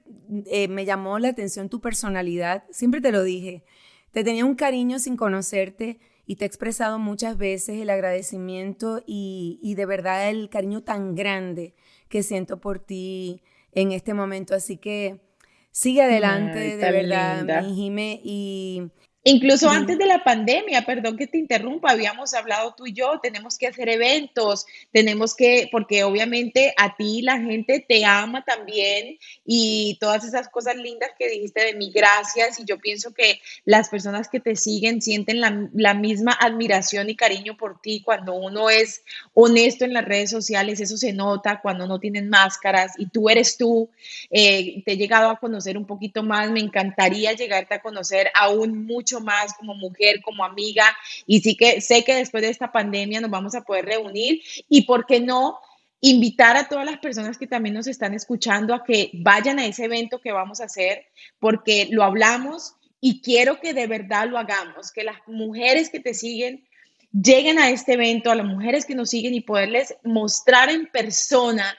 eh, 0.46 0.68
me 0.68 0.84
llamó 0.84 1.18
la 1.18 1.28
atención 1.28 1.68
tu 1.68 1.80
personalidad, 1.80 2.64
siempre 2.70 3.00
te 3.00 3.12
lo 3.12 3.22
dije, 3.22 3.64
te 4.12 4.24
tenía 4.24 4.44
un 4.44 4.54
cariño 4.54 4.98
sin 4.98 5.16
conocerte 5.16 6.00
y 6.26 6.36
te 6.36 6.44
he 6.44 6.46
expresado 6.46 6.98
muchas 6.98 7.38
veces 7.38 7.80
el 7.80 7.88
agradecimiento 7.88 9.02
y, 9.06 9.74
de 9.74 9.86
verdad 9.86 10.28
el 10.28 10.50
cariño 10.50 10.82
tan 10.82 11.14
grande 11.14 11.74
que 12.08 12.22
siento 12.22 12.60
por 12.60 12.78
ti 12.78 13.42
en 13.72 13.92
este 13.92 14.12
momento. 14.12 14.54
Así 14.54 14.76
que 14.76 15.22
sigue 15.70 16.02
adelante, 16.02 16.76
de 16.76 16.92
verdad, 16.92 17.62
mi 17.64 17.74
Jime, 17.74 18.20
y 18.22 18.90
Incluso 19.30 19.68
antes 19.68 19.98
de 19.98 20.06
la 20.06 20.24
pandemia, 20.24 20.86
perdón 20.86 21.18
que 21.18 21.26
te 21.26 21.36
interrumpa, 21.36 21.90
habíamos 21.90 22.32
hablado 22.32 22.74
tú 22.74 22.86
y 22.86 22.94
yo, 22.94 23.20
tenemos 23.22 23.58
que 23.58 23.66
hacer 23.66 23.90
eventos, 23.90 24.64
tenemos 24.90 25.36
que, 25.36 25.68
porque 25.70 26.02
obviamente 26.02 26.72
a 26.78 26.96
ti 26.96 27.20
la 27.20 27.36
gente 27.36 27.84
te 27.86 28.06
ama 28.06 28.42
también 28.46 29.18
y 29.44 29.98
todas 30.00 30.24
esas 30.24 30.48
cosas 30.48 30.76
lindas 30.76 31.10
que 31.18 31.28
dijiste 31.28 31.62
de 31.62 31.74
mí, 31.74 31.92
gracias. 31.94 32.58
Y 32.58 32.64
yo 32.64 32.78
pienso 32.78 33.12
que 33.12 33.42
las 33.66 33.90
personas 33.90 34.28
que 34.28 34.40
te 34.40 34.56
siguen 34.56 35.02
sienten 35.02 35.42
la, 35.42 35.92
misma 35.92 36.32
admiración 36.32 37.10
y 37.10 37.16
cariño 37.16 37.54
por 37.58 37.82
ti 37.82 38.00
cuando 38.02 38.32
uno 38.32 38.70
es 38.70 39.02
honesto 39.34 39.84
en 39.84 39.92
las 39.92 40.06
redes 40.06 40.30
sociales, 40.30 40.80
eso 40.80 40.96
se 40.96 41.12
nota 41.12 41.60
cuando 41.60 41.86
no 41.86 42.00
tienen 42.00 42.30
máscaras 42.30 42.92
y 42.96 43.10
tú 43.10 43.28
eres 43.28 43.58
tú. 43.58 43.90
Eh, 44.30 44.82
te 44.86 44.92
he 44.92 44.96
llegado 44.96 45.28
a 45.28 45.38
conocer 45.38 45.76
un 45.76 45.84
poquito 45.84 46.22
más, 46.22 46.50
me 46.50 46.60
encantaría 46.60 47.34
llegarte 47.34 47.74
a 47.74 47.82
conocer 47.82 48.30
aún 48.34 48.86
mucho 48.86 49.17
más 49.20 49.54
como 49.54 49.74
mujer, 49.74 50.20
como 50.22 50.44
amiga, 50.44 50.84
y 51.26 51.40
sí 51.40 51.56
que 51.56 51.80
sé 51.80 52.04
que 52.04 52.14
después 52.14 52.42
de 52.42 52.50
esta 52.50 52.72
pandemia 52.72 53.20
nos 53.20 53.30
vamos 53.30 53.54
a 53.54 53.62
poder 53.62 53.86
reunir 53.86 54.42
y, 54.68 54.82
¿por 54.82 55.06
qué 55.06 55.20
no? 55.20 55.58
invitar 56.00 56.56
a 56.56 56.68
todas 56.68 56.86
las 56.86 56.98
personas 56.98 57.38
que 57.38 57.46
también 57.46 57.74
nos 57.74 57.88
están 57.88 58.14
escuchando 58.14 58.74
a 58.74 58.84
que 58.84 59.10
vayan 59.14 59.58
a 59.58 59.66
ese 59.66 59.86
evento 59.86 60.20
que 60.20 60.32
vamos 60.32 60.60
a 60.60 60.64
hacer, 60.64 61.06
porque 61.40 61.88
lo 61.90 62.04
hablamos 62.04 62.74
y 63.00 63.20
quiero 63.20 63.60
que 63.60 63.74
de 63.74 63.86
verdad 63.86 64.28
lo 64.28 64.38
hagamos, 64.38 64.92
que 64.92 65.04
las 65.04 65.16
mujeres 65.26 65.90
que 65.90 66.00
te 66.00 66.14
siguen 66.14 66.68
lleguen 67.12 67.58
a 67.58 67.70
este 67.70 67.94
evento, 67.94 68.30
a 68.30 68.34
las 68.34 68.46
mujeres 68.46 68.84
que 68.84 68.94
nos 68.94 69.10
siguen 69.10 69.34
y 69.34 69.40
poderles 69.40 69.96
mostrar 70.04 70.70
en 70.70 70.86
persona 70.86 71.76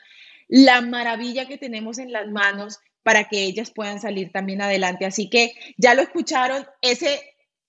la 0.48 0.82
maravilla 0.82 1.48
que 1.48 1.58
tenemos 1.58 2.00
en 2.00 2.12
las 2.12 2.28
manos 2.28 2.80
para 3.04 3.26
que 3.26 3.44
ellas 3.44 3.72
puedan 3.72 4.00
salir 4.00 4.32
también 4.32 4.62
adelante. 4.62 5.06
Así 5.06 5.30
que 5.30 5.54
ya 5.78 5.94
lo 5.94 6.02
escucharon, 6.02 6.66
ese, 6.82 7.20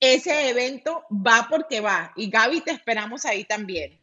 ese 0.00 0.50
evento 0.50 1.04
va 1.10 1.46
porque 1.50 1.80
va. 1.80 2.12
Y 2.16 2.30
Gaby, 2.30 2.60
te 2.60 2.72
esperamos 2.72 3.24
ahí 3.24 3.44
también. 3.44 3.98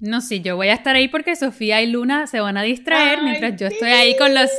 No, 0.00 0.20
sí, 0.20 0.40
yo 0.40 0.56
voy 0.56 0.66
a 0.66 0.74
estar 0.74 0.96
ahí 0.96 1.06
porque 1.06 1.36
Sofía 1.36 1.80
y 1.80 1.86
Luna 1.86 2.26
se 2.26 2.40
van 2.40 2.56
a 2.56 2.62
distraer 2.62 3.22
mientras 3.22 3.54
yo 3.54 3.68
estoy 3.68 3.90
ahí 3.90 4.16
con 4.16 4.34
las 4.34 4.50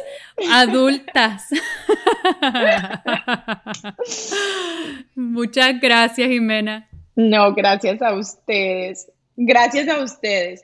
adultas. 0.49 1.49
Muchas 5.15 5.81
gracias, 5.81 6.29
Jimena. 6.29 6.87
No, 7.17 7.53
gracias 7.53 8.01
a 8.01 8.13
ustedes. 8.13 9.11
Gracias 9.35 9.89
a 9.89 10.01
ustedes. 10.01 10.63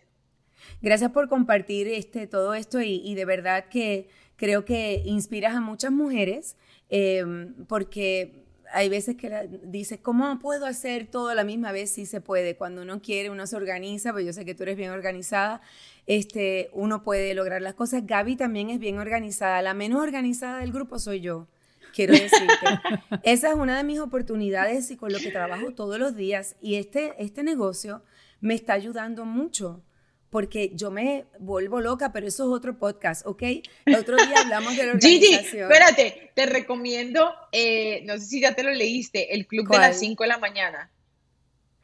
Gracias 0.81 1.11
por 1.11 1.27
compartir 1.27 1.89
este, 1.89 2.25
todo 2.25 2.53
esto 2.53 2.79
y 2.81 3.13
de 3.15 3.25
verdad 3.25 3.65
que 3.65 4.07
creo 4.39 4.63
que 4.63 5.03
inspiras 5.05 5.53
a 5.53 5.61
muchas 5.61 5.91
mujeres 5.91 6.55
em, 6.89 7.53
porque 7.67 8.45
hay 8.71 8.87
veces 8.87 9.17
que 9.17 9.49
dices, 9.63 9.99
¿cómo 10.01 10.39
puedo 10.39 10.65
hacer 10.65 11.07
todo 11.07 11.29
a 11.29 11.35
la 11.35 11.43
misma 11.43 11.71
vez? 11.71 11.91
Sí 11.91 12.05
se 12.05 12.21
puede. 12.21 12.55
Cuando 12.55 12.83
uno 12.83 13.01
quiere, 13.01 13.29
uno 13.29 13.45
se 13.47 13.55
organiza, 13.55 14.13
pues 14.13 14.25
yo 14.25 14.31
sé 14.31 14.45
que 14.45 14.55
tú 14.55 14.63
eres 14.63 14.77
bien 14.77 14.91
organizada, 14.91 15.61
este, 16.07 16.69
uno 16.71 17.03
puede 17.03 17.33
lograr 17.33 17.61
las 17.61 17.73
cosas. 17.73 18.05
Gaby 18.05 18.37
también 18.37 18.69
es 18.69 18.79
bien 18.79 18.97
organizada. 18.97 19.61
La 19.61 19.73
menos 19.73 20.01
organizada 20.01 20.59
del 20.59 20.71
grupo 20.71 20.99
soy 20.99 21.19
yo, 21.19 21.47
quiero 21.93 22.13
decirte. 22.13 22.65
Esa 23.23 23.49
es 23.49 23.55
una 23.55 23.75
de 23.75 23.83
mis 23.83 23.99
oportunidades 23.99 24.89
y 24.91 24.97
con 24.97 25.11
lo 25.11 25.19
que 25.19 25.31
trabajo 25.31 25.73
todos 25.73 25.99
los 25.99 26.15
días. 26.15 26.55
Y 26.61 26.75
este, 26.75 27.13
este 27.17 27.43
negocio 27.43 28.03
me 28.39 28.53
está 28.53 28.73
ayudando 28.73 29.25
mucho 29.25 29.83
porque 30.29 30.71
yo 30.73 30.91
me 30.91 31.25
vuelvo 31.39 31.81
loca, 31.81 32.11
pero 32.11 32.27
eso 32.27 32.43
es 32.43 32.57
otro 32.57 32.77
podcast, 32.77 33.25
¿ok? 33.25 33.43
El 33.85 33.95
otro 33.95 34.15
día 34.17 34.35
hablamos 34.43 34.75
de 34.75 34.85
la 34.85 34.93
organización. 34.93 35.41
Gigi, 35.43 35.57
espérate, 35.57 36.31
te 36.35 36.45
recomiendo, 36.45 37.33
eh, 37.51 38.01
no 38.05 38.17
sé 38.17 38.25
si 38.25 38.41
ya 38.41 38.53
te 38.53 38.63
lo 38.63 38.71
leíste, 38.71 39.33
El 39.33 39.47
Club 39.47 39.67
de 39.69 39.77
las 39.77 39.99
5 39.99 40.23
de 40.23 40.27
la 40.27 40.37
mañana. 40.37 40.91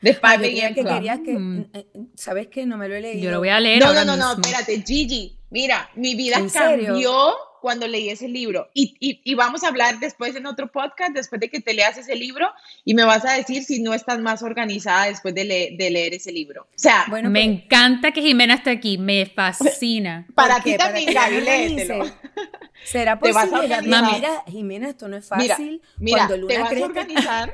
De 0.01 0.13
Five 0.13 0.63
ah, 0.63 0.73
que 0.73 0.83
querías 0.83 1.19
que, 1.21 1.33
mm. 1.33 1.69
Eh, 1.73 1.87
¿sabes 2.15 2.47
qué? 2.47 2.65
No 2.65 2.77
me 2.77 2.87
lo 2.87 2.95
he 2.95 3.01
leído. 3.01 3.23
Yo 3.23 3.31
lo 3.31 3.39
voy 3.39 3.49
a 3.49 3.59
leer 3.59 3.79
No, 3.81 3.93
no, 3.93 4.05
no, 4.05 4.15
no, 4.15 4.33
espérate, 4.33 4.83
Gigi, 4.85 5.39
mira, 5.49 5.89
mi 5.95 6.15
vida 6.15 6.37
cambió 6.53 7.33
cuando 7.65 7.87
leí 7.87 8.09
ese 8.09 8.27
libro. 8.27 8.69
Y, 8.75 8.95
y, 9.23 9.33
vamos 9.33 9.63
a 9.63 9.69
hablar 9.69 9.97
después 9.97 10.35
en 10.35 10.45
otro 10.45 10.71
podcast, 10.71 11.13
después 11.13 11.41
de 11.41 11.49
que 11.49 11.61
te 11.61 11.73
leas 11.73 11.97
ese 11.97 12.15
libro, 12.15 12.47
y 12.83 12.93
me 12.93 13.03
vas 13.05 13.25
a 13.25 13.33
decir 13.33 13.63
si 13.63 13.81
no 13.81 13.95
estás 13.95 14.19
más 14.19 14.43
organizada 14.43 15.05
después 15.05 15.33
de, 15.33 15.43
leer 15.45 16.13
ese 16.13 16.31
libro. 16.31 16.65
O 16.65 16.67
sea, 16.75 17.05
bueno, 17.09 17.31
me 17.31 17.41
encanta 17.41 18.11
que 18.11 18.21
Jimena 18.21 18.53
esté 18.53 18.69
aquí, 18.69 18.99
me 18.99 19.25
fascina. 19.25 20.27
Para 20.35 20.61
ti 20.61 20.77
también, 20.77 21.11
Gaby, 21.11 21.41
léetelo. 21.41 22.05
¿Será 22.83 23.17
posible? 23.17 23.81
Mira, 23.81 24.43
Jimena, 24.45 24.89
esto 24.89 25.07
no 25.07 25.17
es 25.17 25.27
fácil. 25.27 25.81
Mira, 25.97 26.27
te 26.27 26.59
vas 26.59 26.71
a 26.71 26.85
organizar, 26.85 27.53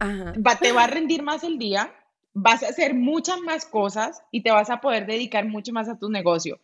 te 0.60 0.72
va 0.72 0.82
a 0.82 0.86
rendir 0.88 1.22
más 1.22 1.44
el 1.44 1.56
día, 1.56 1.94
vas 2.34 2.64
a 2.64 2.70
hacer 2.70 2.94
muchas 2.94 3.38
más 3.42 3.64
cosas 3.64 4.24
y 4.32 4.42
te 4.42 4.50
vas 4.50 4.70
a 4.70 4.80
poder 4.80 5.06
dedicar 5.06 5.46
mucho 5.46 5.72
más 5.72 5.88
a 5.88 5.96
tu 6.00 6.10
negocio. 6.10 6.58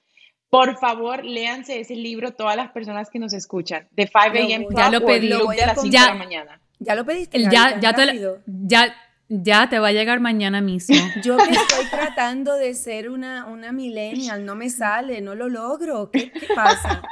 Por 0.53 0.77
favor, 0.77 1.25
léanse 1.25 1.81
ese 1.81 1.97
libro 1.97 2.33
todas 2.33 2.57
las 2.57 2.73
personas 2.73 3.09
que 3.09 3.19
nos 3.19 3.33
escuchan, 3.33 3.89
de 3.93 4.03
5 4.03 4.19
a.m. 4.19 4.67
Ya 4.77 4.91
lo 4.91 5.03
pedí. 5.03 5.29
de 5.29 5.67
las 5.67 5.81
5 5.81 5.85
de 5.85 5.99
la 5.99 6.15
mañana. 6.15 6.61
¿Ya 6.79 6.95
lo 6.95 7.07
pediste? 7.07 7.41
ya, 7.45 7.81
ya, 7.81 7.95
te, 7.95 8.23
ya, 8.47 8.95
ya 9.31 9.71
te 9.71 9.79
va 9.79 9.89
a 9.89 9.93
llegar 9.93 10.21
mañana 10.21 10.61
mismo. 10.61 10.95
Yo 11.25 11.39
que 11.39 11.53
estoy 11.53 11.87
tratando 11.91 12.55
de 12.57 12.75
ser 12.75 13.09
una, 13.09 13.47
una 13.47 13.73
millennial, 13.73 14.45
no 14.45 14.55
me 14.55 14.69
sale, 14.69 15.23
no 15.23 15.35
lo 15.35 15.49
logro. 15.49 16.11
¿Qué, 16.11 16.31
pasa? 16.55 17.03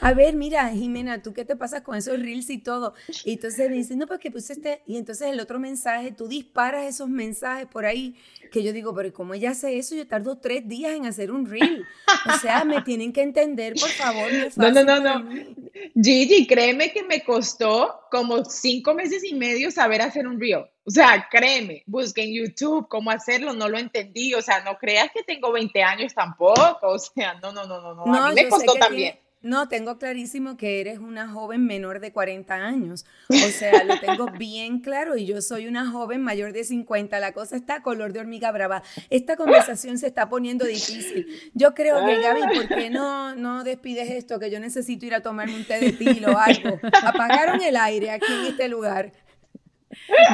A 0.00 0.12
ver, 0.12 0.36
mira, 0.36 0.68
Jimena, 0.68 1.20
¿tú 1.20 1.32
qué 1.32 1.44
te 1.44 1.56
pasa 1.56 1.82
con 1.82 1.96
esos 1.96 2.20
reels 2.20 2.48
y 2.48 2.58
todo? 2.58 2.94
Y 3.24 3.32
entonces 3.32 3.70
me 3.70 3.74
dicen, 3.74 3.98
no, 3.98 4.06
porque 4.06 4.30
puse 4.30 4.52
este. 4.52 4.82
Y 4.86 4.98
entonces 4.98 5.32
el 5.32 5.40
otro 5.40 5.58
mensaje, 5.58 6.12
tú 6.12 6.28
disparas 6.28 6.84
esos 6.84 7.08
mensajes 7.08 7.66
por 7.66 7.86
ahí, 7.86 8.14
que 8.54 8.62
yo 8.62 8.72
digo, 8.72 8.94
pero 8.94 9.12
¿cómo 9.12 9.34
ella 9.34 9.50
hace 9.50 9.76
eso? 9.76 9.96
Yo 9.96 10.06
tardo 10.06 10.38
tres 10.38 10.68
días 10.68 10.92
en 10.92 11.06
hacer 11.06 11.32
un 11.32 11.44
reel. 11.44 11.84
O 12.32 12.38
sea, 12.38 12.64
me 12.64 12.82
tienen 12.82 13.12
que 13.12 13.20
entender, 13.20 13.74
por 13.74 13.88
favor. 13.88 14.30
No, 14.54 14.70
no, 14.70 14.84
no, 14.84 15.00
no. 15.00 15.28
Gigi, 16.00 16.46
créeme 16.46 16.92
que 16.92 17.02
me 17.02 17.24
costó 17.24 18.02
como 18.12 18.44
cinco 18.44 18.94
meses 18.94 19.24
y 19.24 19.34
medio 19.34 19.72
saber 19.72 20.02
hacer 20.02 20.28
un 20.28 20.38
reel. 20.38 20.66
O 20.84 20.90
sea, 20.90 21.26
créeme, 21.28 21.82
busqué 21.86 22.22
en 22.22 22.34
YouTube 22.34 22.86
cómo 22.88 23.10
hacerlo, 23.10 23.54
no 23.54 23.68
lo 23.68 23.76
entendí. 23.76 24.34
O 24.34 24.40
sea, 24.40 24.62
no 24.62 24.78
creas 24.78 25.10
que 25.12 25.24
tengo 25.24 25.50
20 25.50 25.82
años 25.82 26.14
tampoco. 26.14 26.78
O 26.82 26.96
sea, 26.96 27.34
no, 27.42 27.50
no, 27.50 27.66
no, 27.66 27.80
no, 27.82 28.06
no. 28.06 28.14
a 28.14 28.28
mí 28.28 28.36
me 28.36 28.48
costó 28.48 28.74
también. 28.74 29.18
No, 29.44 29.68
tengo 29.68 29.98
clarísimo 29.98 30.56
que 30.56 30.80
eres 30.80 30.98
una 30.98 31.28
joven 31.28 31.66
menor 31.66 32.00
de 32.00 32.12
40 32.12 32.54
años. 32.54 33.04
O 33.28 33.34
sea, 33.34 33.84
lo 33.84 34.00
tengo 34.00 34.26
bien 34.38 34.80
claro 34.80 35.18
y 35.18 35.26
yo 35.26 35.42
soy 35.42 35.66
una 35.66 35.90
joven 35.90 36.22
mayor 36.22 36.54
de 36.54 36.64
50. 36.64 37.20
La 37.20 37.32
cosa 37.32 37.56
está 37.56 37.82
color 37.82 38.14
de 38.14 38.20
hormiga 38.20 38.50
brava. 38.52 38.82
Esta 39.10 39.36
conversación 39.36 39.98
se 39.98 40.06
está 40.06 40.30
poniendo 40.30 40.64
difícil. 40.64 41.26
Yo 41.52 41.74
creo 41.74 42.06
que, 42.06 42.22
Gaby, 42.22 42.40
¿por 42.54 42.68
qué 42.68 42.88
no, 42.88 43.34
no 43.34 43.64
despides 43.64 44.10
esto? 44.10 44.38
Que 44.38 44.50
yo 44.50 44.58
necesito 44.60 45.04
ir 45.04 45.14
a 45.14 45.20
tomarme 45.20 45.54
un 45.54 45.66
té 45.66 45.78
de 45.78 45.92
tilo 45.92 46.32
o 46.32 46.38
algo. 46.38 46.80
Apagaron 47.04 47.60
el 47.60 47.76
aire 47.76 48.12
aquí 48.12 48.32
en 48.32 48.46
este 48.46 48.68
lugar. 48.68 49.12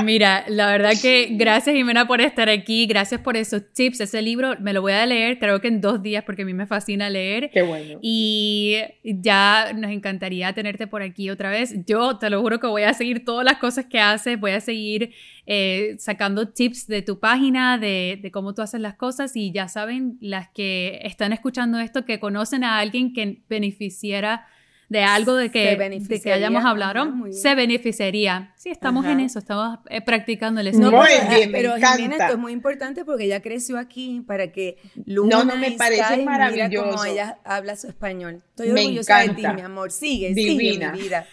Mira, 0.04 0.44
la 0.48 0.66
verdad 0.66 0.92
que 1.00 1.28
gracias 1.32 1.74
Jimena 1.74 2.06
por 2.06 2.20
estar 2.20 2.48
aquí, 2.48 2.86
gracias 2.86 3.20
por 3.20 3.36
esos 3.36 3.72
tips. 3.72 4.00
Ese 4.00 4.22
libro 4.22 4.54
me 4.60 4.72
lo 4.72 4.82
voy 4.82 4.92
a 4.92 5.04
leer, 5.06 5.38
creo 5.38 5.60
que 5.60 5.68
en 5.68 5.80
dos 5.80 6.02
días, 6.02 6.24
porque 6.24 6.42
a 6.42 6.44
mí 6.44 6.54
me 6.54 6.66
fascina 6.66 7.10
leer. 7.10 7.50
Qué 7.52 7.62
bueno. 7.62 7.98
Y 8.02 8.78
ya 9.04 9.72
nos 9.74 9.90
encantaría 9.90 10.52
tenerte 10.52 10.86
por 10.86 11.02
aquí 11.02 11.30
otra 11.30 11.50
vez. 11.50 11.74
Yo 11.86 12.18
te 12.18 12.30
lo 12.30 12.40
juro 12.40 12.60
que 12.60 12.66
voy 12.66 12.82
a 12.82 12.94
seguir 12.94 13.24
todas 13.24 13.44
las 13.44 13.58
cosas 13.58 13.86
que 13.86 14.00
haces, 14.00 14.38
voy 14.38 14.52
a 14.52 14.60
seguir 14.60 15.12
eh, 15.46 15.96
sacando 15.98 16.48
tips 16.48 16.86
de 16.86 17.02
tu 17.02 17.18
página, 17.18 17.78
de, 17.78 18.18
de 18.22 18.30
cómo 18.30 18.54
tú 18.54 18.62
haces 18.62 18.80
las 18.80 18.94
cosas. 18.94 19.36
Y 19.36 19.52
ya 19.52 19.68
saben, 19.68 20.18
las 20.20 20.48
que 20.50 21.00
están 21.02 21.32
escuchando 21.32 21.78
esto, 21.78 22.04
que 22.04 22.20
conocen 22.20 22.64
a 22.64 22.78
alguien 22.78 23.12
que 23.12 23.42
beneficiara 23.48 24.46
de 24.90 25.04
algo 25.04 25.36
de 25.36 25.52
que, 25.52 25.76
de 25.76 26.20
que 26.20 26.32
hayamos 26.32 26.64
hablado, 26.64 27.14
se 27.30 27.54
beneficiaría. 27.54 28.52
Sí, 28.56 28.70
estamos 28.70 29.06
en 29.06 29.20
eso, 29.20 29.38
estamos 29.38 29.78
eh, 29.88 30.02
practicando 30.02 30.60
el 30.60 30.66
español. 30.66 30.96
muy 30.96 31.36
bien, 31.36 31.52
pero 31.52 31.74
Jimena, 31.76 32.16
esto 32.16 32.32
es 32.32 32.38
muy 32.38 32.52
importante 32.52 33.04
porque 33.04 33.24
ella 33.24 33.40
creció 33.40 33.78
aquí 33.78 34.20
para 34.26 34.50
que 34.50 34.78
Luna 35.06 35.38
no, 35.38 35.44
no, 35.44 35.56
me 35.56 35.70
parece 35.72 36.24
maravilloso. 36.24 36.68
Mira 36.68 36.96
cómo 36.96 37.04
ella 37.04 37.38
habla 37.44 37.76
su 37.76 37.86
español. 37.86 38.42
Estoy 38.48 38.70
orgullosa 38.70 39.18
de 39.20 39.28
ti, 39.28 39.46
mi 39.54 39.60
amor. 39.60 39.92
Sigue, 39.92 40.34
Divina. 40.34 40.58
sigue, 40.58 40.92
mi 40.92 41.02
vida. 41.08 41.26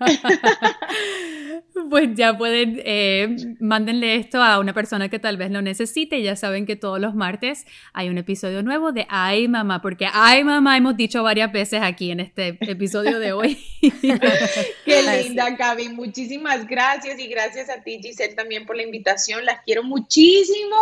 pues 1.90 2.08
ya 2.14 2.36
pueden, 2.36 2.80
eh, 2.84 3.36
mándenle 3.60 4.16
esto 4.16 4.42
a 4.42 4.58
una 4.58 4.72
persona 4.72 5.08
que 5.08 5.18
tal 5.18 5.36
vez 5.36 5.50
lo 5.50 5.62
necesite. 5.62 6.22
Ya 6.22 6.36
saben 6.36 6.66
que 6.66 6.76
todos 6.76 7.00
los 7.00 7.14
martes 7.14 7.66
hay 7.92 8.08
un 8.08 8.18
episodio 8.18 8.62
nuevo 8.62 8.92
de 8.92 9.06
Ay 9.08 9.48
Mamá, 9.48 9.82
porque 9.82 10.06
Ay 10.12 10.44
Mamá 10.44 10.76
hemos 10.76 10.96
dicho 10.96 11.22
varias 11.22 11.52
veces 11.52 11.80
aquí 11.82 12.10
en 12.10 12.20
este 12.20 12.58
episodio 12.60 13.18
de 13.18 13.32
hoy. 13.32 13.58
Qué 14.84 15.02
linda, 15.02 15.50
Gaby. 15.50 15.90
Muchísimas 15.90 16.66
gracias 16.66 17.18
y 17.18 17.26
gracias 17.28 17.68
a 17.68 17.82
ti, 17.82 18.00
Giselle, 18.02 18.34
también 18.34 18.66
por 18.66 18.76
la 18.76 18.82
invitación. 18.82 19.44
Las 19.44 19.60
quiero 19.64 19.82
muchísimo 19.82 20.76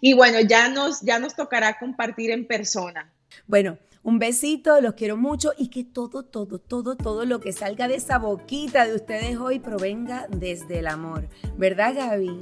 y 0.00 0.14
bueno, 0.14 0.40
ya 0.40 0.68
nos, 0.68 1.00
ya 1.00 1.18
nos 1.18 1.34
tocará 1.34 1.78
compartir 1.78 2.30
en 2.30 2.46
persona. 2.46 3.10
Bueno, 3.46 3.78
un 4.08 4.18
besito, 4.18 4.80
los 4.80 4.94
quiero 4.94 5.18
mucho 5.18 5.52
y 5.58 5.68
que 5.68 5.84
todo, 5.84 6.22
todo, 6.22 6.58
todo, 6.58 6.96
todo 6.96 7.26
lo 7.26 7.40
que 7.40 7.52
salga 7.52 7.88
de 7.88 7.96
esa 7.96 8.18
boquita 8.18 8.86
de 8.86 8.94
ustedes 8.94 9.36
hoy 9.36 9.58
provenga 9.58 10.26
desde 10.30 10.78
el 10.78 10.86
amor. 10.86 11.28
¿Verdad, 11.58 11.94
Gaby? 11.94 12.40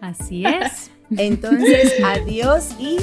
Así 0.00 0.46
es. 0.46 0.92
Entonces, 1.10 1.94
adiós 2.04 2.68
y 2.78 2.98